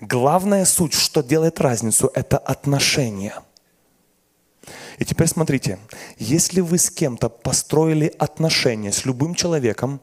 Главная 0.00 0.64
суть, 0.64 0.94
что 0.94 1.22
делает 1.22 1.60
разницу, 1.60 2.10
это 2.14 2.38
отношения. 2.38 3.34
И 4.98 5.04
теперь 5.04 5.26
смотрите, 5.26 5.78
если 6.18 6.60
вы 6.60 6.78
с 6.78 6.90
кем-то 6.90 7.28
построили 7.28 8.14
отношения, 8.18 8.92
с 8.92 9.04
любым 9.04 9.34
человеком, 9.34 10.00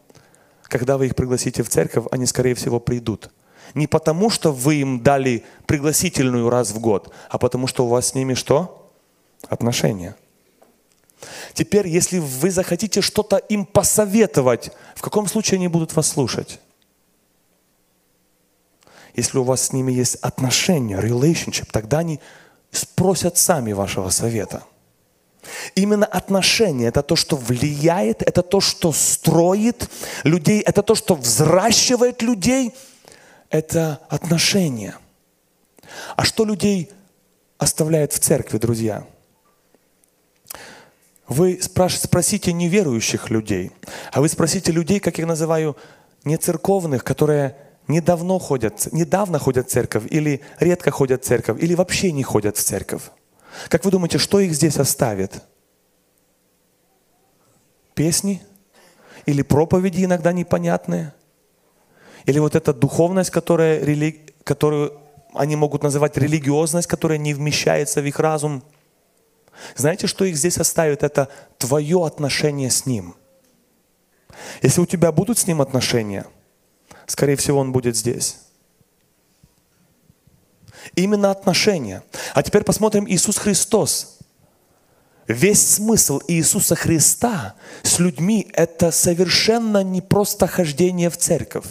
когда 0.64 0.98
вы 0.98 1.08
их 1.08 1.16
пригласите 1.16 1.64
в 1.64 1.70
церковь, 1.70 2.06
они, 2.12 2.26
скорее 2.26 2.56
всего, 2.56 2.80
придут. 2.80 3.30
Не 3.74 3.88
потому, 3.88 4.30
что 4.30 4.52
вы 4.52 4.76
им 4.76 5.02
дали 5.02 5.46
пригласительную 5.66 6.50
раз 6.50 6.72
в 6.72 6.80
год, 6.80 7.14
а 7.30 7.38
потому, 7.38 7.68
что 7.68 7.86
у 7.86 7.90
вас 7.90 8.08
с 8.08 8.16
ними 8.16 8.34
что? 8.34 8.92
Отношения. 9.50 10.16
Теперь, 11.54 11.88
если 11.88 12.20
вы 12.20 12.52
захотите 12.52 13.02
что-то 13.02 13.38
им 13.38 13.66
посоветовать, 13.66 14.72
в 14.96 15.02
каком 15.02 15.28
случае 15.28 15.58
они 15.58 15.68
будут 15.68 15.96
вас 15.96 16.08
слушать? 16.08 16.60
Если 19.16 19.40
у 19.40 19.44
вас 19.44 19.64
с 19.64 19.74
ними 19.74 19.92
есть 19.92 20.16
отношения, 20.18 21.00
relationship, 21.00 21.70
тогда 21.72 22.00
они 22.00 22.20
спросят 22.72 23.38
сами 23.38 23.74
вашего 23.74 24.10
совета. 24.10 24.64
Именно 25.76 26.06
отношения– 26.06 26.88
это 26.90 27.02
то, 27.02 27.16
что 27.16 27.36
влияет, 27.36 28.22
это 28.22 28.44
то, 28.44 28.60
что 28.60 28.92
строит 28.92 29.90
людей, 30.24 30.62
это 30.62 30.84
то, 30.84 30.94
что 30.94 31.16
взращивает 31.16 32.22
людей, 32.22 32.76
это 33.50 34.02
отношения. 34.10 34.98
А 36.16 36.26
что 36.26 36.46
людей 36.46 36.92
оставляет 37.58 38.14
в 38.14 38.20
церкви, 38.20 38.58
друзья– 38.60 39.08
вы 41.28 41.60
спросите 41.62 42.54
неверующих 42.54 43.30
людей, 43.30 43.72
а 44.12 44.22
вы 44.22 44.30
спросите 44.30 44.72
людей, 44.72 45.00
как 45.00 45.18
я 45.18 45.26
называю, 45.26 45.76
не 46.24 46.38
церковных, 46.38 47.04
которые 47.04 47.58
недавно 47.88 48.40
ходят, 48.40 48.88
недавно 48.92 49.40
ходят 49.40 49.68
в 49.68 49.72
церковь, 49.72 50.06
или 50.10 50.42
редко 50.60 50.92
ходят 50.92 51.24
в 51.24 51.28
церковь, 51.28 51.62
или 51.62 51.74
вообще 51.74 52.12
не 52.12 52.24
ходят 52.24 52.58
в 52.58 52.64
церковь. 52.64 53.04
Как 53.70 53.86
вы 53.86 53.92
думаете, 53.92 54.18
что 54.18 54.40
их 54.40 54.54
здесь 54.54 54.78
оставит? 54.78 55.42
Песни? 57.94 58.42
Или 59.26 59.42
проповеди 59.42 60.06
иногда 60.06 60.32
непонятные? 60.32 61.14
Или 62.26 62.40
вот 62.40 62.56
эта 62.56 62.74
духовность, 62.74 63.32
которая, 63.32 64.14
которую 64.44 64.94
они 65.34 65.56
могут 65.56 65.84
называть 65.84 66.18
религиозность, 66.18 66.88
которая 66.88 67.18
не 67.18 67.34
вмещается 67.34 68.02
в 68.02 68.06
их 68.06 68.18
разум– 68.20 68.64
знаете, 69.76 70.08
что 70.08 70.26
их 70.26 70.38
здесь 70.38 70.58
оставит? 70.58 71.04
Это 71.04 71.30
твое 71.58 72.06
отношение 72.06 72.70
с 72.70 72.86
Ним. 72.86 73.16
Если 74.62 74.82
у 74.82 74.86
тебя 74.86 75.12
будут 75.12 75.38
с 75.38 75.48
Ним 75.48 75.62
отношения, 75.62 76.26
скорее 77.06 77.36
всего, 77.36 77.60
Он 77.60 77.72
будет 77.72 77.96
здесь. 77.96 78.38
Именно 80.96 81.32
отношения. 81.32 82.04
А 82.34 82.44
теперь 82.44 82.64
посмотрим 82.64 83.08
Иисус 83.08 83.38
Христос. 83.38 84.18
Весь 85.28 85.68
смысл 85.68 86.22
Иисуса 86.30 86.76
Христа 86.76 87.56
с 87.84 88.00
людьми– 88.00 88.48
это 88.54 88.92
совершенно 88.92 89.84
не 89.84 90.02
просто 90.02 90.48
хождение 90.48 91.10
в 91.10 91.18
церковь. 91.18 91.66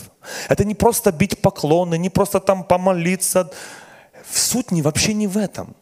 Это 0.51 0.65
не 0.65 0.75
просто 0.75 1.11
бить 1.11 1.41
поклоны, 1.41 1.97
не 1.97 2.11
просто 2.11 2.39
там 2.39 2.65
помолиться. 2.65 3.51
Суть 4.31 4.73
не, 4.73 4.83
вообще 4.83 5.15
не 5.15 5.27
в 5.27 5.39
этом. 5.39 5.75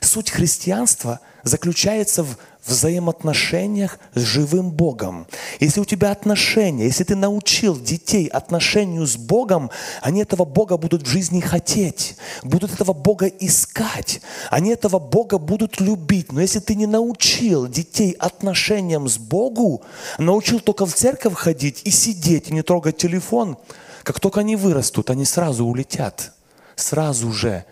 Суть 0.00 0.30
христианства 0.30 1.20
заключается 1.42 2.24
в 2.24 2.36
взаимоотношениях 2.66 3.98
с 4.14 4.20
живым 4.20 4.70
Богом. 4.70 5.26
Если 5.58 5.80
у 5.80 5.84
тебя 5.84 6.12
отношения, 6.12 6.84
если 6.84 7.04
ты 7.04 7.16
научил 7.16 7.78
детей 7.78 8.26
отношению 8.28 9.06
с 9.06 9.16
Богом, 9.16 9.70
они 10.00 10.22
этого 10.22 10.44
Бога 10.44 10.76
будут 10.76 11.02
в 11.02 11.06
жизни 11.06 11.40
хотеть, 11.40 12.16
будут 12.44 12.72
этого 12.72 12.92
Бога 12.92 13.26
искать, 13.26 14.20
они 14.50 14.70
этого 14.70 14.98
Бога 14.98 15.38
будут 15.38 15.80
любить. 15.80 16.32
Но 16.32 16.40
если 16.40 16.60
ты 16.60 16.76
не 16.76 16.86
научил 16.86 17.66
детей 17.66 18.12
отношениям 18.12 19.08
с 19.08 19.18
Богом, 19.18 19.80
научил 20.18 20.60
только 20.60 20.86
в 20.86 20.94
церковь 20.94 21.34
ходить 21.34 21.82
и 21.84 21.90
сидеть, 21.90 22.48
и 22.48 22.54
не 22.54 22.62
трогать 22.62 22.96
телефон, 22.96 23.58
как 24.04 24.20
только 24.20 24.40
они 24.40 24.56
вырастут, 24.56 25.10
они 25.10 25.24
сразу 25.24 25.64
улетят. 25.64 26.32
Сразу 26.76 27.32
же. 27.32 27.64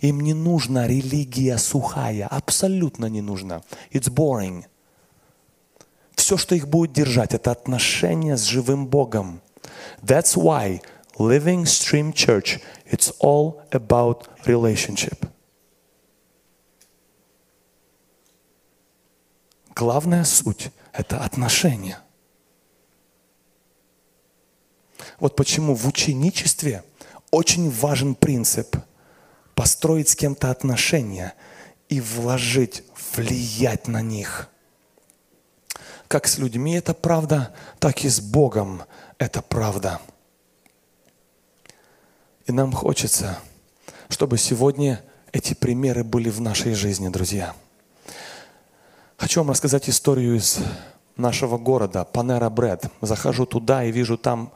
Им 0.00 0.20
не 0.20 0.32
нужна 0.32 0.86
религия 0.86 1.58
сухая, 1.58 2.26
абсолютно 2.26 3.06
не 3.06 3.20
нужна. 3.20 3.62
It's 3.90 4.10
boring. 4.10 4.64
Все, 6.14 6.36
что 6.36 6.54
их 6.54 6.68
будет 6.68 6.92
держать, 6.92 7.34
это 7.34 7.50
отношения 7.50 8.36
с 8.36 8.44
живым 8.44 8.86
Богом. 8.86 9.42
That's 10.02 10.36
why 10.36 10.80
Living 11.18 11.64
Stream 11.64 12.14
Church, 12.14 12.60
it's 12.90 13.14
all 13.20 13.60
about 13.70 14.26
relationship. 14.46 15.28
Главная 19.74 20.24
суть– 20.24 20.70
это 20.92 21.22
отношения. 21.22 21.98
Вот 25.18 25.36
почему 25.36 25.74
в 25.74 25.86
ученичестве 25.86 26.84
очень 27.30 27.70
важен 27.70 28.14
принцип– 28.14 28.76
построить 29.60 30.08
с 30.08 30.16
кем-то 30.16 30.50
отношения 30.50 31.34
и 31.90 32.00
вложить, 32.00 32.82
влиять 33.14 33.88
на 33.88 34.00
них. 34.00 34.48
Как 36.08 36.26
с 36.26 36.38
людьми 36.38 36.72
это 36.76 36.94
правда, 36.94 37.52
так 37.78 38.02
и 38.02 38.08
с 38.08 38.22
Богом 38.22 38.84
это 39.18 39.42
правда. 39.42 40.00
И 42.46 42.52
нам 42.52 42.72
хочется, 42.72 43.38
чтобы 44.08 44.38
сегодня 44.38 45.04
эти 45.30 45.52
примеры 45.52 46.04
были 46.04 46.30
в 46.30 46.40
нашей 46.40 46.72
жизни, 46.72 47.10
друзья. 47.10 47.54
Хочу 49.18 49.40
вам 49.40 49.50
рассказать 49.50 49.90
историю 49.90 50.36
из 50.36 50.58
нашего 51.18 51.58
города, 51.58 52.06
Панера 52.06 52.48
Бред. 52.48 52.86
Захожу 53.02 53.44
туда 53.44 53.84
и 53.84 53.92
вижу 53.92 54.16
там 54.16 54.54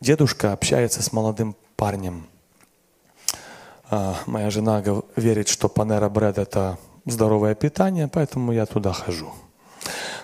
дедушка 0.00 0.54
общается 0.54 1.02
с 1.02 1.12
молодым 1.12 1.54
парнем– 1.76 2.26
моя 4.26 4.50
жена 4.50 4.82
верит, 5.16 5.48
что 5.48 5.68
Панера 5.68 6.08
Бред– 6.08 6.38
это 6.38 6.78
здоровое 7.06 7.54
питание, 7.54 8.08
поэтому 8.08 8.52
я 8.52 8.66
туда 8.66 8.92
хожу. 8.92 9.32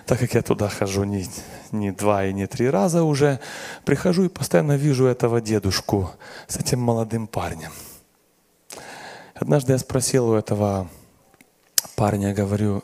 Так 0.05 0.19
как 0.19 0.33
я 0.35 0.41
туда 0.41 0.69
хожу 0.69 1.03
не, 1.03 1.27
не 1.71 1.91
два 1.91 2.25
и 2.25 2.33
не 2.33 2.47
три 2.47 2.69
раза 2.69 3.03
уже, 3.03 3.39
прихожу 3.83 4.23
и 4.23 4.29
постоянно 4.29 4.77
вижу 4.77 5.05
этого 5.05 5.41
дедушку 5.41 6.11
с 6.47 6.55
этим 6.55 6.79
молодым 6.79 7.27
парнем. 7.27 7.71
Однажды 9.35 9.73
я 9.73 9.77
спросил 9.77 10.29
у 10.29 10.35
этого 10.35 10.87
парня, 11.95 12.33
говорю, 12.33 12.83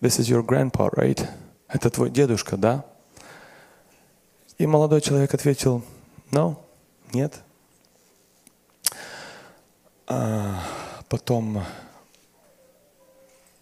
this 0.00 0.18
is 0.18 0.28
your 0.28 0.44
grandpa, 0.44 0.92
right? 0.92 1.28
Это 1.68 1.90
твой 1.90 2.10
дедушка, 2.10 2.56
да? 2.56 2.84
И 4.58 4.66
молодой 4.66 5.00
человек 5.00 5.32
ответил, 5.32 5.82
no, 6.32 6.56
нет. 7.12 7.40
А 10.12 10.64
потом 11.08 11.62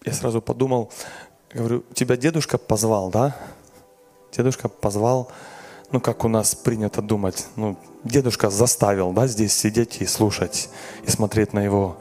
я 0.03 0.13
сразу 0.15 0.41
подумал, 0.41 0.91
говорю, 1.53 1.85
тебя 1.93 2.17
дедушка 2.17 2.57
позвал, 2.57 3.11
да? 3.11 3.37
Дедушка 4.33 4.71
позвал, 4.71 5.31
ну, 5.93 6.01
как 6.01 6.25
у 6.25 6.29
нас 6.29 6.55
принято 6.55 7.03
думать, 7.03 7.47
ну, 7.57 7.77
дедушка 8.03 8.49
заставил, 8.49 9.13
да, 9.13 9.27
здесь 9.27 9.53
сидеть 9.53 10.01
и 10.01 10.07
слушать, 10.07 10.71
и 11.07 11.11
смотреть 11.11 11.53
на 11.53 11.61
его 11.61 11.99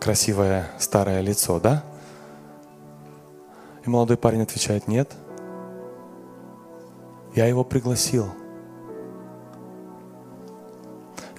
красивое 0.00 0.70
старое 0.78 1.20
лицо, 1.20 1.60
да? 1.60 1.84
И 3.84 3.90
молодой 3.90 4.16
парень 4.16 4.40
отвечает, 4.40 4.88
нет. 4.88 5.12
Я 7.34 7.44
его 7.44 7.62
пригласил– 7.62 8.32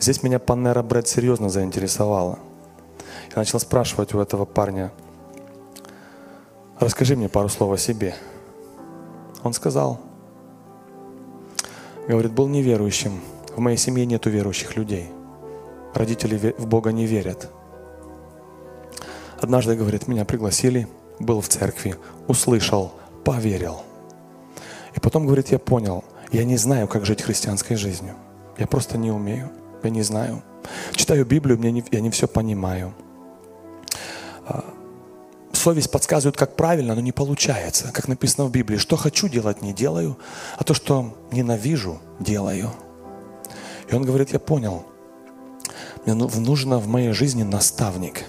Здесь 0.03 0.21
меня 0.21 0.37
Панера 0.37 0.83
Брэд 0.83 1.07
серьезно 1.07 1.47
заинтересовала. 1.47 2.37
Я 3.29 3.37
начал 3.37 3.57
спрашивать 3.57 4.13
у 4.13 4.19
этого 4.19 4.43
парня, 4.43 4.91
расскажи 6.77 7.15
мне 7.15 7.29
пару 7.29 7.47
слов 7.47 7.71
о 7.71 7.77
себе. 7.77 8.13
Он 9.43 9.53
сказал, 9.53 10.01
говорит, 12.05 12.33
был 12.33 12.49
неверующим. 12.49 13.21
В 13.55 13.59
моей 13.59 13.77
семье 13.77 14.05
нету 14.05 14.29
верующих 14.29 14.75
людей. 14.75 15.09
Родители 15.93 16.53
в 16.57 16.67
Бога 16.67 16.91
не 16.91 17.05
верят. 17.05 17.49
Однажды, 19.39 19.77
говорит, 19.77 20.09
меня 20.09 20.25
пригласили, 20.25 20.89
был 21.19 21.39
в 21.39 21.47
церкви, 21.47 21.95
услышал, 22.27 22.91
поверил. 23.23 23.83
И 24.97 24.99
потом, 24.99 25.25
говорит, 25.25 25.47
я 25.53 25.59
понял, 25.59 26.03
я 26.33 26.43
не 26.43 26.57
знаю, 26.57 26.89
как 26.89 27.05
жить 27.05 27.21
христианской 27.21 27.77
жизнью. 27.77 28.15
Я 28.57 28.67
просто 28.67 28.97
не 28.97 29.09
умею 29.09 29.49
я 29.83 29.89
не 29.89 30.01
знаю. 30.01 30.43
Читаю 30.95 31.25
Библию, 31.25 31.57
мне 31.57 31.71
не, 31.71 31.83
я 31.91 32.01
не 32.01 32.09
все 32.09 32.27
понимаю. 32.27 32.93
А, 34.45 34.63
совесть 35.51 35.91
подсказывает, 35.91 36.37
как 36.37 36.55
правильно, 36.55 36.95
но 36.95 37.01
не 37.01 37.11
получается. 37.11 37.91
Как 37.93 38.07
написано 38.07 38.45
в 38.45 38.51
Библии, 38.51 38.77
что 38.77 38.95
хочу 38.95 39.27
делать, 39.27 39.61
не 39.61 39.73
делаю, 39.73 40.17
а 40.57 40.63
то, 40.63 40.73
что 40.73 41.17
ненавижу, 41.31 41.99
делаю. 42.19 42.71
И 43.89 43.95
он 43.95 44.03
говорит, 44.03 44.31
я 44.31 44.39
понял, 44.39 44.85
мне 46.05 46.15
ну, 46.15 46.29
нужно 46.35 46.79
в 46.79 46.87
моей 46.87 47.11
жизни 47.11 47.43
наставник. 47.43 48.23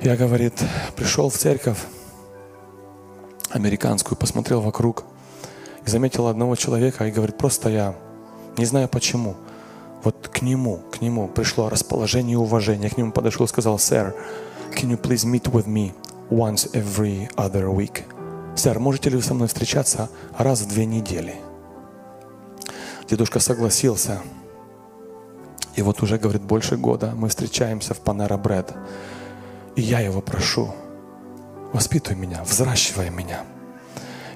Я, 0.00 0.16
говорит, 0.16 0.54
пришел 0.94 1.30
в 1.30 1.36
церковь 1.36 1.78
американскую, 3.50 4.18
посмотрел 4.18 4.60
вокруг 4.60 5.04
и 5.86 5.90
заметил 5.90 6.26
одного 6.26 6.56
человека 6.56 7.06
и 7.06 7.10
говорит, 7.10 7.38
просто 7.38 7.70
я 7.70 7.96
не 8.58 8.64
знаю 8.64 8.88
почему. 8.88 9.36
Вот 10.02 10.28
к 10.28 10.42
нему, 10.42 10.82
к 10.92 11.00
нему 11.00 11.28
пришло 11.28 11.68
расположение 11.68 12.34
и 12.34 12.36
уважение. 12.36 12.90
к 12.90 12.96
нему 12.96 13.12
подошел 13.12 13.46
и 13.46 13.48
сказал, 13.48 13.78
«Сэр, 13.78 14.14
can 14.72 14.90
you 14.90 15.00
please 15.00 15.26
meet 15.26 15.50
with 15.50 15.66
me 15.66 15.92
once 16.30 16.70
every 16.72 17.28
other 17.36 17.74
week?» 17.74 18.04
«Сэр, 18.54 18.78
можете 18.78 19.10
ли 19.10 19.16
вы 19.16 19.22
со 19.22 19.34
мной 19.34 19.48
встречаться 19.48 20.08
раз 20.38 20.60
в 20.62 20.68
две 20.68 20.86
недели?» 20.86 21.36
Дедушка 23.08 23.38
согласился. 23.38 24.20
И 25.76 25.82
вот 25.82 26.02
уже, 26.02 26.18
говорит, 26.18 26.42
больше 26.42 26.76
года 26.76 27.12
мы 27.14 27.28
встречаемся 27.28 27.94
в 27.94 28.00
Панера 28.00 28.36
Бред. 28.36 28.72
И 29.76 29.82
я 29.82 30.00
его 30.00 30.22
прошу, 30.22 30.74
воспитывай 31.72 32.18
меня, 32.18 32.42
взращивай 32.44 33.10
меня. 33.10 33.44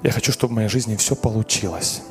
Я 0.02 0.12
хочу, 0.12 0.32
чтобы 0.32 0.52
в 0.52 0.56
моей 0.56 0.68
жизни 0.68 0.96
все 0.96 1.16
получилось. 1.16 2.02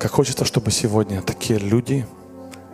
Как 0.00 0.12
хочется, 0.12 0.46
чтобы 0.46 0.70
сегодня 0.70 1.20
такие 1.20 1.58
люди, 1.58 2.06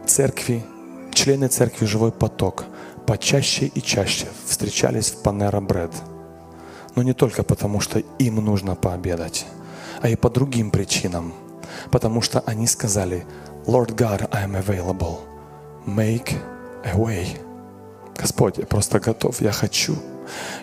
церкви, 0.07 0.65
члены 1.13 1.49
церкви 1.49 1.85
«Живой 1.85 2.13
поток» 2.13 2.67
почаще 3.05 3.67
и 3.67 3.83
чаще 3.83 4.29
встречались 4.47 5.11
в 5.11 5.23
Панера 5.23 5.61
Бред. 5.61 5.91
Но 6.95 7.03
не 7.03 7.15
только 7.15 7.43
потому, 7.43 7.81
что 7.81 7.99
им 8.21 8.37
нужно 8.37 8.77
пообедать, 8.77 9.45
а 10.03 10.09
и 10.09 10.15
по 10.15 10.31
другим 10.31 10.71
причинам. 10.71 11.35
Потому 11.91 12.23
что 12.23 12.45
они 12.47 12.69
сказали, 12.69 13.27
Lord 13.67 13.97
God, 13.97 14.29
I 14.31 14.47
am 14.47 14.65
available. 14.65 15.19
Make 15.85 16.33
a 16.85 16.97
way. 16.97 17.27
Господь, 18.17 18.59
я 18.59 18.67
просто 18.67 19.01
готов, 19.01 19.41
я 19.41 19.51
хочу. 19.51 19.97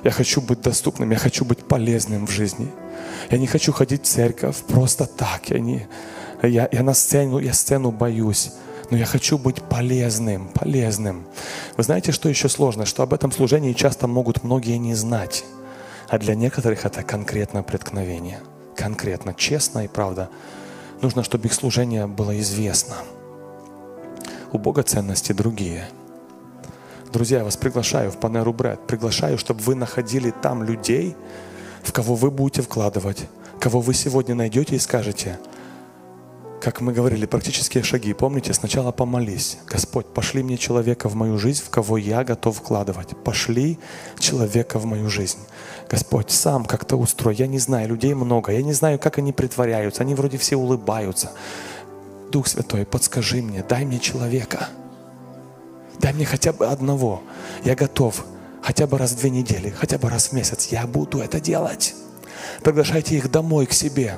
Я 0.05 0.11
хочу 0.11 0.39
быть 0.39 0.61
доступным, 0.61 1.11
я 1.11 1.17
хочу 1.17 1.43
быть 1.43 1.59
полезным 1.59 2.25
в 2.25 2.31
жизни. 2.31 2.71
Я 3.29 3.37
не 3.37 3.47
хочу 3.47 3.73
ходить 3.73 4.03
в 4.03 4.07
церковь 4.07 4.63
просто 4.67 5.05
так. 5.05 5.49
Я 5.49 5.59
не, 5.59 5.87
я, 6.47 6.67
я 6.71 6.83
на 6.83 6.93
сцену, 6.93 7.39
я 7.39 7.53
сцену 7.53 7.91
боюсь, 7.91 8.51
но 8.91 8.97
я 8.97 9.05
хочу 9.05 9.37
быть 9.37 9.61
полезным, 9.61 10.49
полезным. 10.49 11.25
Вы 11.77 11.83
знаете, 11.83 12.11
что 12.11 12.29
еще 12.29 12.49
сложно? 12.49 12.85
Что 12.85 13.03
об 13.03 13.13
этом 13.13 13.31
служении 13.31 13.73
часто 13.73 14.07
могут 14.07 14.43
многие 14.43 14.77
не 14.77 14.93
знать. 14.93 15.45
А 16.09 16.17
для 16.19 16.35
некоторых 16.35 16.85
это 16.85 17.01
конкретно 17.01 17.63
преткновение. 17.63 18.39
Конкретно, 18.75 19.33
честно 19.33 19.85
и 19.85 19.87
правда. 19.87 20.29
Нужно, 21.01 21.23
чтобы 21.23 21.47
их 21.47 21.53
служение 21.53 22.07
было 22.07 22.39
известно. 22.39 22.95
У 24.51 24.57
Бога 24.57 24.83
ценности 24.83 25.31
другие. 25.31 25.87
Друзья, 27.11 27.39
я 27.39 27.43
вас 27.43 27.57
приглашаю 27.57 28.11
в 28.11 28.17
Панеру 28.17 28.53
Бред. 28.53 28.85
Приглашаю, 28.85 29.37
чтобы 29.37 29.61
вы 29.61 29.75
находили 29.75 30.31
там 30.31 30.63
людей, 30.63 31.15
в 31.83 31.91
кого 31.91 32.15
вы 32.15 32.31
будете 32.31 32.61
вкладывать, 32.61 33.27
кого 33.59 33.81
вы 33.81 33.93
сегодня 33.93 34.35
найдете 34.35 34.75
и 34.75 34.79
скажете, 34.79 35.39
как 36.63 36.79
мы 36.79 36.93
говорили, 36.93 37.25
практические 37.25 37.83
шаги. 37.83 38.13
Помните, 38.13 38.53
сначала 38.53 38.93
помолись. 38.93 39.57
Господь, 39.67 40.05
пошли 40.05 40.43
мне 40.43 40.57
человека 40.57 41.09
в 41.09 41.15
мою 41.15 41.37
жизнь, 41.37 41.61
в 41.61 41.69
кого 41.69 41.97
я 41.97 42.23
готов 42.23 42.55
вкладывать. 42.55 43.17
Пошли 43.21 43.77
человека 44.17 44.79
в 44.79 44.85
мою 44.85 45.09
жизнь. 45.09 45.39
Господь, 45.89 46.31
сам 46.31 46.63
как-то 46.63 46.95
устрой. 46.95 47.35
Я 47.35 47.47
не 47.47 47.59
знаю, 47.59 47.89
людей 47.89 48.13
много. 48.13 48.53
Я 48.53 48.61
не 48.61 48.71
знаю, 48.71 48.97
как 48.97 49.17
они 49.17 49.33
притворяются. 49.33 50.03
Они 50.03 50.15
вроде 50.15 50.37
все 50.37 50.55
улыбаются. 50.55 51.33
Дух 52.31 52.47
Святой, 52.47 52.85
подскажи 52.85 53.41
мне, 53.41 53.61
дай 53.67 53.83
мне 53.83 53.99
человека. 53.99 54.69
Дай 55.99 56.13
мне 56.13 56.25
хотя 56.25 56.53
бы 56.53 56.67
одного. 56.67 57.23
Я 57.65 57.75
готов 57.75 58.23
хотя 58.61 58.87
бы 58.87 58.97
раз 58.97 59.11
в 59.11 59.19
две 59.19 59.31
недели, 59.31 59.69
хотя 59.69 59.97
бы 59.97 60.09
раз 60.09 60.29
в 60.29 60.31
месяц. 60.31 60.67
Я 60.67 60.87
буду 60.87 61.19
это 61.19 61.41
делать. 61.41 61.93
Приглашайте 62.63 63.17
их 63.17 63.29
домой 63.29 63.65
к 63.65 63.73
себе. 63.73 64.17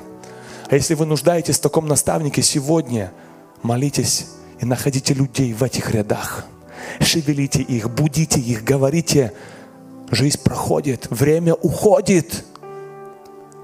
А 0.68 0.74
если 0.74 0.94
вы 0.94 1.06
нуждаетесь 1.06 1.58
в 1.58 1.60
таком 1.60 1.86
наставнике 1.86 2.42
сегодня, 2.42 3.12
молитесь 3.62 4.26
и 4.60 4.64
находите 4.64 5.14
людей 5.14 5.52
в 5.52 5.62
этих 5.62 5.92
рядах. 5.92 6.44
Шевелите 7.00 7.62
их, 7.62 7.90
будите 7.90 8.40
их, 8.40 8.64
говорите, 8.64 9.32
жизнь 10.10 10.40
проходит, 10.42 11.06
время 11.10 11.54
уходит. 11.54 12.44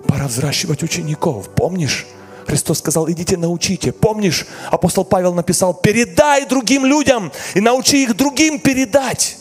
Пора 0.06 0.28
взращивать 0.28 0.82
учеников. 0.82 1.48
Помнишь? 1.50 2.06
Христос 2.46 2.78
сказал, 2.78 3.10
идите 3.10 3.36
научите. 3.36 3.92
Помнишь, 3.92 4.46
апостол 4.70 5.04
Павел 5.04 5.34
написал, 5.34 5.74
передай 5.74 6.46
другим 6.46 6.84
людям 6.84 7.32
и 7.54 7.60
научи 7.60 8.02
их 8.04 8.16
другим 8.16 8.58
передать. 8.58 9.38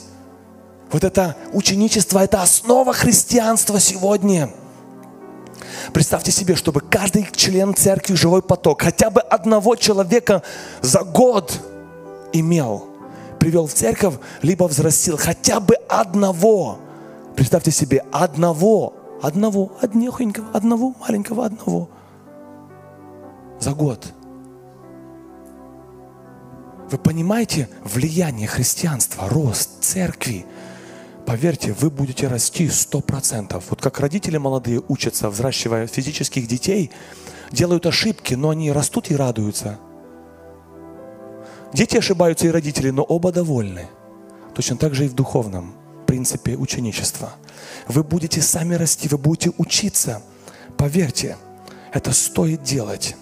Вот 0.92 1.04
это 1.04 1.36
ученичество, 1.54 2.20
это 2.20 2.42
основа 2.42 2.94
христианства 2.94 3.80
сегодня. 3.80 4.52
Представьте 5.94 6.32
себе, 6.32 6.56
чтобы 6.56 6.82
каждый 6.82 7.28
член 7.32 7.76
церкви 7.76 8.16
«Живой 8.16 8.42
поток» 8.42 8.82
хотя 8.82 9.10
бы 9.10 9.22
одного 9.22 9.76
человека 9.76 10.44
за 10.82 11.04
год 11.04 11.60
имел, 12.34 12.88
привел 13.40 13.68
в 13.68 13.74
церковь, 13.74 14.16
либо 14.42 14.66
взрастил 14.66 15.18
хотя 15.18 15.60
бы 15.60 15.76
одного. 15.90 16.80
Представьте 17.36 17.72
себе, 17.72 18.04
одного, 18.12 18.94
одного, 19.22 19.72
однехонького, 19.82 20.48
одного 20.54 20.94
маленького, 21.00 21.46
одного 21.46 21.90
за 23.60 23.72
год. 23.72 24.06
Вы 26.90 26.98
понимаете 26.98 27.70
влияние 27.84 28.48
христианства, 28.48 29.30
рост 29.30 29.82
церкви– 29.82 30.46
поверьте, 31.32 31.72
вы 31.72 31.90
будете 31.90 32.28
расти 32.28 32.68
сто 32.68 33.00
процентов. 33.00 33.64
Вот 33.70 33.82
как 33.82 34.02
родители 34.02 34.36
молодые 34.36 34.84
учатся, 34.90 35.30
взращивая 35.30 35.88
физических 35.88 36.46
детей, 36.46 36.92
делают 37.54 37.86
ошибки, 37.86 38.34
но 38.34 38.50
они 38.50 38.70
растут 38.70 39.10
и 39.12 39.16
радуются. 39.16 39.80
Дети 41.74 41.96
ошибаются 41.96 42.48
и 42.48 42.50
родители, 42.50 42.90
но 42.90 43.04
оба 43.04 43.32
довольны. 43.32 43.88
Точно 44.56 44.76
так 44.76 44.94
же 44.94 45.06
и 45.06 45.08
в 45.08 45.14
духовном 45.14 45.74
принципе 46.06 46.58
ученичества. 46.58 47.32
Вы 47.88 48.04
будете 48.04 48.42
сами 48.42 48.76
расти, 48.76 49.08
вы 49.08 49.18
будете 49.18 49.54
учиться. 49.58 50.22
Поверьте, 50.76 51.38
это 51.94 52.12
стоит 52.12 52.62
делать. 52.62 53.16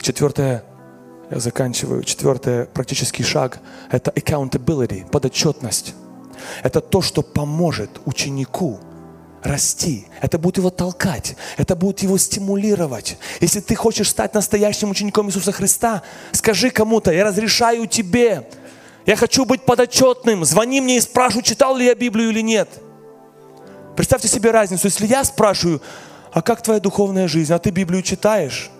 Четвертое, 0.00 0.64
я 1.30 1.38
заканчиваю, 1.38 2.02
четвертый 2.02 2.64
практический 2.64 3.24
шаг– 3.24 3.60
это 3.90 4.10
accountability, 4.10 5.06
подотчетность. 5.10 5.94
Это 6.62 6.80
то, 6.80 7.02
что 7.02 7.22
поможет 7.22 7.90
ученику 8.04 8.80
расти. 9.42 10.06
Это 10.20 10.38
будет 10.38 10.58
его 10.58 10.70
толкать. 10.70 11.36
Это 11.56 11.76
будет 11.76 12.00
его 12.00 12.18
стимулировать. 12.18 13.18
Если 13.40 13.60
ты 13.60 13.74
хочешь 13.74 14.10
стать 14.10 14.34
настоящим 14.34 14.90
учеником 14.90 15.28
Иисуса 15.28 15.52
Христа, 15.52 16.02
скажи 16.32 16.70
кому-то, 16.70 17.12
я 17.12 17.24
разрешаю 17.24 17.86
тебе. 17.86 18.48
Я 19.06 19.16
хочу 19.16 19.44
быть 19.44 19.62
подотчетным. 19.62 20.44
Звони 20.44 20.80
мне 20.80 20.98
и 20.98 21.00
спрашивай, 21.00 21.42
читал 21.42 21.76
ли 21.76 21.86
я 21.86 21.94
Библию 21.94 22.30
или 22.30 22.40
нет. 22.40 22.68
Представьте 23.96 24.28
себе 24.28 24.50
разницу. 24.50 24.86
Если 24.86 25.06
я 25.06 25.24
спрашиваю, 25.24 25.82
а 26.32 26.42
как 26.42 26.62
твоя 26.62 26.80
духовная 26.80 27.26
жизнь? 27.26 27.52
А 27.52 27.58
ты 27.58 27.70
Библию 27.70 28.02
читаешь? 28.02 28.70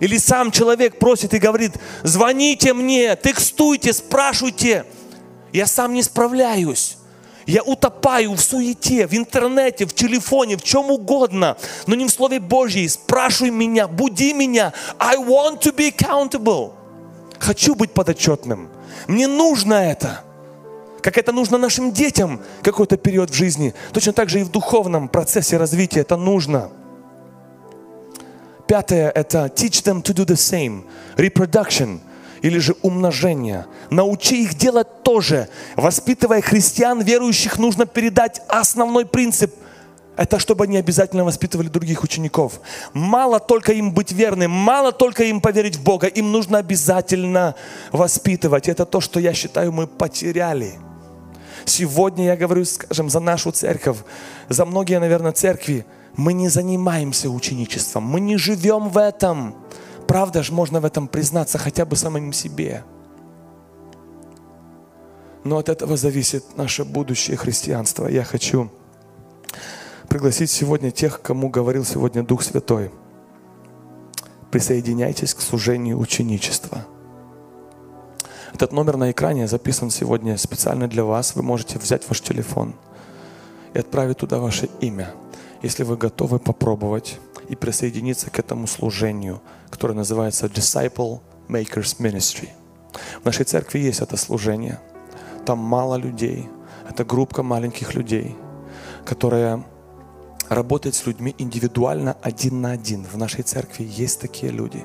Или 0.00 0.18
сам 0.18 0.50
человек 0.50 0.98
просит 0.98 1.34
и 1.34 1.38
говорит, 1.38 1.72
звоните 2.02 2.74
мне, 2.74 3.16
текстуйте, 3.16 3.92
спрашивайте. 3.92 4.84
Я 5.52 5.66
сам 5.66 5.94
не 5.94 6.02
справляюсь. 6.02 6.98
Я 7.46 7.62
утопаю 7.62 8.32
в 8.32 8.40
суете, 8.40 9.06
в 9.06 9.14
интернете, 9.14 9.86
в 9.86 9.94
телефоне, 9.94 10.56
в 10.56 10.64
чем 10.64 10.90
угодно, 10.90 11.56
но 11.86 11.94
не 11.94 12.06
в 12.06 12.10
Слове 12.10 12.40
Божьем. 12.40 12.88
Спрашивай 12.88 13.50
меня, 13.50 13.86
буди 13.86 14.32
меня. 14.32 14.72
I 14.98 15.16
want 15.16 15.60
to 15.60 15.74
be 15.74 15.94
accountable. 15.94 16.72
Хочу 17.38 17.76
быть 17.76 17.92
подотчетным. 17.92 18.68
Мне 19.06 19.28
нужно 19.28 19.74
это. 19.74 20.22
Как 21.02 21.18
это 21.18 21.30
нужно 21.30 21.56
нашим 21.56 21.92
детям 21.92 22.40
какой-то 22.62 22.96
период 22.96 23.30
в 23.30 23.34
жизни. 23.34 23.74
Точно 23.92 24.12
так 24.12 24.28
же 24.28 24.40
и 24.40 24.42
в 24.42 24.50
духовном 24.50 25.08
процессе 25.08 25.56
развития 25.56 26.00
это 26.00 26.16
нужно. 26.16 26.70
Пятое– 28.66 29.10
это 29.14 29.46
teach 29.54 29.84
them 29.84 30.02
to 30.02 30.12
do 30.12 30.24
the 30.26 30.34
same. 30.34 30.84
Reproduction– 31.16 32.00
или 32.46 32.58
же 32.58 32.76
умножение. 32.82 33.66
Научи 33.90 34.44
их 34.44 34.54
делать 34.54 35.02
тоже. 35.02 35.48
Воспитывая 35.74 36.40
христиан, 36.40 37.02
верующих, 37.02 37.58
нужно 37.58 37.86
передать 37.86 38.40
основной 38.48 39.04
принцип. 39.04 39.52
Это 40.16 40.38
чтобы 40.38 40.64
они 40.64 40.76
обязательно 40.76 41.24
воспитывали 41.24 41.68
других 41.68 42.04
учеников. 42.04 42.60
Мало 42.94 43.40
только 43.40 43.72
им 43.72 43.92
быть 43.92 44.12
верным, 44.12 44.52
мало 44.52 44.92
только 44.92 45.24
им 45.24 45.40
поверить 45.40 45.76
в 45.76 45.82
Бога, 45.82 46.06
им 46.06 46.30
нужно 46.30 46.58
обязательно 46.58 47.56
воспитывать. 47.90 48.68
Это 48.68 48.86
то, 48.86 49.00
что 49.00 49.18
я 49.18 49.34
считаю, 49.34 49.72
мы 49.72 49.88
потеряли. 49.88 50.78
Сегодня 51.64 52.26
я 52.26 52.36
говорю, 52.36 52.64
скажем, 52.64 53.10
за 53.10 53.18
нашу 53.18 53.50
церковь, 53.50 53.98
за 54.48 54.64
многие, 54.64 55.00
наверное, 55.00 55.32
церкви, 55.32 55.84
мы 56.16 56.32
не 56.32 56.48
занимаемся 56.48 57.28
ученичеством, 57.28 58.04
мы 58.04 58.20
не 58.20 58.36
живем 58.36 58.88
в 58.88 58.98
этом. 58.98 59.65
Правда 60.06 60.42
же, 60.42 60.52
можно 60.52 60.80
в 60.80 60.84
этом 60.84 61.08
признаться 61.08 61.58
хотя 61.58 61.84
бы 61.84 61.96
самим 61.96 62.32
себе. 62.32 62.84
Но 65.44 65.58
от 65.58 65.68
этого 65.68 65.96
зависит 65.96 66.56
наше 66.56 66.84
будущее 66.84 67.36
христианство. 67.36 68.08
Я 68.08 68.24
хочу 68.24 68.70
пригласить 70.08 70.50
сегодня 70.50 70.90
тех, 70.90 71.22
кому 71.22 71.50
говорил 71.50 71.84
сегодня 71.84 72.22
Дух 72.22 72.42
Святой. 72.42 72.90
Присоединяйтесь 74.50 75.34
к 75.34 75.40
служению 75.40 75.98
ученичества. 75.98 76.86
Этот 78.54 78.72
номер 78.72 78.96
на 78.96 79.10
экране 79.10 79.46
записан 79.46 79.90
сегодня 79.90 80.38
специально 80.38 80.88
для 80.88 81.04
вас. 81.04 81.34
Вы 81.34 81.42
можете 81.42 81.78
взять 81.78 82.08
ваш 82.08 82.20
телефон 82.22 82.74
и 83.74 83.78
отправить 83.78 84.16
туда 84.18 84.38
ваше 84.38 84.70
имя, 84.80 85.12
если 85.62 85.84
вы 85.84 85.96
готовы 85.96 86.38
попробовать 86.38 87.18
и 87.48 87.56
присоединиться 87.56 88.30
к 88.30 88.38
этому 88.38 88.66
служению, 88.66 89.40
которое 89.70 89.94
называется 89.94 90.46
Disciple 90.46 91.20
Makers 91.48 91.98
Ministry. 91.98 92.48
В 93.22 93.24
нашей 93.24 93.44
церкви 93.44 93.78
есть 93.78 94.00
это 94.00 94.16
служение. 94.16 94.80
Там 95.44 95.58
мало 95.58 95.96
людей. 95.96 96.48
Это 96.88 97.04
группа 97.04 97.42
маленьких 97.42 97.94
людей, 97.94 98.36
которая 99.04 99.64
работает 100.48 100.94
с 100.94 101.06
людьми 101.06 101.34
индивидуально 101.38 102.16
один 102.22 102.60
на 102.60 102.72
один. 102.72 103.04
В 103.04 103.16
нашей 103.16 103.42
церкви 103.42 103.84
есть 103.84 104.20
такие 104.20 104.52
люди. 104.52 104.84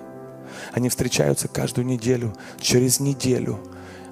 Они 0.73 0.89
встречаются 0.89 1.47
каждую 1.47 1.85
неделю, 1.85 2.33
через 2.59 2.99
неделю. 2.99 3.59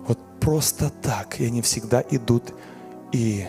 Вот 0.08 0.20
просто 0.40 0.90
так. 1.02 1.40
И 1.40 1.46
они 1.46 1.62
всегда 1.62 2.04
идут 2.10 2.54
и 3.12 3.48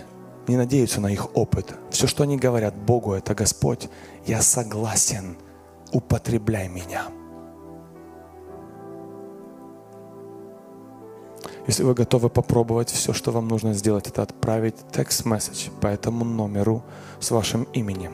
не 0.51 0.57
надеются 0.57 1.01
на 1.01 1.07
их 1.07 1.37
опыт. 1.37 1.75
Все, 1.91 2.07
что 2.07 2.25
они 2.25 2.37
говорят 2.37 2.75
Богу, 2.75 3.13
это 3.15 3.35
Господь, 3.35 3.89
я 4.27 4.43
согласен, 4.43 5.37
употребляй 5.93 6.69
меня. 6.69 7.05
Если 11.67 11.85
вы 11.85 11.95
готовы 11.95 12.31
попробовать, 12.31 12.91
все, 12.91 13.13
что 13.13 13.31
вам 13.31 13.47
нужно 13.47 13.75
сделать, 13.75 14.09
это 14.09 14.23
отправить 14.23 14.75
текст-месседж 14.93 15.69
по 15.81 15.87
этому 15.87 16.25
номеру 16.25 16.83
с 17.21 17.31
вашим 17.31 17.63
именем. 17.75 18.13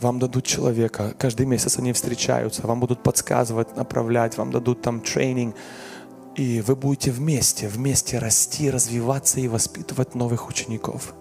Вам 0.00 0.18
дадут 0.18 0.44
человека, 0.44 1.14
каждый 1.16 1.46
месяц 1.46 1.78
они 1.78 1.92
встречаются, 1.92 2.66
вам 2.66 2.80
будут 2.80 3.02
подсказывать, 3.02 3.76
направлять, 3.76 4.36
вам 4.36 4.50
дадут 4.50 4.82
там 4.82 5.00
тренинг, 5.00 5.54
и 6.34 6.62
вы 6.62 6.76
будете 6.76 7.10
вместе, 7.10 7.68
вместе 7.68 8.18
расти, 8.18 8.70
развиваться 8.70 9.40
и 9.40 9.48
воспитывать 9.48 10.14
новых 10.14 10.48
учеников. 10.48 11.14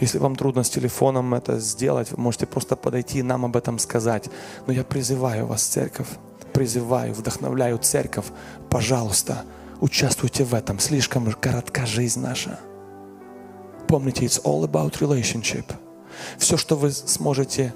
Если 0.00 0.18
вам 0.18 0.36
трудно 0.36 0.64
с 0.64 0.70
телефоном 0.70 1.32
это 1.34 1.58
сделать, 1.60 2.10
вы 2.10 2.20
можете 2.20 2.46
просто 2.46 2.76
подойти 2.76 3.20
и 3.20 3.22
нам 3.22 3.44
об 3.44 3.56
этом 3.56 3.78
сказать. 3.78 4.28
Но 4.66 4.72
я 4.72 4.84
призываю 4.84 5.46
вас, 5.46 5.62
церковь, 5.62 6.08
призываю, 6.52 7.14
вдохновляю 7.14 7.78
церковь, 7.78 8.26
пожалуйста, 8.68 9.44
участвуйте 9.80 10.44
в 10.44 10.54
этом. 10.54 10.78
Слишком 10.78 11.30
коротка 11.32 11.86
жизнь 11.86 12.20
наша. 12.20 12.58
Помните, 13.88 14.24
it's 14.24 14.42
all 14.42 14.64
about 14.64 14.98
relationship. 14.98 15.64
Все, 16.38 16.56
что 16.56 16.76
вы 16.76 16.90
сможете 16.90 17.72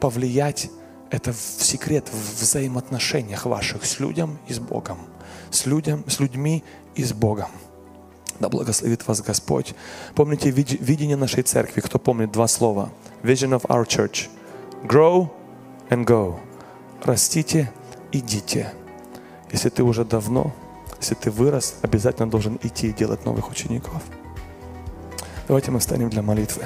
повлиять, 0.00 0.70
это 1.10 1.32
в 1.32 1.62
секрет 1.62 2.08
в 2.08 2.40
взаимоотношениях 2.40 3.46
ваших 3.46 3.84
с 3.84 4.00
людям 4.00 4.38
и 4.48 4.54
с 4.54 4.58
Богом. 4.58 4.98
С, 5.54 5.66
людям, 5.66 6.02
с 6.08 6.18
людьми 6.18 6.64
и 6.96 7.04
с 7.04 7.12
Богом. 7.12 7.46
Да 8.40 8.48
благословит 8.48 9.06
вас 9.06 9.22
Господь. 9.22 9.74
Помните 10.16 10.50
видение 10.50 11.16
нашей 11.16 11.44
церкви. 11.44 11.80
Кто 11.80 12.00
помнит 12.00 12.32
два 12.32 12.48
слова? 12.48 12.90
Vision 13.22 13.56
of 13.56 13.64
our 13.68 13.86
church. 13.86 14.28
Grow 14.82 15.28
and 15.90 16.04
go. 16.04 16.40
Растите, 17.04 17.70
идите. 18.10 18.72
Если 19.52 19.68
ты 19.68 19.84
уже 19.84 20.04
давно, 20.04 20.52
если 20.98 21.14
ты 21.14 21.30
вырос, 21.30 21.76
обязательно 21.82 22.28
должен 22.28 22.58
идти 22.64 22.88
и 22.88 22.92
делать 22.92 23.24
новых 23.24 23.48
учеников. 23.48 24.02
Давайте 25.46 25.70
мы 25.70 25.78
встанем 25.78 26.10
для 26.10 26.22
молитвы. 26.22 26.64